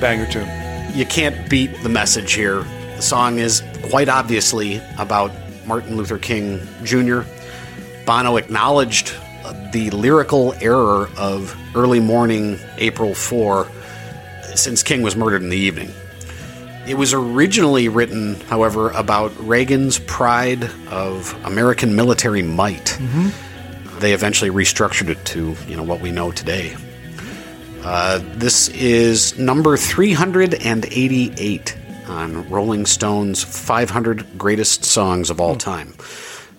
Banger 0.06 0.28
tune. 0.28 0.48
You 0.96 1.04
can't 1.04 1.50
beat 1.50 1.82
the 1.82 1.90
message 1.90 2.34
here. 2.34 2.60
The 2.96 3.02
song 3.02 3.40
is 3.40 3.64
quite 3.90 4.08
obviously 4.08 4.80
about 5.00 5.32
Martin 5.66 5.98
Luther 5.98 6.20
King 6.20 6.62
Jr. 6.84 7.22
Bono 8.06 8.38
acknowledged 8.38 9.16
the 9.72 9.90
lyrical 9.90 10.54
error 10.62 11.10
of 11.18 11.58
early 11.76 12.00
morning 12.00 12.60
April 12.78 13.16
4 13.16 13.68
since 14.54 14.84
King 14.84 15.02
was 15.02 15.16
murdered 15.16 15.42
in 15.42 15.50
the 15.50 15.58
evening. 15.58 15.90
It 16.86 17.00
was 17.00 17.12
originally 17.12 17.88
written, 17.88 18.40
however, 18.42 18.92
about 18.92 19.36
Reagan's 19.40 19.98
pride 19.98 20.70
of 20.88 21.34
American 21.46 21.96
military 21.96 22.44
might. 22.44 22.96
Mm-hmm. 23.00 24.00
They 24.02 24.14
eventually 24.14 24.52
restructured 24.52 25.10
it 25.10 25.26
to, 25.26 25.56
you 25.68 25.76
know, 25.76 25.82
what 25.82 26.00
we 26.00 26.12
know 26.12 26.32
today. 26.32 26.76
Uh, 27.86 28.20
this 28.38 28.68
is 28.70 29.38
number 29.38 29.78
388 29.78 31.78
on 32.08 32.50
Rolling 32.50 32.86
Stone's 32.88 33.44
500 33.44 34.38
greatest 34.40 34.84
songs 34.84 35.30
of 35.30 35.40
all 35.40 35.56
time, 35.56 35.94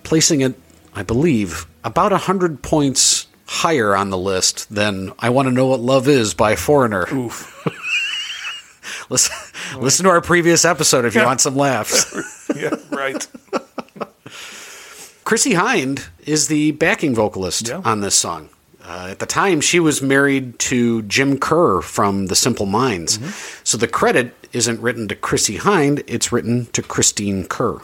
placing 0.05 0.43
it, 0.43 0.55
I 0.95 1.03
believe, 1.03 1.67
about 1.83 2.13
100 2.13 2.63
points 2.63 3.27
higher 3.47 3.97
on 3.97 4.11
the 4.11 4.19
list 4.19 4.73
than 4.73 5.13
I 5.19 5.31
Want 5.31 5.47
to 5.47 5.53
Know 5.53 5.67
What 5.67 5.81
Love 5.81 6.07
Is 6.09 6.33
by 6.35 6.55
Foreigner. 6.55 7.07
Oof. 7.13 7.53
Listen, 9.11 9.37
listen 9.81 10.05
to 10.05 10.11
our 10.11 10.21
previous 10.21 10.65
episode 10.65 11.05
if 11.05 11.15
you 11.15 11.23
want 11.23 11.41
some 11.41 11.55
laughs. 11.55 12.13
yeah, 12.57 12.75
right. 12.91 13.25
Chrissie 15.25 15.55
Hynde 15.55 16.05
is 16.25 16.49
the 16.49 16.73
backing 16.73 17.15
vocalist 17.15 17.69
Yeah. 17.69 17.83
on 17.85 18.01
this 18.01 18.17
song. 18.17 18.49
Uh, 18.87 19.09
at 19.11 19.19
the 19.19 19.27
time, 19.27 19.61
she 19.61 19.81
was 19.81 20.01
married 20.01 20.59
to 20.61 21.03
Jim 21.03 21.39
Kerr 21.39 21.81
from 21.81 22.27
The 22.27 22.37
Simple 22.37 22.67
Minds. 22.67 23.19
Mm-hmm. 23.19 23.61
So 23.65 23.77
the 23.77 23.89
credit 23.89 24.33
isn't 24.53 24.81
written 24.81 25.09
to 25.09 25.17
Chrissie 25.17 25.59
Hynde, 25.59 26.05
it's 26.07 26.31
written 26.31 26.67
to 26.67 26.83
Christine 26.83 27.47
Kerr. 27.47 27.81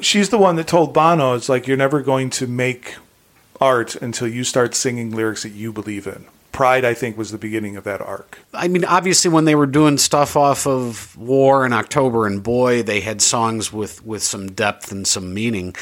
She's 0.00 0.30
the 0.30 0.38
one 0.38 0.56
that 0.56 0.68
told 0.68 0.94
Bono, 0.94 1.34
it's 1.34 1.48
like, 1.50 1.66
you're 1.66 1.76
never 1.76 2.00
going 2.00 2.30
to 2.30 2.46
make 2.46 2.96
art 3.60 3.94
until 3.96 4.28
you 4.28 4.42
start 4.44 4.74
singing 4.74 5.10
lyrics 5.10 5.42
that 5.42 5.50
you 5.50 5.72
believe 5.72 6.06
in. 6.06 6.24
Pride, 6.56 6.86
I 6.86 6.94
think, 6.94 7.18
was 7.18 7.30
the 7.30 7.36
beginning 7.38 7.76
of 7.76 7.84
that 7.84 8.00
arc. 8.00 8.38
I 8.54 8.66
mean, 8.66 8.84
obviously, 8.86 9.30
when 9.30 9.44
they 9.44 9.54
were 9.54 9.66
doing 9.66 9.98
stuff 9.98 10.36
off 10.36 10.66
of 10.66 11.14
War 11.18 11.66
and 11.66 11.74
October 11.74 12.26
and 12.26 12.42
Boy, 12.42 12.82
they 12.82 13.00
had 13.00 13.20
songs 13.20 13.70
with, 13.74 14.04
with 14.06 14.22
some 14.22 14.46
depth 14.52 14.90
and 14.90 15.06
some 15.06 15.34
meaning. 15.34 15.74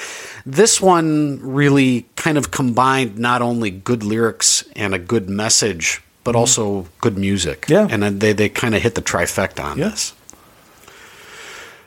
This 0.44 0.80
one 0.80 1.38
really 1.40 2.06
kind 2.16 2.36
of 2.36 2.50
combined 2.50 3.16
not 3.16 3.40
only 3.40 3.70
good 3.70 4.02
lyrics 4.02 4.64
and 4.74 4.94
a 4.94 4.98
good 4.98 5.28
message, 5.30 6.02
but 6.24 6.34
also 6.34 6.86
good 7.00 7.16
music. 7.16 7.66
Mm-hmm. 7.66 7.88
Yeah. 7.90 8.06
And 8.06 8.20
they, 8.20 8.32
they 8.32 8.48
kind 8.48 8.74
of 8.74 8.82
hit 8.82 8.96
the 8.96 9.02
trifecta 9.02 9.62
on 9.62 9.78
Yeah. 9.78 9.90
this. 9.90 10.12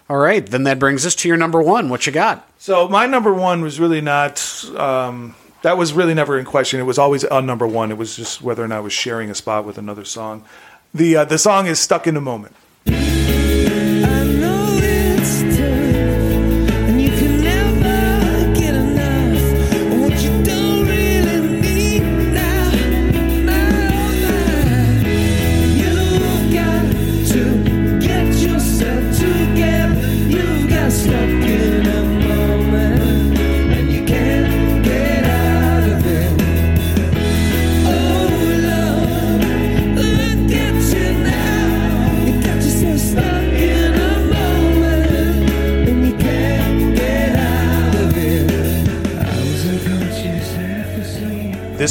All 0.09 0.17
right, 0.17 0.45
then 0.45 0.63
that 0.63 0.79
brings 0.79 1.05
us 1.05 1.15
to 1.15 1.27
your 1.27 1.35
number 1.35 1.61
one. 1.61 1.89
What 1.89 2.05
you 2.05 2.13
got? 2.13 2.47
So 2.57 2.87
my 2.87 3.05
number 3.05 3.33
one 3.33 3.61
was 3.61 3.77
really 3.81 3.99
not. 3.99 4.39
Um, 4.73 5.35
that 5.67 5.77
was 5.77 5.91
really 5.91 6.13
never 6.13 6.39
in 6.39 6.45
question. 6.45 6.79
It 6.79 6.83
was 6.83 6.97
always 6.97 7.25
a 7.25 7.41
number 7.41 7.67
one. 7.67 7.91
It 7.91 7.97
was 7.97 8.15
just 8.15 8.41
whether 8.41 8.63
or 8.63 8.69
not 8.69 8.77
I 8.77 8.79
was 8.79 8.93
sharing 8.93 9.29
a 9.29 9.35
spot 9.35 9.65
with 9.65 9.77
another 9.77 10.05
song. 10.05 10.45
The 10.93 11.17
uh, 11.17 11.25
the 11.25 11.37
song 11.37 11.67
is 11.67 11.77
"Stuck 11.77 12.07
in 12.07 12.15
a 12.15 12.21
Moment." 12.21 12.55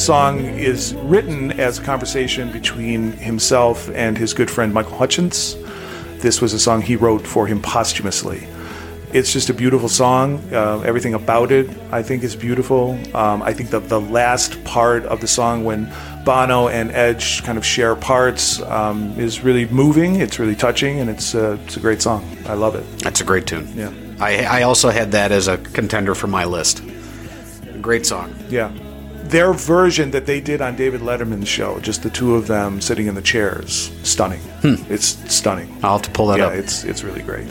Song 0.07 0.39
is 0.45 0.95
written 0.95 1.59
as 1.59 1.81
a 1.81 1.83
conversation 1.83 2.53
between 2.53 3.11
himself 3.15 3.91
and 3.91 4.17
his 4.17 4.35
good 4.35 4.49
friend 4.49 4.73
Michael 4.73 4.97
Hutchence. 4.97 5.55
This 6.19 6.41
was 6.41 6.53
a 6.53 6.61
song 6.61 6.81
he 6.81 6.95
wrote 6.95 7.27
for 7.27 7.49
him 7.49 7.61
posthumously. 7.61 8.47
It's 9.13 9.33
just 9.33 9.51
a 9.51 9.53
beautiful 9.53 9.89
song. 9.89 10.39
Uh, 10.53 10.79
everything 10.83 11.15
about 11.15 11.51
it, 11.51 11.69
I 11.91 12.05
think, 12.05 12.23
is 12.23 12.37
beautiful. 12.37 12.97
Um, 13.17 13.43
I 13.43 13.53
think 13.53 13.71
that 13.71 13.89
the 13.89 14.01
last 14.01 14.63
part 14.63 15.03
of 15.07 15.21
the 15.21 15.27
song, 15.27 15.65
when 15.65 15.93
Bono 16.25 16.69
and 16.69 16.93
Edge 16.93 17.43
kind 17.43 17.59
of 17.59 17.67
share 17.67 17.97
parts, 17.97 18.63
um, 18.63 19.19
is 19.19 19.41
really 19.43 19.67
moving. 19.67 20.21
It's 20.21 20.39
really 20.39 20.55
touching, 20.55 21.01
and 21.01 21.11
it's 21.11 21.35
uh, 21.35 21.59
it's 21.65 21.79
a 21.79 21.81
great 21.81 22.01
song. 22.01 22.25
I 22.47 22.55
love 22.55 22.77
it. 22.77 22.85
That's 23.01 23.21
a 23.21 23.25
great 23.25 23.49
tune. 23.49 23.67
Yeah. 23.75 23.93
I, 24.21 24.61
I 24.61 24.63
also 24.63 24.91
had 24.91 25.11
that 25.11 25.33
as 25.33 25.49
a 25.49 25.59
contender 25.59 26.15
for 26.15 26.29
my 26.29 26.45
list. 26.45 26.81
Great 27.83 28.07
song. 28.07 28.33
Yeah. 28.49 28.71
Their 29.27 29.53
version 29.53 30.13
that 30.13 30.25
they 30.25 30.41
did 30.41 30.61
on 30.61 30.77
David 30.77 31.01
Letterman's 31.01 31.49
show, 31.49 31.81
just 31.81 32.05
the 32.05 32.11
two 32.11 32.37
of 32.37 32.47
them 32.47 32.81
sitting 32.81 33.09
in 33.09 33.17
the 33.17 33.23
chairs, 33.23 33.91
stunning. 34.05 34.41
Hmm. 34.63 34.77
It's 34.89 35.19
stunning. 35.35 35.77
I'll 35.83 35.95
have 35.95 36.03
to 36.03 36.11
pull 36.11 36.29
that 36.29 36.39
yeah, 36.39 36.47
up. 36.47 36.55
it's 36.55 36.85
it's 36.85 37.03
really 37.03 37.23
great. 37.23 37.49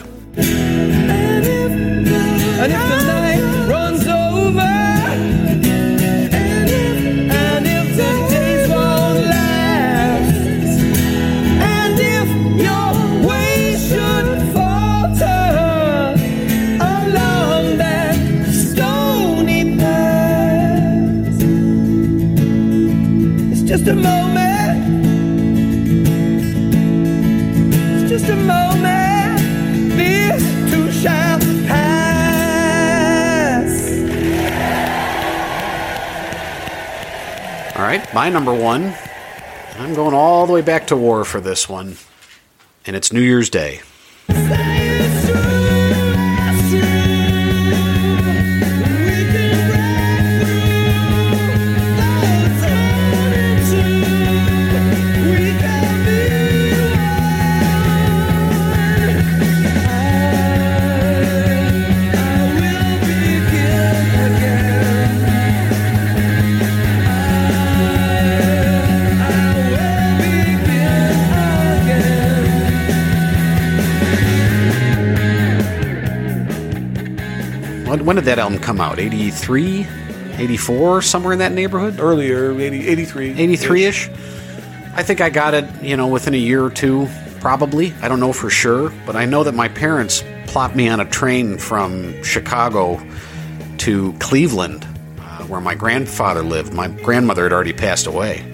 Just 23.77 23.89
a 23.89 23.93
moment. 23.93 25.03
It's 27.73 28.09
just 28.09 28.29
a 28.29 28.35
moment. 28.37 29.37
This 29.97 30.41
too 30.71 30.89
shall 30.93 31.39
pass. 31.67 32.05
All 37.75 37.81
right, 37.83 38.13
my 38.13 38.29
number 38.29 38.53
one. 38.53 38.93
I'm 39.77 39.93
going 39.93 40.13
all 40.13 40.47
the 40.47 40.53
way 40.53 40.61
back 40.61 40.87
to 40.87 40.95
war 40.95 41.25
for 41.25 41.41
this 41.41 41.67
one, 41.67 41.97
and 42.85 42.95
it's 42.95 43.11
New 43.11 43.19
Year's 43.19 43.49
Day. 43.49 43.81
When 78.05 78.15
did 78.15 78.25
that 78.25 78.39
album 78.39 78.59
come 78.59 78.79
out? 78.79 78.99
83, 78.99 79.87
84, 80.37 81.01
somewhere 81.01 81.33
in 81.33 81.39
that 81.39 81.51
neighborhood. 81.51 81.99
Earlier, 81.99 82.51
80, 82.51 82.87
83. 82.87 83.31
83 83.31 83.85
ish. 83.85 84.09
I 84.95 85.03
think 85.03 85.21
I 85.21 85.29
got 85.29 85.53
it, 85.53 85.65
you 85.83 85.97
know, 85.97 86.07
within 86.07 86.33
a 86.33 86.37
year 86.37 86.63
or 86.63 86.69
two, 86.69 87.09
probably. 87.41 87.93
I 88.01 88.07
don't 88.07 88.19
know 88.19 88.31
for 88.31 88.49
sure, 88.49 88.93
but 89.05 89.15
I 89.15 89.25
know 89.25 89.43
that 89.43 89.53
my 89.53 89.67
parents 89.67 90.23
plopped 90.45 90.75
me 90.75 90.87
on 90.87 90.99
a 90.99 91.05
train 91.05 91.57
from 91.57 92.23
Chicago 92.23 93.01
to 93.79 94.13
Cleveland, 94.19 94.87
uh, 95.19 95.43
where 95.43 95.59
my 95.59 95.75
grandfather 95.75 96.43
lived. 96.43 96.73
My 96.73 96.87
grandmother 96.87 97.43
had 97.43 97.51
already 97.51 97.73
passed 97.73 98.07
away. 98.07 98.45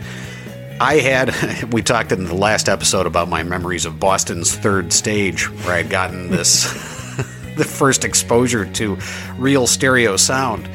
I 0.79 0.95
had, 0.95 1.71
we 1.73 1.83
talked 1.83 2.11
in 2.11 2.25
the 2.25 2.33
last 2.33 2.67
episode 2.69 3.05
about 3.05 3.29
my 3.29 3.43
memories 3.43 3.85
of 3.85 3.99
Boston's 3.99 4.55
third 4.55 4.91
stage, 4.91 5.49
where 5.63 5.75
I'd 5.75 5.89
gotten 5.89 6.31
this, 6.31 6.65
the 7.55 7.63
first 7.63 8.03
exposure 8.03 8.65
to 8.65 8.97
real 9.37 9.67
stereo 9.67 10.17
sound. 10.17 10.69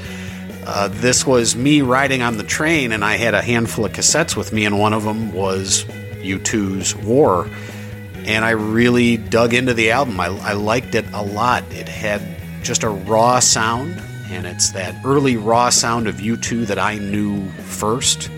Uh, 0.66 0.88
this 0.88 1.24
was 1.24 1.54
me 1.54 1.80
riding 1.80 2.22
on 2.22 2.38
the 2.38 2.42
train, 2.42 2.92
and 2.92 3.04
I 3.04 3.16
had 3.16 3.34
a 3.34 3.42
handful 3.42 3.84
of 3.84 3.92
cassettes 3.92 4.36
with 4.36 4.52
me, 4.52 4.64
and 4.64 4.78
one 4.78 4.92
of 4.92 5.04
them 5.04 5.32
was 5.32 5.84
U2's 6.22 6.96
War. 6.96 7.48
And 8.24 8.44
I 8.44 8.50
really 8.50 9.16
dug 9.16 9.54
into 9.54 9.74
the 9.74 9.92
album. 9.92 10.18
I, 10.18 10.26
I 10.26 10.54
liked 10.54 10.96
it 10.96 11.04
a 11.12 11.22
lot. 11.22 11.62
It 11.70 11.88
had 11.88 12.20
just 12.64 12.82
a 12.82 12.88
raw 12.88 13.38
sound, 13.38 14.02
and 14.28 14.44
it's 14.44 14.70
that 14.70 14.96
early 15.04 15.36
raw 15.36 15.70
sound 15.70 16.08
of 16.08 16.16
U2 16.16 16.66
that 16.66 16.80
I 16.80 16.98
knew 16.98 17.48
first. 17.50 18.28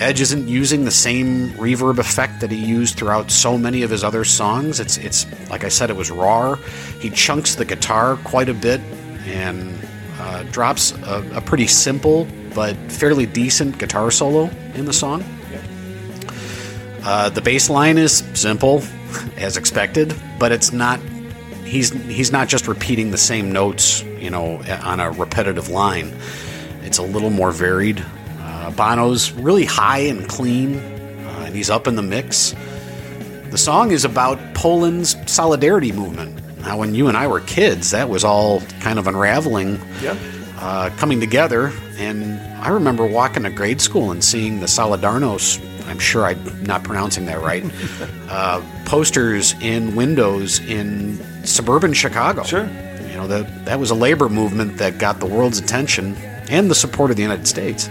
Edge 0.00 0.22
isn't 0.22 0.48
using 0.48 0.86
the 0.86 0.90
same 0.90 1.50
reverb 1.50 1.98
effect 1.98 2.40
that 2.40 2.50
he 2.50 2.56
used 2.56 2.96
throughout 2.96 3.30
so 3.30 3.58
many 3.58 3.82
of 3.82 3.90
his 3.90 4.02
other 4.02 4.24
songs. 4.24 4.80
It's 4.80 4.96
it's 4.96 5.26
like 5.50 5.62
I 5.62 5.68
said, 5.68 5.90
it 5.90 5.96
was 5.96 6.10
raw. 6.10 6.54
He 7.00 7.10
chunks 7.10 7.54
the 7.54 7.66
guitar 7.66 8.16
quite 8.24 8.48
a 8.48 8.54
bit 8.54 8.80
and 9.26 9.78
uh, 10.18 10.44
drops 10.44 10.92
a, 10.92 11.22
a 11.34 11.40
pretty 11.42 11.66
simple 11.66 12.26
but 12.54 12.76
fairly 12.90 13.26
decent 13.26 13.78
guitar 13.78 14.10
solo 14.10 14.50
in 14.74 14.86
the 14.86 14.92
song. 14.92 15.22
Uh, 17.04 17.28
the 17.28 17.42
bass 17.42 17.68
line 17.68 17.98
is 17.98 18.24
simple, 18.34 18.82
as 19.36 19.58
expected, 19.58 20.14
but 20.38 20.50
it's 20.50 20.72
not. 20.72 20.98
He's 21.64 21.90
he's 21.90 22.32
not 22.32 22.48
just 22.48 22.68
repeating 22.68 23.10
the 23.10 23.18
same 23.18 23.52
notes, 23.52 24.02
you 24.02 24.30
know, 24.30 24.62
on 24.82 24.98
a 24.98 25.10
repetitive 25.10 25.68
line. 25.68 26.16
It's 26.82 26.96
a 26.96 27.02
little 27.02 27.30
more 27.30 27.50
varied. 27.50 28.02
Bono's 28.76 29.32
really 29.32 29.64
high 29.64 29.98
and 30.00 30.28
clean, 30.28 30.76
uh, 30.78 31.44
and 31.46 31.54
he's 31.54 31.70
up 31.70 31.86
in 31.86 31.96
the 31.96 32.02
mix. 32.02 32.54
The 33.50 33.58
song 33.58 33.90
is 33.90 34.04
about 34.04 34.38
Poland's 34.54 35.16
solidarity 35.30 35.92
movement. 35.92 36.36
Now, 36.60 36.78
when 36.78 36.94
you 36.94 37.08
and 37.08 37.16
I 37.16 37.26
were 37.26 37.40
kids, 37.40 37.90
that 37.90 38.08
was 38.08 38.22
all 38.24 38.60
kind 38.80 38.98
of 38.98 39.06
unraveling, 39.06 39.80
Yeah. 40.02 40.14
uh, 40.58 40.90
coming 40.98 41.18
together. 41.20 41.72
And 41.98 42.38
I 42.62 42.68
remember 42.68 43.06
walking 43.06 43.42
to 43.44 43.50
grade 43.50 43.80
school 43.80 44.10
and 44.10 44.22
seeing 44.22 44.60
the 44.60 44.66
Solidarnos. 44.66 45.58
I'm 45.88 45.98
sure 45.98 46.24
I'm 46.26 46.62
not 46.62 46.84
pronouncing 46.84 47.26
that 47.26 47.40
right. 47.42 47.64
uh, 48.28 48.62
posters 48.84 49.54
in 49.60 49.96
windows 49.96 50.60
in 50.60 51.18
suburban 51.44 51.92
Chicago. 51.94 52.42
Sure. 52.44 52.68
You 53.08 53.16
know 53.16 53.26
that 53.26 53.64
that 53.64 53.80
was 53.80 53.90
a 53.90 53.94
labor 53.94 54.28
movement 54.28 54.76
that 54.78 54.98
got 54.98 55.18
the 55.18 55.26
world's 55.26 55.58
attention 55.58 56.14
and 56.48 56.70
the 56.70 56.74
support 56.74 57.10
of 57.10 57.16
the 57.16 57.22
United 57.22 57.48
States, 57.48 57.88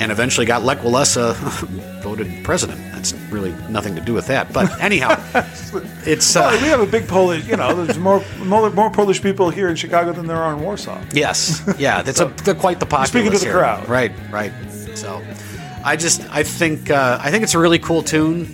and 0.00 0.10
eventually 0.10 0.46
got 0.46 0.62
Lech 0.64 0.78
Walesa 0.78 1.34
voted 2.02 2.42
president. 2.42 2.80
That's 2.92 3.12
really 3.30 3.52
nothing 3.68 3.94
to 3.94 4.00
do 4.00 4.12
with 4.14 4.26
that. 4.26 4.52
But 4.52 4.80
anyhow, 4.80 5.14
it's 6.04 6.34
Well, 6.34 6.48
uh, 6.48 6.60
we 6.62 6.68
have 6.68 6.80
a 6.80 6.86
big 6.86 7.06
Polish, 7.06 7.46
you 7.46 7.56
know, 7.56 7.74
there's 7.84 7.98
more, 7.98 8.24
more 8.38 8.70
more 8.70 8.90
Polish 8.90 9.22
people 9.22 9.50
here 9.50 9.68
in 9.68 9.76
Chicago 9.76 10.12
than 10.12 10.26
there 10.26 10.38
are 10.38 10.52
in 10.54 10.60
Warsaw. 10.60 11.00
yes, 11.12 11.62
yeah. 11.78 12.02
That's 12.02 12.20
a 12.20 12.28
quite 12.54 12.80
the 12.80 12.86
populace. 12.86 13.10
speaking 13.10 13.30
to 13.32 13.38
the 13.38 13.44
here. 13.44 13.54
crowd. 13.54 13.88
right? 13.88 14.12
Right. 14.30 14.52
So, 14.94 15.22
I 15.84 15.96
just 15.96 16.20
I 16.30 16.42
think 16.42 16.90
uh, 16.90 17.18
I 17.22 17.30
think 17.30 17.44
it's 17.44 17.54
a 17.54 17.58
really 17.58 17.78
cool 17.78 18.02
tune. 18.02 18.46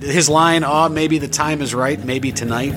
His 0.00 0.28
line, 0.28 0.64
"Oh, 0.64 0.88
maybe 0.88 1.18
the 1.18 1.28
time 1.28 1.60
is 1.60 1.74
right, 1.74 2.02
maybe 2.04 2.32
tonight." 2.32 2.72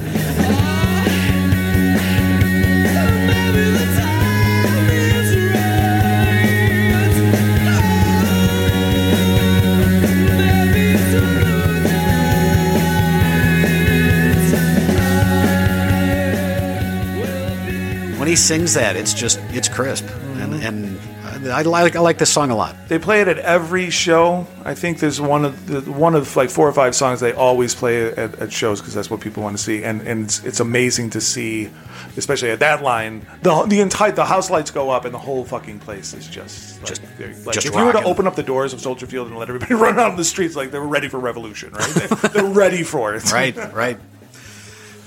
Sings 18.37 18.73
that, 18.75 18.95
it's 18.95 19.13
just 19.13 19.39
it's 19.49 19.67
crisp, 19.69 20.05
and 20.05 20.53
mm-hmm. 20.53 20.63
and 20.63 20.99
I 21.45 21.61
like 21.61 21.95
I 21.95 21.99
like 21.99 22.17
this 22.17 22.31
song 22.31 22.51
a 22.51 22.55
lot. 22.55 22.75
They 22.87 22.99
play 22.99 23.21
it 23.21 23.27
at 23.27 23.37
every 23.39 23.89
show. 23.89 24.47
I 24.63 24.73
think 24.73 24.99
there's 24.99 25.21
one 25.21 25.45
of 25.45 25.67
the, 25.67 25.91
one 25.91 26.15
of 26.15 26.35
like 26.35 26.49
four 26.49 26.67
or 26.67 26.73
five 26.73 26.95
songs 26.95 27.19
they 27.19 27.33
always 27.33 27.75
play 27.75 28.07
at, 28.11 28.35
at 28.39 28.51
shows 28.51 28.79
because 28.79 28.93
that's 28.93 29.09
what 29.09 29.19
people 29.19 29.43
want 29.43 29.57
to 29.57 29.63
see, 29.63 29.83
and 29.83 30.01
and 30.01 30.25
it's, 30.25 30.43
it's 30.43 30.59
amazing 30.59 31.11
to 31.11 31.21
see, 31.21 31.69
especially 32.15 32.49
at 32.51 32.59
that 32.59 32.81
line. 32.81 33.25
The 33.43 33.63
the 33.63 33.81
entire 33.81 34.11
the 34.11 34.25
house 34.25 34.49
lights 34.49 34.71
go 34.71 34.89
up 34.89 35.05
and 35.05 35.13
the 35.13 35.19
whole 35.19 35.43
fucking 35.45 35.79
place 35.79 36.13
is 36.13 36.27
just 36.27 36.81
like, 36.81 36.87
Just- 36.87 37.01
like 37.45 37.53
just 37.53 37.67
if 37.67 37.75
you 37.75 37.85
were 37.85 37.93
to 37.93 38.03
open 38.03 38.25
up 38.27 38.35
the 38.35 38.43
doors 38.43 38.73
of 38.73 38.81
Soldier 38.81 39.05
Field 39.05 39.27
and 39.27 39.37
let 39.37 39.49
everybody 39.49 39.73
run 39.75 39.99
out 39.99 40.11
on 40.11 40.17
the 40.17 40.23
streets 40.23 40.55
like 40.55 40.71
they 40.71 40.79
were 40.79 40.87
ready 40.87 41.07
for 41.07 41.19
revolution, 41.19 41.71
right? 41.73 41.93
They- 41.93 42.27
they're 42.29 42.45
ready 42.45 42.83
for 42.83 43.15
it, 43.15 43.31
Right, 43.31 43.55
right. 43.73 43.97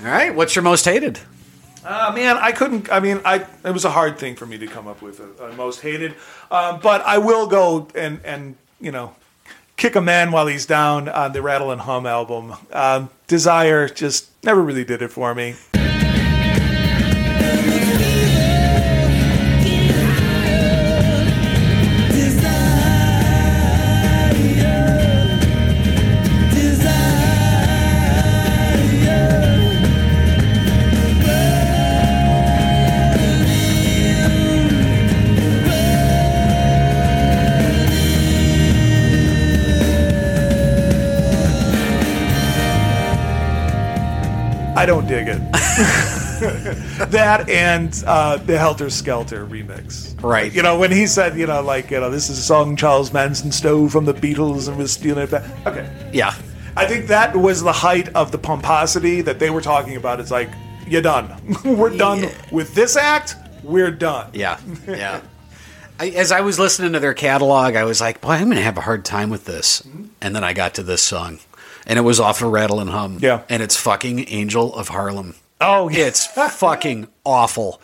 All 0.01 0.07
right, 0.07 0.33
what's 0.33 0.55
your 0.55 0.63
most 0.63 0.85
hated? 0.85 1.19
Uh, 1.83 2.11
man, 2.13 2.37
I 2.37 2.51
couldn't. 2.51 2.91
I 2.91 2.99
mean, 2.99 3.21
I 3.25 3.45
it 3.65 3.71
was 3.71 3.85
a 3.85 3.89
hard 3.89 4.19
thing 4.19 4.35
for 4.35 4.45
me 4.45 4.57
to 4.59 4.67
come 4.67 4.87
up 4.87 5.01
with 5.01 5.19
a, 5.19 5.45
a 5.45 5.53
most 5.55 5.81
hated, 5.81 6.13
um, 6.51 6.79
but 6.81 7.01
I 7.01 7.17
will 7.17 7.47
go 7.47 7.87
and 7.95 8.19
and 8.23 8.55
you 8.79 8.91
know 8.91 9.15
kick 9.77 9.95
a 9.95 10.01
man 10.01 10.31
while 10.31 10.45
he's 10.45 10.67
down 10.67 11.09
on 11.09 11.33
the 11.33 11.41
Rattle 11.41 11.71
and 11.71 11.81
Hum 11.81 12.05
album. 12.05 12.53
Um, 12.71 13.09
Desire 13.27 13.89
just 13.89 14.29
never 14.43 14.61
really 14.61 14.85
did 14.85 15.01
it 15.01 15.07
for 15.07 15.33
me. 15.33 15.55
I 44.81 44.85
don't 44.87 45.05
dig 45.07 45.27
it. 45.27 45.37
that 47.11 47.47
and 47.47 48.03
uh, 48.07 48.37
the 48.37 48.57
Helter 48.57 48.89
Skelter 48.89 49.45
remix. 49.45 50.19
Right. 50.23 50.51
You 50.51 50.63
know, 50.63 50.79
when 50.79 50.91
he 50.91 51.05
said, 51.05 51.37
you 51.37 51.45
know, 51.45 51.61
like, 51.61 51.91
you 51.91 51.99
know, 51.99 52.09
this 52.09 52.31
is 52.31 52.39
a 52.39 52.41
song 52.41 52.75
Charles 52.75 53.13
Manson 53.13 53.51
stole 53.51 53.89
from 53.89 54.05
the 54.05 54.13
Beatles 54.15 54.67
and 54.67 54.77
was 54.77 54.91
stealing 54.91 55.25
it 55.25 55.29
back. 55.29 55.43
Okay. 55.67 55.87
Yeah, 56.11 56.33
I 56.75 56.87
think 56.87 57.05
that 57.09 57.35
was 57.35 57.61
the 57.61 57.71
height 57.71 58.09
of 58.15 58.31
the 58.31 58.39
pomposity 58.39 59.21
that 59.21 59.37
they 59.37 59.51
were 59.51 59.61
talking 59.61 59.97
about. 59.97 60.19
It's 60.19 60.31
like, 60.31 60.49
you're 60.87 61.03
done. 61.03 61.29
we're 61.63 61.95
done 61.95 62.23
Yeah. 62.23 62.31
with 62.51 62.73
this 62.73 62.97
act. 62.97 63.35
We're 63.63 63.91
done. 63.91 64.31
yeah, 64.33 64.59
yeah. 64.87 65.21
I, 65.99 66.07
as 66.09 66.31
I 66.31 66.41
was 66.41 66.57
listening 66.57 66.93
to 66.93 66.99
their 66.99 67.13
catalog, 67.13 67.75
I 67.75 67.83
was 67.83 68.01
like, 68.01 68.19
"Boy, 68.19 68.31
I'm 68.31 68.45
going 68.45 68.55
to 68.57 68.63
have 68.63 68.79
a 68.79 68.81
hard 68.81 69.05
time 69.05 69.29
with 69.29 69.45
this." 69.45 69.83
And 70.21 70.35
then 70.35 70.43
I 70.43 70.53
got 70.53 70.73
to 70.75 70.83
this 70.83 71.03
song, 71.03 71.37
and 71.87 71.97
it 71.99 72.03
was 72.03 72.19
off 72.19 72.41
of 72.41 72.51
Rattle 72.51 72.79
and 72.79 72.89
Hum. 72.89 73.17
Yeah. 73.21 73.41
and 73.49 73.61
it's 73.63 73.77
fucking 73.77 74.25
"Angel 74.29 74.73
of 74.75 74.89
Harlem." 74.89 75.35
Oh, 75.59 75.89
yeah. 75.89 76.05
It's 76.05 76.25
fucking 76.27 77.07
awful. 77.25 77.81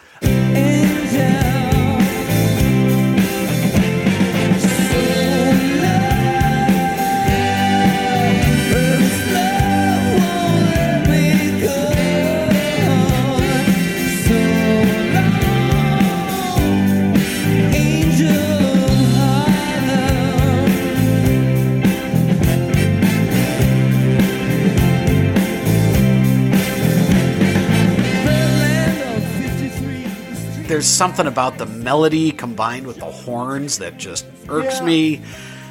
There's 30.78 30.86
something 30.86 31.26
about 31.26 31.58
the 31.58 31.66
melody 31.66 32.32
combined 32.32 32.86
with 32.86 32.98
the 32.98 33.06
horns 33.06 33.80
that 33.80 33.98
just 33.98 34.28
irks 34.48 34.78
Yeah. 34.78 34.86
me. 34.86 35.22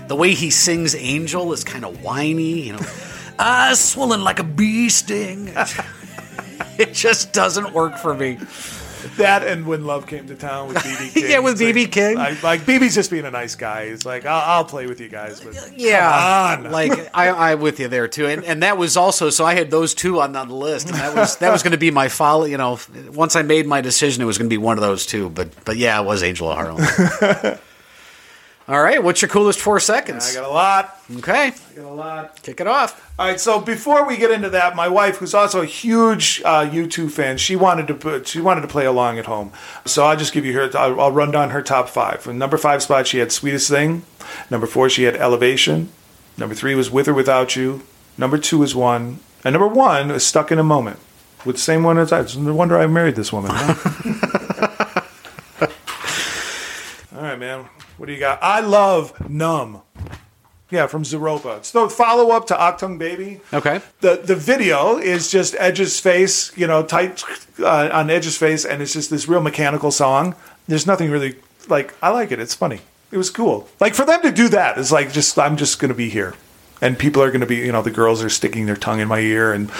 The 0.08 0.16
way 0.16 0.34
he 0.34 0.50
sings 0.50 0.96
"Angel" 0.96 1.52
is 1.52 1.62
kind 1.62 1.84
of 1.84 2.02
whiny, 2.02 2.62
you 2.62 2.72
know. 2.72 2.80
Ah, 3.38 3.70
swollen 3.74 4.24
like 4.24 4.40
a 4.40 4.42
bee 4.42 4.88
sting. 4.88 5.52
it 6.78 6.92
just 6.92 7.32
doesn't 7.32 7.72
work 7.72 7.98
for 7.98 8.14
me. 8.14 8.38
that 9.16 9.46
and 9.46 9.66
when 9.66 9.84
love 9.84 10.06
came 10.06 10.26
to 10.28 10.34
town 10.34 10.68
with 10.68 10.78
BB 10.78 11.12
King. 11.12 11.24
Yeah, 11.30 11.38
with 11.40 11.58
BB 11.58 11.82
like, 11.82 11.92
King. 11.92 12.16
Like, 12.16 12.42
like 12.42 12.60
BB's 12.62 12.94
just 12.94 13.10
being 13.10 13.24
a 13.24 13.30
nice 13.30 13.54
guy. 13.54 13.88
He's 13.88 14.06
like, 14.06 14.24
I'll, 14.26 14.58
I'll 14.58 14.64
play 14.64 14.86
with 14.86 15.00
you 15.00 15.08
guys, 15.08 15.40
but 15.40 15.72
Yeah, 15.76 16.56
Come 16.56 16.66
on. 16.66 16.72
like 16.76 17.10
I, 17.14 17.28
I 17.28 17.54
with 17.56 17.80
you 17.80 17.88
there 17.88 18.08
too, 18.08 18.26
and, 18.26 18.44
and 18.44 18.62
that 18.62 18.78
was 18.78 18.96
also 18.96 19.30
so 19.30 19.44
I 19.44 19.54
had 19.54 19.70
those 19.70 19.94
two 19.94 20.20
on, 20.20 20.34
on 20.36 20.48
the 20.48 20.54
list, 20.54 20.88
and 20.88 20.96
that 20.96 21.14
was 21.14 21.36
that 21.36 21.52
was 21.52 21.62
going 21.62 21.72
to 21.72 21.78
be 21.78 21.90
my 21.90 22.08
follow. 22.08 22.44
You 22.44 22.58
know, 22.58 22.78
once 23.12 23.36
I 23.36 23.42
made 23.42 23.66
my 23.66 23.80
decision, 23.80 24.22
it 24.22 24.26
was 24.26 24.38
going 24.38 24.48
to 24.48 24.54
be 24.54 24.58
one 24.58 24.78
of 24.78 24.82
those 24.82 25.06
two. 25.06 25.30
But 25.30 25.48
but 25.64 25.76
yeah, 25.76 26.00
it 26.00 26.04
was 26.04 26.22
Angel 26.22 26.50
of 26.50 26.56
Harlem. 26.56 27.58
All 28.68 28.82
right, 28.82 29.00
what's 29.00 29.22
your 29.22 29.28
coolest 29.28 29.60
four 29.60 29.78
seconds? 29.78 30.28
I 30.28 30.40
got 30.40 30.50
a 30.50 30.52
lot. 30.52 30.98
Okay, 31.18 31.52
I 31.52 31.74
got 31.76 31.84
a 31.84 31.88
lot. 31.88 32.42
kick 32.42 32.60
it 32.60 32.66
off. 32.66 33.14
All 33.16 33.26
right, 33.28 33.38
so 33.38 33.60
before 33.60 34.04
we 34.04 34.16
get 34.16 34.32
into 34.32 34.50
that, 34.50 34.74
my 34.74 34.88
wife, 34.88 35.18
who's 35.18 35.34
also 35.34 35.60
a 35.62 35.66
huge 35.66 36.42
uh, 36.44 36.68
U2 36.68 37.08
fan, 37.12 37.38
she 37.38 37.54
wanted 37.54 37.86
to 37.86 37.94
put, 37.94 38.26
she 38.26 38.40
wanted 38.40 38.62
to 38.62 38.66
play 38.66 38.84
along 38.84 39.20
at 39.20 39.26
home. 39.26 39.52
So 39.84 40.04
I'll 40.04 40.16
just 40.16 40.32
give 40.32 40.44
you 40.44 40.52
her. 40.54 40.68
I'll, 40.76 41.00
I'll 41.00 41.12
run 41.12 41.30
down 41.30 41.50
her 41.50 41.62
top 41.62 41.88
five. 41.88 42.26
Number 42.26 42.58
five 42.58 42.82
spot, 42.82 43.06
she 43.06 43.18
had 43.18 43.30
"Sweetest 43.30 43.70
Thing." 43.70 44.02
Number 44.50 44.66
four, 44.66 44.90
she 44.90 45.04
had 45.04 45.14
"Elevation." 45.14 45.90
Number 46.36 46.56
three 46.56 46.74
was 46.74 46.90
"With 46.90 47.06
or 47.06 47.14
Without 47.14 47.54
You." 47.54 47.82
Number 48.18 48.36
two 48.36 48.64
is 48.64 48.74
one, 48.74 49.20
and 49.44 49.52
number 49.52 49.68
one 49.68 50.10
is 50.10 50.26
"Stuck 50.26 50.50
in 50.50 50.58
a 50.58 50.64
Moment." 50.64 50.98
With 51.44 51.54
the 51.56 51.62
same 51.62 51.84
one 51.84 51.98
as 51.98 52.10
I. 52.10 52.22
It's 52.22 52.34
no 52.34 52.52
wonder 52.52 52.76
I 52.76 52.88
married 52.88 53.14
this 53.14 53.32
woman. 53.32 53.52
huh? 53.54 54.36
All 57.16 57.22
right, 57.22 57.38
man. 57.38 57.66
What 57.96 58.06
do 58.06 58.12
you 58.12 58.18
got? 58.20 58.38
I 58.42 58.60
love 58.60 59.28
"Numb." 59.28 59.82
Yeah, 60.68 60.88
from 60.88 61.04
Zooropa. 61.04 61.58
It's 61.58 61.70
the 61.70 61.88
follow 61.88 62.30
up 62.34 62.48
to 62.48 62.54
Achtung 62.54 62.98
Baby. 62.98 63.40
Okay. 63.52 63.80
The 64.00 64.16
the 64.16 64.34
video 64.34 64.98
is 64.98 65.30
just 65.30 65.54
Edge's 65.58 66.00
face, 66.00 66.56
you 66.56 66.66
know, 66.66 66.82
tight 66.82 67.22
uh, 67.60 67.88
on 67.92 68.10
Edge's 68.10 68.36
face, 68.36 68.64
and 68.64 68.82
it's 68.82 68.92
just 68.92 69.10
this 69.10 69.28
real 69.28 69.40
mechanical 69.40 69.90
song. 69.90 70.34
There's 70.66 70.86
nothing 70.86 71.10
really 71.10 71.36
like 71.68 71.94
I 72.02 72.10
like 72.10 72.32
it. 72.32 72.40
It's 72.40 72.54
funny. 72.54 72.80
It 73.12 73.16
was 73.16 73.30
cool. 73.30 73.68
Like 73.78 73.94
for 73.94 74.04
them 74.04 74.20
to 74.22 74.32
do 74.32 74.48
that 74.48 74.76
is 74.76 74.90
like 74.90 75.12
just 75.12 75.38
I'm 75.38 75.56
just 75.56 75.78
gonna 75.78 75.94
be 75.94 76.10
here, 76.10 76.34
and 76.80 76.98
people 76.98 77.22
are 77.22 77.30
gonna 77.30 77.46
be 77.46 77.56
you 77.56 77.70
know 77.70 77.82
the 77.82 77.92
girls 77.92 78.22
are 78.24 78.28
sticking 78.28 78.66
their 78.66 78.76
tongue 78.76 78.98
in 78.98 79.06
my 79.06 79.20
ear 79.20 79.52
and 79.52 79.70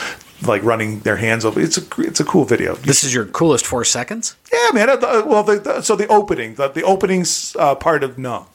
like 0.43 0.63
running 0.63 1.01
their 1.01 1.17
hands 1.17 1.45
over. 1.45 1.61
It's 1.61 1.79
a 1.79 1.83
it's 1.99 2.21
a 2.21 2.25
cool 2.25 2.45
video. 2.45 2.75
This 2.77 3.05
is 3.05 3.15
your 3.15 3.27
coolest 3.27 3.67
four 3.67 3.85
seconds. 3.85 4.37
Yeah, 4.53 4.69
man. 4.73 4.91
uh, 4.91 5.23
well, 5.27 5.43
the, 5.43 5.59
the, 5.59 5.83
so 5.83 5.97
the 5.97 6.07
opening, 6.09 6.55
the, 6.55 6.69
the 6.69 6.83
opening 6.83 7.25
uh, 7.59 7.75
part 7.75 8.03
of 8.03 8.19
No. 8.19 8.47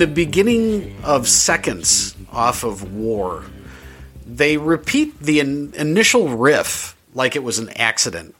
The 0.00 0.06
beginning 0.06 0.96
of 1.04 1.28
seconds 1.28 2.16
off 2.32 2.64
of 2.64 2.94
War, 2.94 3.44
they 4.26 4.56
repeat 4.56 5.20
the 5.20 5.40
in- 5.40 5.74
initial 5.74 6.36
riff 6.36 6.96
like 7.14 7.36
it 7.36 7.44
was 7.44 7.58
an 7.58 7.68
accident. 7.76 8.34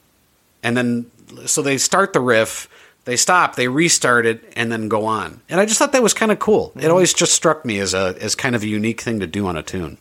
And 0.62 0.74
then, 0.74 1.10
so 1.44 1.60
they 1.60 1.76
start 1.76 2.14
the 2.14 2.20
riff, 2.20 2.66
they 3.04 3.16
stop, 3.16 3.56
they 3.56 3.68
restart 3.68 4.24
it, 4.24 4.52
and 4.56 4.72
then 4.72 4.88
go 4.88 5.04
on. 5.04 5.42
And 5.50 5.60
I 5.60 5.66
just 5.66 5.78
thought 5.78 5.92
that 5.92 6.02
was 6.02 6.14
kind 6.14 6.32
of 6.32 6.38
cool. 6.38 6.72
It 6.74 6.78
mm-hmm. 6.78 6.90
always 6.90 7.12
just 7.12 7.32
struck 7.32 7.64
me 7.64 7.78
as 7.78 7.92
a 7.92 8.16
as 8.20 8.34
kind 8.34 8.56
of 8.56 8.62
a 8.62 8.66
unique 8.66 9.02
thing 9.02 9.20
to 9.20 9.26
do 9.26 9.46
on 9.46 9.56
a 9.56 9.62
tune. 9.62 9.98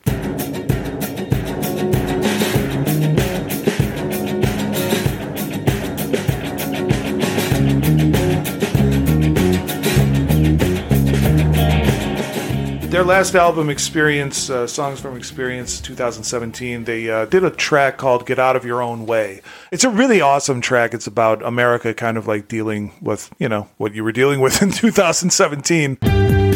Their 13.00 13.06
last 13.06 13.34
album, 13.34 13.70
Experience, 13.70 14.50
uh, 14.50 14.68
Songs 14.68 15.00
from 15.00 15.16
Experience 15.16 15.80
2017, 15.80 16.84
they 16.84 17.10
uh, 17.10 17.24
did 17.28 17.46
a 17.46 17.50
track 17.50 17.98
called 17.98 18.26
Get 18.26 18.40
Out 18.40 18.58
of 18.58 18.66
Your 18.66 18.82
Own 18.82 19.06
Way. 19.06 19.40
It's 19.72 19.86
a 19.86 19.90
really 19.90 20.20
awesome 20.20 20.60
track. 20.60 20.94
It's 20.94 21.08
about 21.08 21.42
America 21.42 21.94
kind 21.94 22.18
of 22.18 22.28
like 22.28 22.50
dealing 22.50 22.92
with, 23.02 23.34
you 23.40 23.48
know, 23.48 23.70
what 23.78 23.96
you 23.96 24.04
were 24.04 24.12
dealing 24.12 24.42
with 24.42 24.62
in 24.62 24.72
2017. 24.72 26.49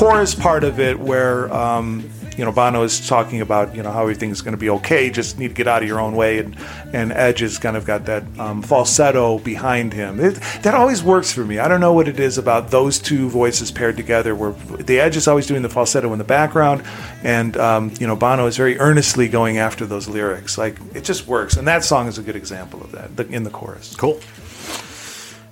Chorus 0.00 0.34
part 0.34 0.64
of 0.64 0.80
it 0.80 0.98
where 0.98 1.52
um, 1.52 2.10
you 2.38 2.42
know 2.42 2.50
Bono 2.50 2.84
is 2.84 3.06
talking 3.06 3.42
about 3.42 3.76
you 3.76 3.82
know 3.82 3.90
how 3.90 4.00
everything's 4.00 4.40
going 4.40 4.54
to 4.54 4.58
be 4.58 4.70
okay, 4.70 5.10
just 5.10 5.38
need 5.38 5.48
to 5.48 5.54
get 5.54 5.68
out 5.68 5.82
of 5.82 5.88
your 5.88 6.00
own 6.00 6.16
way, 6.16 6.38
and 6.38 6.56
and 6.94 7.12
Edge 7.12 7.40
has 7.40 7.58
kind 7.58 7.76
of 7.76 7.84
got 7.84 8.06
that 8.06 8.24
um, 8.38 8.62
falsetto 8.62 9.38
behind 9.40 9.92
him. 9.92 10.18
It, 10.18 10.36
that 10.62 10.74
always 10.74 11.02
works 11.02 11.34
for 11.34 11.44
me. 11.44 11.58
I 11.58 11.68
don't 11.68 11.80
know 11.80 11.92
what 11.92 12.08
it 12.08 12.18
is 12.18 12.38
about 12.38 12.70
those 12.70 12.98
two 12.98 13.28
voices 13.28 13.70
paired 13.70 13.98
together, 13.98 14.34
where 14.34 14.52
the 14.78 15.00
Edge 15.00 15.18
is 15.18 15.28
always 15.28 15.46
doing 15.46 15.60
the 15.60 15.68
falsetto 15.68 16.10
in 16.14 16.18
the 16.18 16.24
background, 16.24 16.82
and 17.22 17.54
um, 17.58 17.92
you 18.00 18.06
know 18.06 18.16
Bono 18.16 18.46
is 18.46 18.56
very 18.56 18.78
earnestly 18.78 19.28
going 19.28 19.58
after 19.58 19.84
those 19.84 20.08
lyrics. 20.08 20.56
Like 20.56 20.78
it 20.94 21.04
just 21.04 21.26
works, 21.26 21.58
and 21.58 21.68
that 21.68 21.84
song 21.84 22.08
is 22.08 22.16
a 22.16 22.22
good 22.22 22.36
example 22.36 22.80
of 22.82 22.92
that 22.92 23.18
the, 23.18 23.26
in 23.28 23.42
the 23.42 23.50
chorus. 23.50 23.94
Cool. 23.96 24.18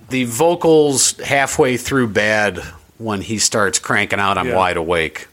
The 0.09 0.23
vocals 0.23 1.15
halfway 1.19 1.77
through 1.77 2.07
bad 2.07 2.63
when 2.99 3.21
he 3.21 3.39
starts 3.39 3.79
cranking 3.79 4.19
out 4.19 4.37
I'm 4.37 4.49
Yeah. 4.49 4.55
wide 4.55 4.77
awake. 4.77 5.27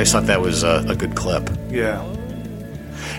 I 0.00 0.02
just 0.02 0.14
thought 0.14 0.28
that 0.28 0.40
was 0.40 0.62
a, 0.62 0.82
a 0.88 0.96
good 0.96 1.14
clip. 1.14 1.50
Yeah. 1.68 2.02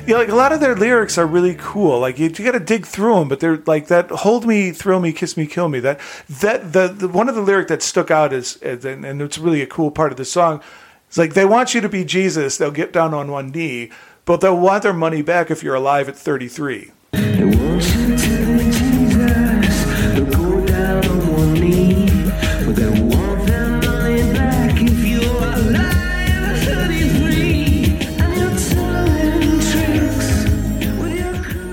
Yeah, 0.08 0.16
like 0.16 0.30
a 0.30 0.36
lot 0.36 0.52
of 0.52 0.62
their 0.62 0.76
lyrics 0.76 1.16
are 1.20 1.28
really 1.28 1.54
cool. 1.54 2.00
Like 2.00 2.18
you, 2.18 2.26
you 2.26 2.44
got 2.44 2.54
to 2.54 2.60
dig 2.60 2.88
through 2.88 3.20
them, 3.20 3.30
but 3.30 3.40
they're 3.40 3.58
like 3.68 3.86
that. 3.90 4.10
Hold 4.10 4.48
me, 4.48 4.72
thrill 4.72 5.00
me, 5.00 5.14
kiss 5.14 5.38
me, 5.38 5.46
kill 5.46 5.70
me. 5.70 5.80
That 5.80 6.00
that 6.28 6.74
the, 6.74 6.88
the 6.88 7.08
one 7.08 7.30
of 7.30 7.36
the 7.36 7.42
lyric 7.44 7.68
that 7.68 7.84
stuck 7.84 8.10
out 8.10 8.34
is, 8.34 8.58
is 8.64 8.84
and, 8.84 9.06
and 9.06 9.22
it's 9.22 9.38
really 9.38 9.62
a 9.62 9.68
cool 9.68 9.92
part 9.92 10.12
of 10.12 10.18
the 10.18 10.26
song. 10.26 10.60
It's 11.08 11.20
like 11.20 11.36
they 11.36 11.46
want 11.46 11.76
you 11.76 11.82
to 11.82 11.90
be 11.90 12.04
Jesus. 12.04 12.58
They'll 12.58 12.72
get 12.72 12.92
down 12.92 13.14
on 13.14 13.30
one 13.30 13.52
knee, 13.52 13.92
but 14.26 14.42
they'll 14.42 14.58
want 14.58 14.82
their 14.82 14.92
money 14.92 15.22
back 15.22 15.52
if 15.52 15.62
you're 15.62 15.76
alive 15.76 16.10
at 16.10 16.18
33. 16.18 16.94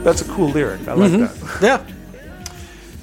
That's 0.09 0.23
a 0.23 0.25
cool 0.33 0.49
lyric. 0.49 0.89
I 0.89 0.95
like 0.95 1.13
that. 1.13 1.61
Yeah. 1.61 1.85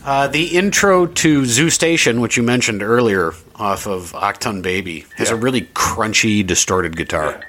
Uh, 0.03 0.27
the 0.27 0.57
intro 0.57 1.05
to 1.05 1.45
Zoo 1.45 1.69
Station, 1.69 2.19
which 2.19 2.35
you 2.35 2.41
mentioned 2.41 2.81
earlier 2.81 3.33
off 3.55 3.85
of 3.85 4.11
Achtung 4.13 4.63
Baby, 4.63 5.05
has 5.15 5.29
a 5.29 5.35
really 5.35 5.61
crunchy, 5.61 6.43
distorted 6.43 6.97
guitar. 6.97 7.43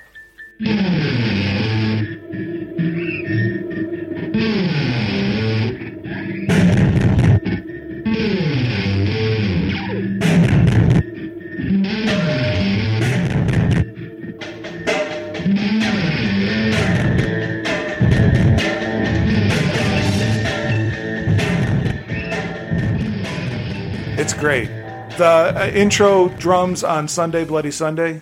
The 25.17 25.25
uh, 25.25 25.71
intro 25.73 26.29
drums 26.29 26.85
on 26.85 27.09
Sunday 27.09 27.45
Bloody 27.45 27.71
Sunday. 27.71 28.21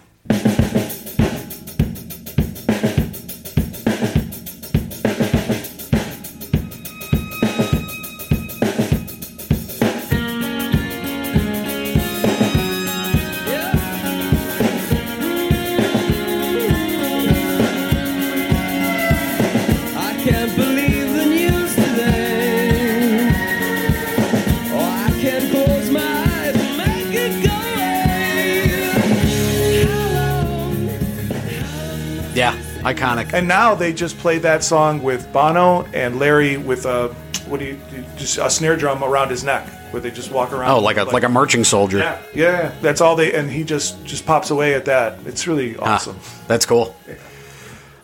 And 33.35 33.49
now 33.49 33.75
they 33.75 33.93
just 33.93 34.17
play 34.19 34.39
that 34.39 34.63
song 34.63 35.03
with 35.03 35.31
Bono 35.33 35.85
and 35.93 36.19
Larry 36.19 36.57
with 36.57 36.87
a 36.87 37.09
what 37.49 37.61
do 37.61 37.67
you 37.67 37.79
just 38.17 38.39
a 38.39 38.49
snare 38.49 38.77
drum 38.77 39.03
around 39.05 39.29
his 39.31 39.45
neck 39.45 39.67
where 39.93 40.01
they 40.01 40.11
just 40.11 40.31
walk 40.31 40.53
around. 40.53 40.71
Oh, 40.71 40.79
like 40.81 40.97
a 40.97 41.05
like 41.05 41.25
a 41.25 41.29
marching 41.29 41.65
soldier. 41.65 41.99
yeah, 41.99 42.19
yeah. 42.35 42.73
That's 42.81 43.01
all 43.01 43.17
they 43.17 43.33
and 43.35 43.51
he 43.51 43.65
just 43.65 44.03
just 44.05 44.25
pops 44.25 44.51
away 44.51 44.75
at 44.75 44.85
that. 44.87 45.19
It's 45.27 45.47
really 45.47 45.77
Ah, 45.77 45.95
awesome. 45.95 46.19
that's 46.49 46.65
cool. 46.65 46.97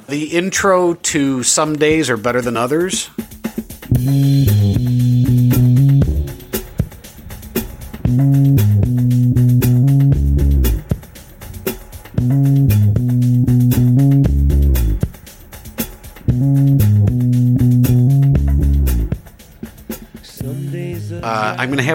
The 0.09 0.25
intro 0.27 0.95
to 0.95 1.43
Some 1.45 1.77
Days 1.77 2.11
Are 2.11 2.17
Better 2.17 2.41
Than 2.43 2.57
Others. 2.57 3.09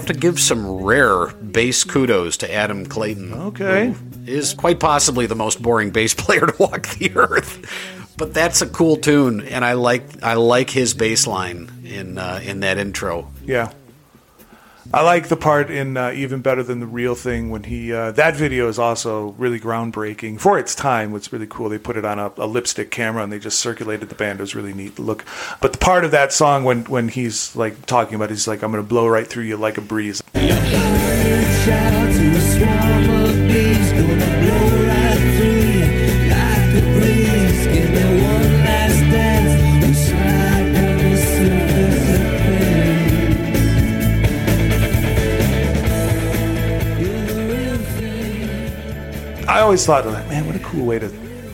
Have 0.06 0.16
to 0.16 0.20
give 0.20 0.40
some 0.40 0.84
rare 0.84 1.28
bass 1.28 1.84
kudos 1.84 2.38
to 2.38 2.54
Adam 2.54 2.86
Clayton. 2.86 3.34
Okay. 3.34 3.92
who 3.92 4.32
Is 4.32 4.54
quite 4.54 4.80
possibly 4.80 5.26
the 5.26 5.36
most 5.36 5.62
boring 5.62 5.92
bass 5.92 6.14
player 6.18 6.46
to 6.46 6.56
walk 6.60 6.88
the 6.98 7.12
earth. 7.16 7.66
But 8.18 8.34
that's 8.34 8.62
a 8.62 8.68
cool 8.68 8.96
tune, 8.96 9.42
and 9.42 9.66
I 9.66 9.74
like 9.74 10.24
I 10.24 10.36
like 10.36 10.70
his 10.70 10.94
bass 10.94 11.28
line 11.28 11.70
in 11.84 12.18
uh, 12.18 12.40
in 12.42 12.62
that 12.62 12.78
intro. 12.78 13.30
Yeah. 13.46 13.74
I 14.94 15.02
like 15.02 15.30
the 15.30 15.36
part 15.36 15.72
in 15.72 15.98
uh, 15.98 16.12
even 16.12 16.42
better 16.42 16.62
than 16.62 16.80
the 16.80 16.86
real 16.86 17.16
thing 17.16 17.50
when 17.50 17.64
he 17.64 17.92
uh, 17.92 18.12
that 18.12 18.36
video 18.36 18.68
is 18.68 18.78
also 18.78 19.30
really 19.38 19.60
groundbreaking 19.60 20.40
for 20.40 20.60
its 20.60 20.76
time. 20.76 21.12
What's 21.12 21.34
really 21.34 21.48
cool. 21.48 21.70
They 21.70 21.78
put 21.78 21.98
it 21.98 22.06
on 22.06 22.20
a, 22.20 22.32
a 22.38 22.46
lipstick 22.46 22.92
camera 22.92 23.24
and 23.24 23.32
they 23.32 23.40
just 23.40 23.60
circulated 23.60 24.10
the 24.10 24.16
band. 24.16 24.40
It 24.40 24.44
was 24.44 24.56
really 24.56 24.74
neat 24.74 24.96
to 24.98 25.02
look. 25.02 25.26
But 25.60 25.74
the 25.74 25.80
part 25.80 26.06
of 26.06 26.12
that 26.12 26.32
song 26.32 26.64
when 26.64 26.84
when 26.86 27.10
he's 27.10 27.56
like 27.56 27.86
talking 27.86 28.16
about, 28.16 28.30
he's 28.30 28.48
like, 28.48 28.62
"I'm 28.62 28.72
gonna 28.72 28.84
blow 28.84 29.08
right 29.08 29.28
through 29.28 29.44
you 29.44 29.58
like 29.58 29.78
a 29.78 29.82
breeze." 29.82 30.22
Always 49.66 49.84
thought, 49.84 50.06
like, 50.06 50.28
man, 50.28 50.46
what 50.46 50.56
a 50.56 50.60
cool 50.60 50.86
way 50.86 51.00
to 51.00 51.10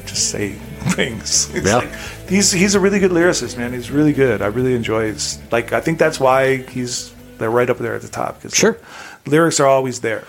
just 0.05 0.31
say 0.31 0.49
things. 0.97 1.49
It's 1.55 1.65
Yeah. 1.65 1.77
like 1.77 1.89
he's 2.27 2.51
he's 2.51 2.75
a 2.75 2.79
really 2.79 2.99
good 2.99 3.11
lyricist, 3.11 3.57
man. 3.57 3.71
He's 3.71 3.89
really 3.89 4.11
good. 4.11 4.41
I 4.41 4.47
really 4.47 4.75
enjoy 4.75 5.13
his 5.13 5.39
like. 5.49 5.71
I 5.71 5.79
think 5.79 5.97
that's 5.97 6.19
why 6.19 6.57
he's 6.57 7.13
they're 7.37 7.49
right 7.49 7.69
up 7.69 7.77
there 7.77 7.95
at 7.95 8.01
the 8.01 8.09
top. 8.09 8.41
'cause 8.41 8.53
Sure. 8.53 8.77
lyrics 9.25 9.61
are 9.61 9.65
always 9.65 10.01
there. 10.01 10.25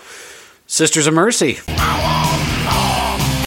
Sisters 0.65 1.07
of 1.07 1.13
Mercy. 1.13 1.59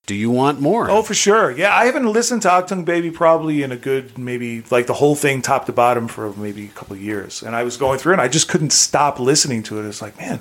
Do 0.04 0.14
you 0.14 0.30
want 0.30 0.60
more? 0.60 0.88
Oh, 0.90 1.02
for 1.02 1.14
sure. 1.14 1.50
Yeah, 1.50 1.74
I 1.74 1.86
haven't 1.86 2.06
listened 2.12 2.42
to 2.42 2.48
Achtung 2.48 2.84
Baby 2.84 3.10
probably 3.10 3.62
in 3.62 3.72
a 3.72 3.76
good 3.76 4.18
maybe 4.18 4.62
like 4.70 4.86
the 4.86 4.94
whole 4.94 5.16
thing 5.16 5.40
top 5.42 5.64
to 5.66 5.72
bottom 5.72 6.06
for 6.08 6.30
maybe 6.36 6.66
a 6.66 6.78
couple 6.78 6.94
of 6.94 7.00
years. 7.02 7.42
And 7.42 7.56
I 7.56 7.64
was 7.64 7.76
going 7.78 7.98
through 7.98 8.12
and 8.12 8.20
I 8.20 8.28
just 8.28 8.48
couldn't 8.48 8.70
stop 8.74 9.18
listening 9.18 9.62
to 9.64 9.80
it. 9.80 9.86
It's 9.88 10.02
like, 10.02 10.16
man, 10.18 10.40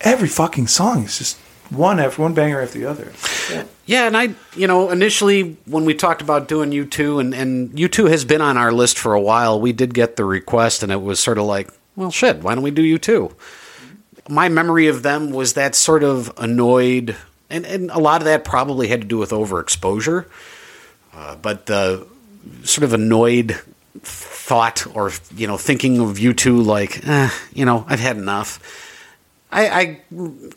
every 0.00 0.28
fucking 0.28 0.66
song 0.66 1.04
is 1.04 1.16
just 1.18 1.38
one 1.70 2.00
after 2.00 2.22
one 2.22 2.34
banger 2.34 2.60
after 2.60 2.78
the 2.78 2.86
other. 2.86 3.12
Yeah, 3.86 4.06
and 4.06 4.16
I, 4.16 4.34
you 4.56 4.66
know, 4.66 4.90
initially 4.90 5.56
when 5.66 5.84
we 5.84 5.94
talked 5.94 6.22
about 6.22 6.48
doing 6.48 6.70
U2, 6.70 7.20
and, 7.20 7.34
and 7.34 7.70
U2 7.70 8.10
has 8.10 8.24
been 8.24 8.40
on 8.40 8.56
our 8.56 8.72
list 8.72 8.98
for 8.98 9.14
a 9.14 9.20
while, 9.20 9.60
we 9.60 9.72
did 9.72 9.94
get 9.94 10.16
the 10.16 10.24
request, 10.24 10.82
and 10.82 10.90
it 10.90 11.00
was 11.02 11.20
sort 11.20 11.38
of 11.38 11.44
like, 11.44 11.70
well, 11.94 12.10
shit, 12.10 12.42
why 12.42 12.54
don't 12.54 12.64
we 12.64 12.70
do 12.70 12.98
U2? 12.98 13.32
My 14.28 14.48
memory 14.48 14.88
of 14.88 15.02
them 15.02 15.30
was 15.30 15.54
that 15.54 15.74
sort 15.74 16.02
of 16.02 16.32
annoyed, 16.36 17.16
and, 17.48 17.64
and 17.64 17.90
a 17.90 17.98
lot 17.98 18.20
of 18.20 18.24
that 18.24 18.44
probably 18.44 18.88
had 18.88 19.02
to 19.02 19.06
do 19.06 19.18
with 19.18 19.30
overexposure, 19.30 20.26
uh, 21.14 21.36
but 21.36 21.66
the 21.66 22.06
sort 22.64 22.84
of 22.84 22.92
annoyed 22.92 23.58
thought 24.02 24.86
or, 24.94 25.10
you 25.34 25.46
know, 25.46 25.56
thinking 25.56 25.98
of 26.00 26.18
U2 26.18 26.64
like, 26.64 27.06
eh, 27.06 27.30
you 27.52 27.64
know, 27.64 27.84
I've 27.88 28.00
had 28.00 28.16
enough. 28.16 28.60
I, 29.52 29.68
I 29.68 30.00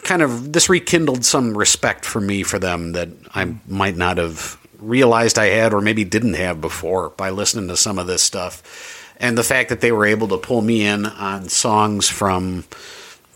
kind 0.03 0.21
of 0.21 0.51
this 0.51 0.69
rekindled 0.69 1.23
some 1.23 1.57
respect 1.57 2.05
for 2.05 2.19
me 2.19 2.43
for 2.43 2.59
them 2.59 2.93
that 2.93 3.09
I 3.33 3.55
might 3.67 3.95
not 3.95 4.17
have 4.17 4.57
realized 4.79 5.37
I 5.37 5.47
had 5.47 5.73
or 5.73 5.81
maybe 5.81 6.03
didn't 6.03 6.35
have 6.35 6.61
before 6.61 7.09
by 7.11 7.29
listening 7.29 7.67
to 7.67 7.77
some 7.77 7.99
of 7.99 8.07
this 8.07 8.21
stuff. 8.21 9.05
And 9.19 9.37
the 9.37 9.43
fact 9.43 9.69
that 9.69 9.81
they 9.81 9.91
were 9.91 10.05
able 10.05 10.27
to 10.29 10.37
pull 10.37 10.61
me 10.61 10.85
in 10.85 11.05
on 11.05 11.49
songs 11.49 12.07
from, 12.07 12.63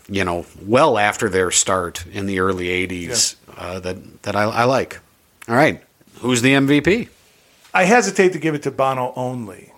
you 0.08 0.24
know, 0.24 0.46
well 0.64 0.98
after 0.98 1.28
their 1.28 1.50
start 1.50 2.06
in 2.06 2.26
the 2.26 2.40
early 2.40 2.68
80s 2.68 3.36
uh, 3.56 3.80
that, 3.80 4.22
that 4.22 4.34
I, 4.34 4.44
I 4.44 4.64
like. 4.64 4.98
All 5.46 5.54
right. 5.54 5.82
Who's 6.20 6.40
the 6.40 6.54
MVP? 6.54 7.08
I 7.74 7.84
hesitate 7.84 8.32
to 8.32 8.38
give 8.38 8.54
it 8.54 8.62
to 8.62 8.70
Bono 8.70 9.12
only. 9.14 9.73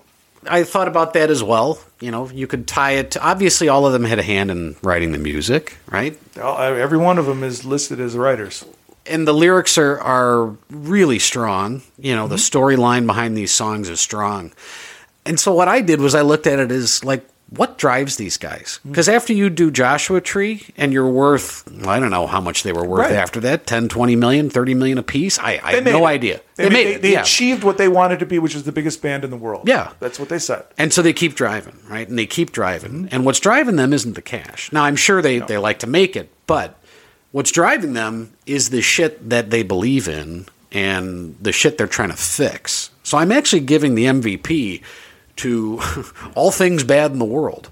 I 0.49 0.65
thought 0.65 0.89
about 0.89 1.13
that 1.15 1.31
as 1.31 1.43
well. 1.43 1.79
You 2.01 2.11
know, 2.11 2.29
you 2.31 2.47
could 2.47 2.67
tie 2.67 2.93
it 2.93 3.13
to 3.13 3.23
obviously 3.23 3.69
all 3.69 3.87
of 3.87 3.93
them 3.93 4.05
had 4.05 4.19
a 4.19 4.23
hand 4.23 4.51
in 4.51 4.77
writing 4.83 5.13
the 5.13 5.19
music, 5.19 5.77
right? 5.91 6.19
Every 6.37 6.99
one 6.99 7.19
of 7.19 7.27
them 7.27 7.43
is 7.43 7.65
listed 7.65 8.01
as 8.01 8.17
writers. 8.17 8.65
and 9.09 9.27
the 9.27 9.33
lyrics 9.33 9.79
are 9.79 9.99
are 10.01 10.57
really 10.71 11.19
strong. 11.19 11.83
You 11.99 12.15
know, 12.15 12.29
the 12.29 12.37
mm-hmm. 12.37 12.59
storyline 12.59 13.07
behind 13.07 13.37
these 13.37 13.53
songs 13.53 13.89
is 13.89 14.01
strong. 14.01 14.53
And 15.25 15.41
so 15.41 15.53
what 15.53 15.69
I 15.69 15.81
did 15.81 16.01
was 16.01 16.15
I 16.15 16.23
looked 16.23 16.47
at 16.47 16.59
it 16.59 16.71
as 16.71 17.05
like 17.05 17.27
what 17.51 17.79
drives 17.79 18.17
these 18.17 18.37
guys? 18.37 18.81
Because 18.85 19.09
after 19.09 19.33
you 19.33 19.51
do 19.51 19.71
Joshua 19.71 20.21
Tree 20.21 20.67
and 20.77 20.93
you're 20.93 21.09
worth, 21.09 21.63
well, 21.71 21.89
I 21.91 22.01
don't 22.01 22.11
know 22.11 22.27
how 22.27 22.41
much 22.41 22.65
they 22.65 22.73
were 22.73 22.85
worth 22.85 23.03
Right. 23.07 23.13
after 23.13 23.39
that 23.41 23.67
10, 23.69 23.89
20 23.89 24.17
million, 24.17 24.51
30 24.51 24.75
million 24.75 24.99
a 24.99 25.03
piece. 25.05 25.39
I, 25.39 25.61
I 25.63 25.75
have 25.77 25.85
no 25.85 26.07
it. 26.07 26.11
idea. 26.11 26.41
They, 26.57 26.65
They, 26.65 26.69
made, 26.71 26.75
made 26.75 26.85
they, 26.87 26.95
it. 26.95 27.03
they 27.03 27.13
yeah. 27.13 27.21
achieved 27.23 27.63
what 27.63 27.79
they 27.79 27.87
wanted 27.87 28.19
to 28.19 28.27
be, 28.27 28.41
which 28.41 28.57
is 28.57 28.65
the 28.65 28.73
biggest 28.73 29.01
band 29.01 29.23
in 29.23 29.31
the 29.31 29.37
world. 29.37 29.69
Yeah. 29.69 29.93
That's 30.01 30.19
what 30.19 30.29
they 30.29 30.41
said. 30.41 30.65
And 30.77 30.93
so 30.93 31.03
they 31.03 31.13
keep 31.13 31.35
driving, 31.37 31.79
right? 31.89 32.09
And 32.09 32.19
they 32.19 32.27
keep 32.27 32.51
driving. 32.51 32.93
Mm-hmm. 32.93 33.09
And 33.13 33.25
what's 33.25 33.39
driving 33.41 33.77
them 33.77 33.93
isn't 33.93 34.15
the 34.15 34.23
cash. 34.23 34.73
Now, 34.73 34.83
I'm 34.85 34.97
sure 34.97 35.23
they, 35.23 35.39
they 35.39 35.59
like 35.59 35.79
to 35.81 35.87
make 35.87 36.17
it, 36.17 36.29
but 36.49 36.77
what's 37.31 37.53
driving 37.53 37.93
them 37.93 38.33
is 38.47 38.71
the 38.71 38.83
shit 38.83 39.31
that 39.31 39.51
they 39.51 39.63
believe 39.63 40.09
in 40.09 40.47
and 40.73 41.37
the 41.41 41.53
shit 41.53 41.79
they're 41.79 41.87
trying 41.87 42.11
to 42.11 42.17
fix. 42.17 42.91
So 43.05 43.19
I'm 43.19 43.31
actually 43.31 43.61
giving 43.61 43.95
the 43.95 44.07
MVP 44.07 44.83
to 45.37 45.81
all 46.35 46.51
things 46.51 46.85
bad 46.85 47.13
in 47.13 47.19
the 47.19 47.25
world 47.25 47.69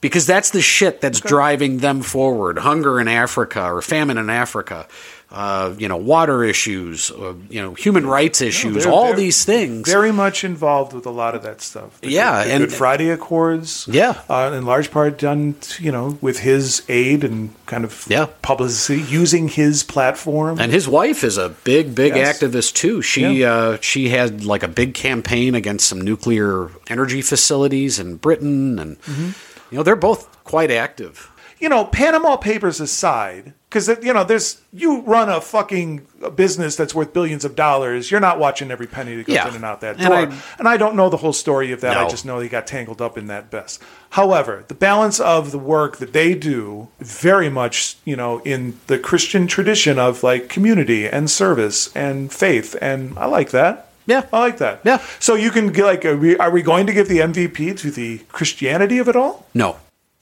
because 0.00 0.26
that's 0.26 0.50
the 0.50 0.62
shit 0.62 1.00
that's 1.00 1.20
driving 1.20 1.78
them 1.78 2.02
forward. 2.02 2.58
Hunger 2.58 3.00
in 3.00 3.08
Africa 3.08 3.72
or 3.72 3.82
famine 3.82 4.18
in 4.18 4.30
Africa. 4.30 4.86
Uh, 5.30 5.74
you 5.78 5.86
know, 5.88 5.96
water 5.98 6.42
issues, 6.42 7.10
uh, 7.10 7.34
you 7.50 7.60
know, 7.60 7.74
human 7.74 8.06
rights 8.06 8.40
issues, 8.40 8.84
They're- 8.84 8.92
all 8.92 9.08
they're 9.08 9.16
these 9.16 9.44
things. 9.44 9.86
Very 9.86 10.10
much 10.10 10.42
involved 10.42 10.94
with 10.94 11.04
a 11.04 11.10
lot 11.10 11.34
of 11.34 11.42
that 11.42 11.60
stuff. 11.60 12.00
The 12.00 12.10
Yeah, 12.10 12.42
Good, 12.44 12.48
the 12.48 12.54
and- 12.54 12.64
Good 12.64 12.72
Friday 12.72 13.10
Accords. 13.10 13.86
Yeah. 13.90 14.14
uh, 14.30 14.52
in 14.54 14.64
large 14.64 14.90
part 14.90 15.18
done, 15.18 15.56
you 15.78 15.92
know, 15.92 16.16
with 16.22 16.38
his 16.40 16.80
aid 16.88 17.24
and 17.24 17.50
kind 17.66 17.84
of 17.84 18.06
Yeah. 18.08 18.26
publicity, 18.40 19.02
using 19.02 19.48
his 19.48 19.82
platform. 19.82 20.58
And 20.58 20.72
his 20.72 20.88
wife 20.88 21.22
is 21.22 21.36
a 21.36 21.50
big, 21.62 21.94
big 21.94 22.16
Yes. 22.16 22.38
activist 22.40 22.72
too. 22.74 23.02
She 23.02 23.40
Yeah. 23.40 23.52
uh, 23.52 23.76
she 23.82 24.08
had 24.08 24.44
like 24.46 24.62
a 24.62 24.68
big 24.68 24.94
campaign 24.94 25.54
against 25.54 25.86
some 25.88 26.00
nuclear 26.00 26.70
energy 26.88 27.20
facilities 27.20 27.98
in 27.98 28.16
Britain, 28.16 28.78
and 28.78 28.98
Mm-hmm. 29.02 29.30
you 29.70 29.76
know 29.76 29.82
they're 29.82 29.94
both 29.96 30.26
quite 30.44 30.70
active. 30.70 31.28
You 31.60 31.68
know, 31.68 31.84
Panama 31.84 32.36
Papers 32.36 32.80
aside, 32.80 33.52
because 33.68 33.88
you 34.02 34.12
know, 34.12 34.24
there's 34.24 34.60
you 34.72 35.00
run 35.00 35.28
a 35.28 35.40
fucking 35.40 36.06
business 36.34 36.76
that's 36.76 36.94
worth 36.94 37.12
billions 37.12 37.44
of 37.44 37.54
dollars. 37.56 38.10
You're 38.10 38.20
not 38.20 38.38
watching 38.38 38.70
every 38.70 38.86
penny 38.86 39.16
that 39.16 39.26
goes 39.26 39.34
Yeah. 39.34 39.48
in 39.48 39.54
and 39.56 39.64
out 39.64 39.80
that 39.82 39.96
And 39.98 40.06
door. 40.06 40.14
I- 40.16 40.32
And 40.58 40.68
I, 40.68 40.76
don't 40.76 40.94
know 40.96 41.08
the 41.08 41.16
whole 41.18 41.32
story 41.32 41.72
of 41.72 41.80
that. 41.82 41.96
I 41.96 42.08
just 42.08 42.24
know 42.24 42.38
they 42.40 42.48
got 42.48 42.66
tangled 42.66 43.00
up 43.02 43.18
in 43.18 43.26
that 43.26 43.52
mess. 43.52 43.78
However, 44.10 44.64
the 44.68 44.74
balance 44.74 45.20
of 45.20 45.50
the 45.50 45.58
work 45.58 45.98
that 45.98 46.12
they 46.12 46.34
do, 46.34 46.88
very 47.00 47.48
much, 47.48 47.96
you 48.04 48.16
know, 48.16 48.38
in 48.44 48.78
the 48.86 48.98
Christian 48.98 49.46
tradition 49.46 49.98
of 49.98 50.22
like 50.22 50.48
community 50.48 51.06
and 51.06 51.30
service 51.30 51.90
and 51.94 52.32
faith, 52.32 52.74
and 52.80 53.18
I 53.18 53.26
like 53.26 53.50
that. 53.50 53.86
Yeah. 54.06 54.22
I 54.32 54.38
like 54.38 54.56
that. 54.58 54.80
Yeah. 54.84 55.02
So 55.18 55.34
you 55.34 55.50
can 55.50 55.70
get 55.70 55.84
like, 55.84 56.04
are 56.06 56.16
we, 56.16 56.36
are 56.38 56.50
we 56.50 56.62
going 56.62 56.86
to 56.86 56.94
give 56.94 57.08
the 57.08 57.18
MVP 57.18 57.76
to 57.78 57.90
the 57.90 58.18
Christianity 58.32 58.96
of 58.98 59.08
it 59.08 59.16
all? 59.16 59.46
No, 59.54 59.76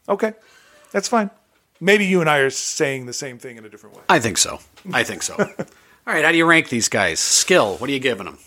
Okay, 0.08 0.34
that's 0.92 1.08
fine. 1.08 1.30
Maybe 1.80 2.06
you 2.06 2.20
and 2.20 2.30
I 2.30 2.38
are 2.38 2.50
saying 2.50 3.06
the 3.06 3.12
same 3.12 3.38
thing 3.38 3.56
in 3.56 3.64
a 3.64 3.68
different 3.68 3.96
way. 3.96 4.02
I 4.08 4.18
think 4.18 4.38
so. 4.38 4.60
I 4.92 5.02
think 5.02 5.22
so. 5.22 5.34
All 6.06 6.14
right, 6.14 6.24
how 6.24 6.32
do 6.32 6.38
you 6.38 6.46
rank 6.46 6.68
these 6.68 6.88
guys? 6.88 7.20
Skill, 7.20 7.76
what 7.76 7.90
are 7.90 7.92
you 7.92 7.98
giving 7.98 8.26
them? 8.26 8.38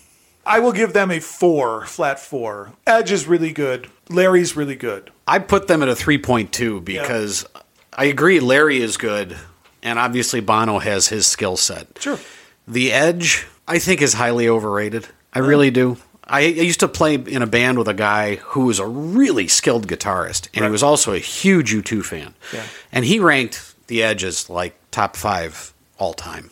I 0.46 0.58
will 0.58 0.72
give 0.72 0.94
them 0.94 1.10
a 1.10 1.20
four, 1.20 1.84
flat 1.86 2.18
four. 2.18 2.72
Edge 2.86 3.12
is 3.12 3.26
really 3.26 3.52
good. 3.52 3.88
Larry's 4.08 4.56
really 4.56 4.74
good. 4.74 5.10
I 5.28 5.38
put 5.38 5.68
them 5.68 5.82
at 5.82 5.88
a 5.88 5.92
3.2 5.92 6.84
because 6.84 7.46
I 7.92 8.06
agree 8.06 8.40
Larry 8.40 8.80
is 8.80 8.96
good, 8.96 9.36
and 9.82 9.98
obviously 9.98 10.40
Bono 10.40 10.78
has 10.78 11.08
his 11.08 11.26
skill 11.26 11.56
set. 11.56 11.98
Sure. 12.00 12.18
The 12.66 12.92
Edge, 12.92 13.46
I 13.68 13.78
think, 13.78 14.00
is 14.02 14.14
highly 14.14 14.48
overrated. 14.48 15.06
I 15.32 15.40
really 15.40 15.70
do. 15.70 15.98
I, 16.30 16.40
I 16.40 16.44
used 16.44 16.80
to 16.80 16.88
play 16.88 17.16
in 17.16 17.42
a 17.42 17.46
band 17.46 17.76
with 17.76 17.88
a 17.88 17.94
guy 17.94 18.36
who 18.36 18.66
was 18.66 18.78
a 18.78 18.86
really 18.86 19.48
skilled 19.48 19.88
guitarist, 19.88 20.48
and 20.54 20.64
he 20.64 20.70
was 20.70 20.82
also 20.82 21.12
a 21.12 21.18
huge 21.18 21.74
U2 21.74 22.04
fan. 22.04 22.34
Yeah. 22.52 22.64
And 22.92 23.04
he 23.04 23.18
ranked 23.18 23.74
the 23.88 24.02
Edge 24.02 24.22
as 24.24 24.48
like 24.48 24.76
top 24.90 25.16
five 25.16 25.74
all 25.98 26.14
time. 26.14 26.50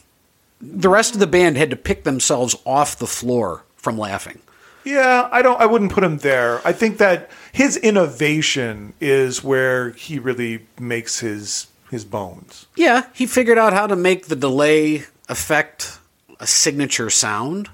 The 0.61 0.89
rest 0.89 1.15
of 1.15 1.21
the 1.21 1.27
band 1.27 1.57
had 1.57 1.71
to 1.71 1.77
pick 1.77 2.03
themselves 2.03 2.57
off 2.67 2.99
the 2.99 3.07
floor 3.07 3.63
from 3.77 3.97
laughing. 3.97 4.41
Yeah, 4.85 5.29
I 5.31 5.43
don't. 5.43 5.61
I 5.61 5.67
wouldn't 5.67 5.93
put 5.93 6.03
him 6.03 6.19
there. 6.19 6.67
I 6.67 6.73
think 6.73 6.99
that 6.99 7.31
his 7.53 7.77
innovation 7.77 8.95
is 9.01 9.45
where 9.45 9.91
he 9.91 10.19
really 10.19 10.67
makes 10.81 11.21
his 11.21 11.67
his 11.91 12.05
bones. 12.05 12.67
Yeah, 12.75 13.07
he 13.13 13.27
figured 13.27 13.59
out 13.59 13.73
how 13.73 13.87
to 13.87 13.97
make 13.97 14.27
the 14.27 14.37
delay 14.37 15.05
affect 15.29 15.99
a 16.41 16.47
signature 16.47 17.11
sound. 17.11 17.69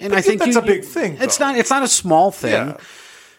And 0.00 0.14
I 0.14 0.20
think 0.20 0.38
that's 0.40 0.54
you- 0.54 0.60
a 0.60 0.64
big 0.64 0.84
thing, 0.84 1.16
It's 1.20 1.38
though. 1.38 1.46
not. 1.46 1.56
It's 1.58 1.70
not 1.70 1.82
a 1.82 1.88
small 1.88 2.30
thing. 2.30 2.52
Yeah. 2.68 2.76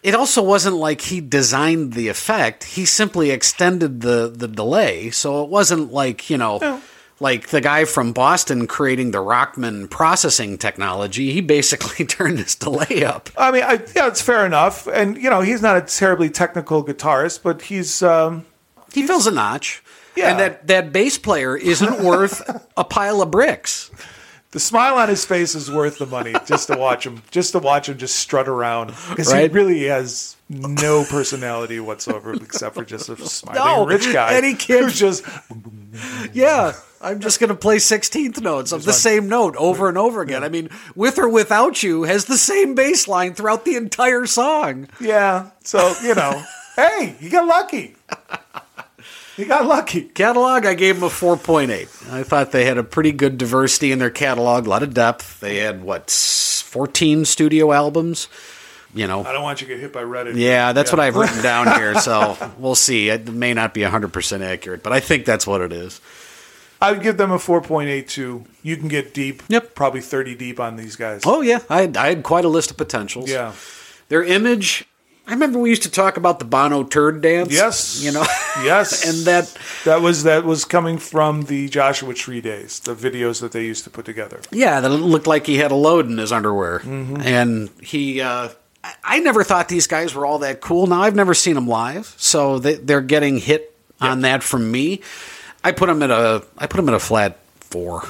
It 0.01 0.15
also 0.15 0.41
wasn't 0.41 0.77
like 0.77 1.01
he 1.01 1.19
designed 1.19 1.93
the 1.93 2.07
effect. 2.07 2.63
He 2.63 2.85
simply 2.85 3.31
extended 3.31 4.01
the 4.01 4.31
the 4.33 4.47
delay, 4.47 5.09
so 5.11 5.43
it 5.43 5.49
wasn't 5.49 5.91
like 5.91 6.29
you 6.29 6.37
know. 6.37 6.57
No. 6.61 6.81
Like 7.21 7.49
the 7.49 7.59
guy 7.59 7.83
from 7.83 8.13
Boston 8.13 8.65
creating 8.65 9.11
the 9.11 9.17
Rockman 9.17 9.89
processing 9.89 10.57
technology, 10.57 11.33
he 11.33 11.41
basically 11.41 12.05
turned 12.15 12.39
his 12.39 12.55
delay 12.55 13.03
up. 13.03 13.29
I 13.37 13.51
mean, 13.51 13.63
I, 13.63 13.73
yeah, 13.93 14.07
it's 14.07 14.21
fair 14.21 14.45
enough. 14.45 14.87
And 14.87 15.17
you 15.17 15.29
know, 15.29 15.41
he's 15.41 15.61
not 15.61 15.75
a 15.75 15.81
terribly 15.81 16.29
technical 16.29 16.81
guitarist, 16.81 17.43
but 17.43 17.63
he's 17.63 18.01
um, 18.01 18.45
He 18.93 19.05
fills 19.05 19.27
a 19.27 19.31
notch. 19.31 19.83
Yeah. 20.15 20.29
And 20.31 20.39
that, 20.39 20.67
that 20.67 20.93
bass 20.93 21.17
player 21.17 21.57
isn't 21.57 21.99
worth 22.01 22.41
a 22.77 22.85
pile 22.85 23.21
of 23.21 23.31
bricks. 23.31 23.91
The 24.51 24.59
smile 24.59 24.95
on 24.95 25.09
his 25.09 25.25
face 25.25 25.53
is 25.55 25.69
worth 25.71 25.99
the 25.99 26.05
money 26.07 26.33
just 26.45 26.67
to 26.67 26.77
watch 26.77 27.05
him, 27.05 27.21
just 27.31 27.51
to 27.51 27.59
watch 27.59 27.87
him 27.89 27.97
just 27.97 28.15
strut 28.15 28.47
around 28.47 28.87
because 29.09 29.31
Right. 29.31 29.49
he 29.51 29.55
really 29.55 29.85
has 29.85 30.35
no 30.49 31.03
personality 31.05 31.79
whatsoever 31.79 32.33
except 32.33 32.73
for 32.75 32.83
just 32.83 33.09
a 33.09 33.17
smiling 33.27 33.61
No, 33.63 33.85
rich 33.85 34.11
guy 34.11 34.33
and 34.33 34.43
he 34.45 34.55
can't- 34.55 34.85
who's 34.85 34.97
just 34.99 35.23
Yeah, 36.33 36.73
I'm 37.01 37.19
just 37.19 37.39
going 37.39 37.49
to 37.49 37.55
play 37.55 37.77
16th 37.77 38.41
notes 38.41 38.71
of 38.71 38.83
the 38.85 38.93
same 38.93 39.27
note 39.29 39.55
over 39.57 39.87
and 39.89 39.97
over 39.97 40.21
again. 40.21 40.43
I 40.43 40.49
mean, 40.49 40.69
with 40.95 41.17
or 41.19 41.29
without 41.29 41.81
you 41.83 42.03
has 42.03 42.25
the 42.25 42.37
same 42.37 42.75
bass 42.75 43.07
line 43.07 43.33
throughout 43.35 43.65
the 43.65 43.75
entire 43.75 44.25
song. 44.25 44.87
yeah. 44.99 45.49
So 45.63 45.93
you 46.03 46.15
know, 46.15 46.43
hey, 46.75 47.15
you 47.19 47.29
got 47.29 47.45
lucky. 47.47 47.95
You 49.39 49.45
got 49.45 49.65
lucky. 49.65 50.01
Catalog, 50.01 50.65
I 50.65 50.73
gave 50.73 50.95
them 50.95 51.05
a 51.05 51.07
4.8. 51.07 52.11
I 52.11 52.23
thought 52.23 52.51
they 52.51 52.65
had 52.65 52.77
a 52.77 52.83
pretty 52.83 53.13
good 53.13 53.37
diversity 53.37 53.93
in 53.93 53.97
their 53.99 54.09
catalog, 54.09 54.67
a 54.67 54.69
lot 54.69 54.83
of 54.83 54.93
depth. 54.93 55.39
They 55.39 55.57
had, 55.57 55.81
what, 55.81 56.11
14 56.11 57.23
studio 57.23 57.71
albums? 57.71 58.27
You 58.93 59.07
know, 59.07 59.23
I 59.23 59.31
don't 59.31 59.43
want 59.43 59.61
you 59.61 59.67
to 59.67 59.73
get 59.73 59.79
hit 59.79 59.93
by 59.93 60.03
Reddit. 60.03 60.35
yeah, 60.35 60.73
that's 60.73 60.91
what 60.91 60.99
I've 60.99 61.15
written 61.15 61.41
down 61.43 61.67
here. 61.79 62.01
So 62.01 62.35
we'll 62.57 62.75
see. 62.75 63.07
It 63.07 63.31
may 63.31 63.53
not 63.53 63.73
be 63.73 63.81
100% 63.81 64.41
accurate, 64.41 64.83
but 64.83 64.91
I 64.91 64.99
think 64.99 65.23
that's 65.23 65.47
what 65.47 65.61
it 65.61 65.71
is. 65.71 66.01
I 66.81 66.91
would 66.91 67.01
give 67.01 67.15
them 67.15 67.31
a 67.31 67.37
4.82. 67.37 68.45
You 68.61 68.75
can 68.77 68.89
get 68.89 69.13
deep. 69.13 69.43
Yep. 69.47 69.73
Probably 69.73 70.01
30 70.01 70.35
deep 70.35 70.59
on 70.59 70.75
these 70.75 70.97
guys. 70.97 71.21
Oh, 71.25 71.39
yeah. 71.39 71.59
I 71.69 71.89
I 71.95 72.09
had 72.09 72.23
quite 72.23 72.43
a 72.43 72.49
list 72.49 72.71
of 72.71 72.77
potentials. 72.77 73.29
Yeah. 73.29 73.53
Their 74.09 74.23
image, 74.23 74.85
I 75.29 75.33
remember 75.33 75.59
we 75.59 75.69
used 75.69 75.83
to 75.83 75.91
talk 75.91 76.17
about 76.17 76.39
the 76.39 76.45
Bono 76.45 76.83
turd 76.83 77.21
dance. 77.21 77.53
Yes. 77.53 78.03
You 78.03 78.11
know? 78.11 78.25
Yes. 78.63 79.07
and 79.07 79.25
that, 79.25 79.55
that 79.85 80.01
was 80.01 80.23
that 80.23 80.43
was 80.43 80.65
coming 80.65 80.97
from 80.97 81.43
the 81.43 81.69
Joshua 81.69 82.13
Tree 82.13 82.41
days, 82.41 82.79
the 82.81 82.93
videos 82.95 83.39
that 83.41 83.51
they 83.53 83.63
used 83.63 83.83
to 83.85 83.89
put 83.89 84.03
together. 84.05 84.41
yeah, 84.51 84.81
that 84.81 84.89
looked 84.89 85.27
like 85.27 85.45
he 85.45 85.57
had 85.57 85.71
a 85.71 85.75
load 85.75 86.07
in 86.07 86.17
his 86.17 86.31
underwear. 86.33 86.79
Mm-hmm. 86.79 87.21
And 87.21 87.69
he, 87.81 88.19
uh, 88.19 88.49
I- 89.03 89.19
never 89.19 89.43
thought 89.45 89.69
these 89.69 89.87
guys 89.87 90.13
were 90.15 90.25
all 90.25 90.39
that 90.39 90.59
cool. 90.61 90.87
Now, 90.87 91.01
I've 91.03 91.15
never 91.15 91.33
seen 91.33 91.55
them 91.55 91.67
live, 91.67 92.13
so 92.17 92.59
they, 92.59 92.73
they're 92.75 92.99
getting 93.01 93.37
hit 93.37 93.73
on 94.01 94.21
that 94.21 94.43
from 94.43 94.69
me. 94.71 95.01
I 95.63 95.71
put 95.71 95.87
them 95.87 96.01
at 96.03 96.09
a, 96.11 96.43
I 96.57 96.67
put 96.67 96.77
them 96.77 96.89
at 96.89 96.95
a 96.95 96.99
flat 96.99 97.37
four. 97.59 98.03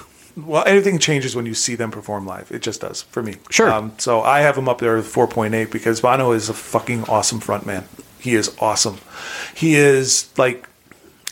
Well, 0.46 0.64
anything 0.66 1.00
changes 1.00 1.36
when 1.36 1.46
you 1.46 1.54
see 1.54 1.76
them 1.76 1.92
perform 1.92 2.26
live. 2.26 2.52
It 2.52 2.62
just 2.62 2.82
does 2.82 3.04
for 3.04 3.24
me. 3.24 3.36
Sure. 3.50 3.72
Um, 3.72 3.94
so 3.98 4.22
I 4.22 4.42
have 4.42 4.58
him 4.58 4.68
up 4.70 4.80
there 4.80 4.98
at 4.98 5.06
4.8 5.06 5.72
because 5.72 6.02
Bono 6.02 6.32
is 6.32 6.50
a 6.50 6.54
fucking 6.54 7.06
awesome 7.06 7.40
frontman. 7.40 7.84
He 8.20 8.36
is 8.36 8.56
awesome. 8.60 8.98
He 9.56 9.76
is 9.76 10.30
like 10.38 10.68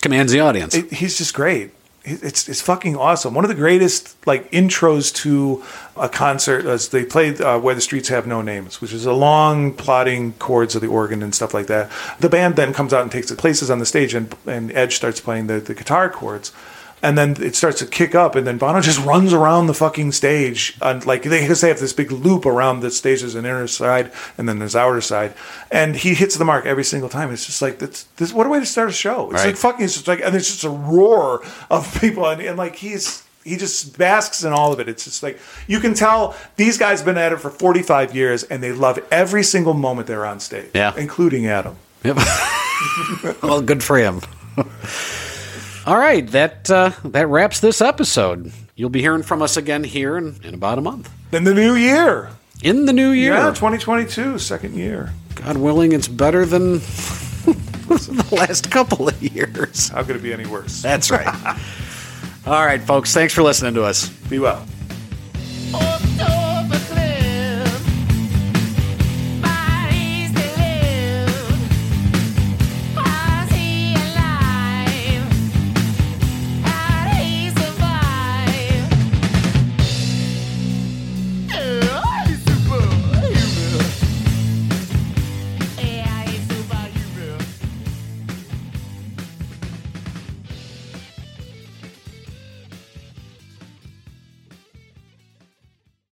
Commands 0.01 0.31
the 0.31 0.39
audience. 0.39 0.75
it, 0.75 0.93
he's 0.93 1.17
just 1.17 1.33
great. 1.33 1.71
It's 2.09 2.47
it's 2.47 2.61
fucking 2.61 2.95
awesome. 2.95 3.33
One 3.33 3.43
of 3.43 3.49
the 3.49 3.55
greatest 3.55 4.15
like 4.25 4.49
intros 4.51 5.13
to 5.15 5.61
a 5.97 6.07
concert 6.07 6.65
as 6.65 6.87
they 6.87 7.03
played 7.03 7.41
uh, 7.41 7.59
"Where 7.59 7.75
the 7.75 7.81
Streets 7.81 8.07
Have 8.07 8.25
No 8.25 8.41
Names," 8.41 8.79
which 8.79 8.93
is 8.93 9.05
a 9.05 9.11
long 9.11 9.73
plodding 9.73 10.31
chords 10.33 10.73
of 10.73 10.81
the 10.81 10.87
organ 10.87 11.21
and 11.21 11.35
stuff 11.35 11.53
like 11.53 11.67
that. 11.67 11.91
The 12.21 12.29
band 12.29 12.55
then 12.55 12.71
comes 12.73 12.93
out 12.93 13.01
and 13.01 13.11
takes 13.11 13.29
its 13.29 13.41
places 13.41 13.69
on 13.69 13.79
the 13.79 13.85
stage, 13.85 14.13
and 14.13 14.33
and 14.45 14.71
Edge 14.71 14.95
starts 14.95 15.19
playing 15.19 15.47
the, 15.47 15.59
the 15.59 15.73
guitar 15.73 16.09
chords. 16.09 16.53
And 17.03 17.15
then 17.15 17.35
it 17.43 17.55
starts 17.55 17.77
to 17.79 17.85
kick 17.85 18.15
up, 18.15 18.35
and 18.35 18.47
then 18.47 18.57
Bono 18.57 18.81
just 18.81 18.99
runs 19.05 19.31
around 19.31 19.67
the 19.67 19.75
fucking 19.75 20.13
stage, 20.13 20.75
and 20.81 21.05
like 21.05 21.21
they 21.21 21.41
because 21.41 21.61
they 21.61 21.67
have 21.67 21.79
this 21.79 21.93
big 21.93 22.11
loop 22.11 22.43
around 22.43 22.79
the 22.79 22.89
stage. 22.89 23.19
There's 23.21 23.35
an 23.35 23.45
inner 23.45 23.67
side, 23.67 24.11
and 24.35 24.49
then 24.49 24.57
there's 24.57 24.75
outer 24.75 24.99
side, 25.01 25.35
and 25.69 25.95
he 25.95 26.15
hits 26.15 26.35
the 26.37 26.43
mark 26.45 26.65
every 26.65 26.83
single 26.83 27.07
time. 27.07 27.31
It's 27.31 27.45
just 27.45 27.61
like 27.61 27.77
that's 27.77 28.03
this. 28.17 28.33
What 28.33 28.47
a 28.47 28.49
way 28.49 28.59
to 28.59 28.65
start 28.65 28.89
a 28.89 28.93
show! 28.93 29.25
It's 29.29 29.41
Right. 29.43 29.47
like 29.49 29.57
fucking. 29.57 29.85
It's 29.85 29.93
just 29.93 30.07
like 30.07 30.21
and 30.21 30.35
it's 30.35 30.47
just 30.47 30.63
a 30.63 30.71
roar 30.71 31.43
of 31.69 31.99
people, 32.01 32.25
and, 32.27 32.41
and 32.41 32.57
like 32.57 32.75
he's 32.77 33.23
he 33.43 33.57
just 33.57 33.95
basks 33.99 34.43
in 34.43 34.51
all 34.51 34.73
of 34.73 34.79
it. 34.79 34.89
It's 34.89 35.03
just 35.05 35.21
like 35.21 35.37
you 35.67 35.79
can 35.79 35.93
tell 35.93 36.35
these 36.55 36.79
guys 36.79 37.01
have 37.01 37.05
been 37.05 37.17
at 37.19 37.31
it 37.31 37.39
for 37.39 37.51
45 37.51 38.15
years, 38.15 38.41
and 38.41 38.63
they 38.63 38.71
love 38.71 38.97
every 39.11 39.43
single 39.43 39.75
moment 39.75 40.07
they're 40.07 40.25
on 40.25 40.39
stage, 40.39 40.71
Yeah. 40.73 40.93
including 40.97 41.45
Adam. 41.45 41.75
Yep. 42.03 42.17
well, 43.43 43.61
good 43.61 43.83
for 43.83 43.99
him. 43.99 44.21
All 45.87 45.97
right, 45.97 46.27
that 46.31 46.69
uh, 46.69 46.91
that 47.05 47.27
wraps 47.27 47.61
this 47.61 47.79
episode. 47.79 48.51
You'll 48.75 48.89
be 48.89 48.99
hearing 48.99 49.23
from 49.23 49.41
us 49.41 49.55
again 49.55 49.85
here 49.85 50.17
in, 50.17 50.35
in 50.43 50.53
about 50.53 50.77
a 50.77 50.81
month. 50.81 51.09
In 51.31 51.45
the 51.45 51.53
new 51.53 51.75
year, 51.75 52.29
In 52.61 52.85
the 52.85 52.91
new 52.91 53.11
year. 53.11 53.33
yeah, 53.33 53.47
2022, 53.53 54.37
second 54.37 54.75
year. 54.75 55.13
God 55.35 55.55
willing, 55.57 55.93
it's 55.93 56.09
better 56.09 56.45
than 56.45 56.73
the 56.79 58.27
last 58.33 58.69
couple 58.69 59.07
of 59.07 59.21
years. 59.23 59.87
How 59.87 60.03
could 60.03 60.17
it 60.17 60.23
be 60.23 60.33
any 60.33 60.45
worse? 60.45 60.81
That's 60.81 61.09
right. 61.09 61.25
All 62.45 62.65
right, 62.65 62.81
folks, 62.81 63.13
thanks 63.13 63.33
for 63.33 63.41
listening 63.43 63.73
to 63.75 63.83
us. 63.83 64.09
Be 64.29 64.39
well. 64.39 64.65
Oh, 65.73 66.15
no. 66.17 66.46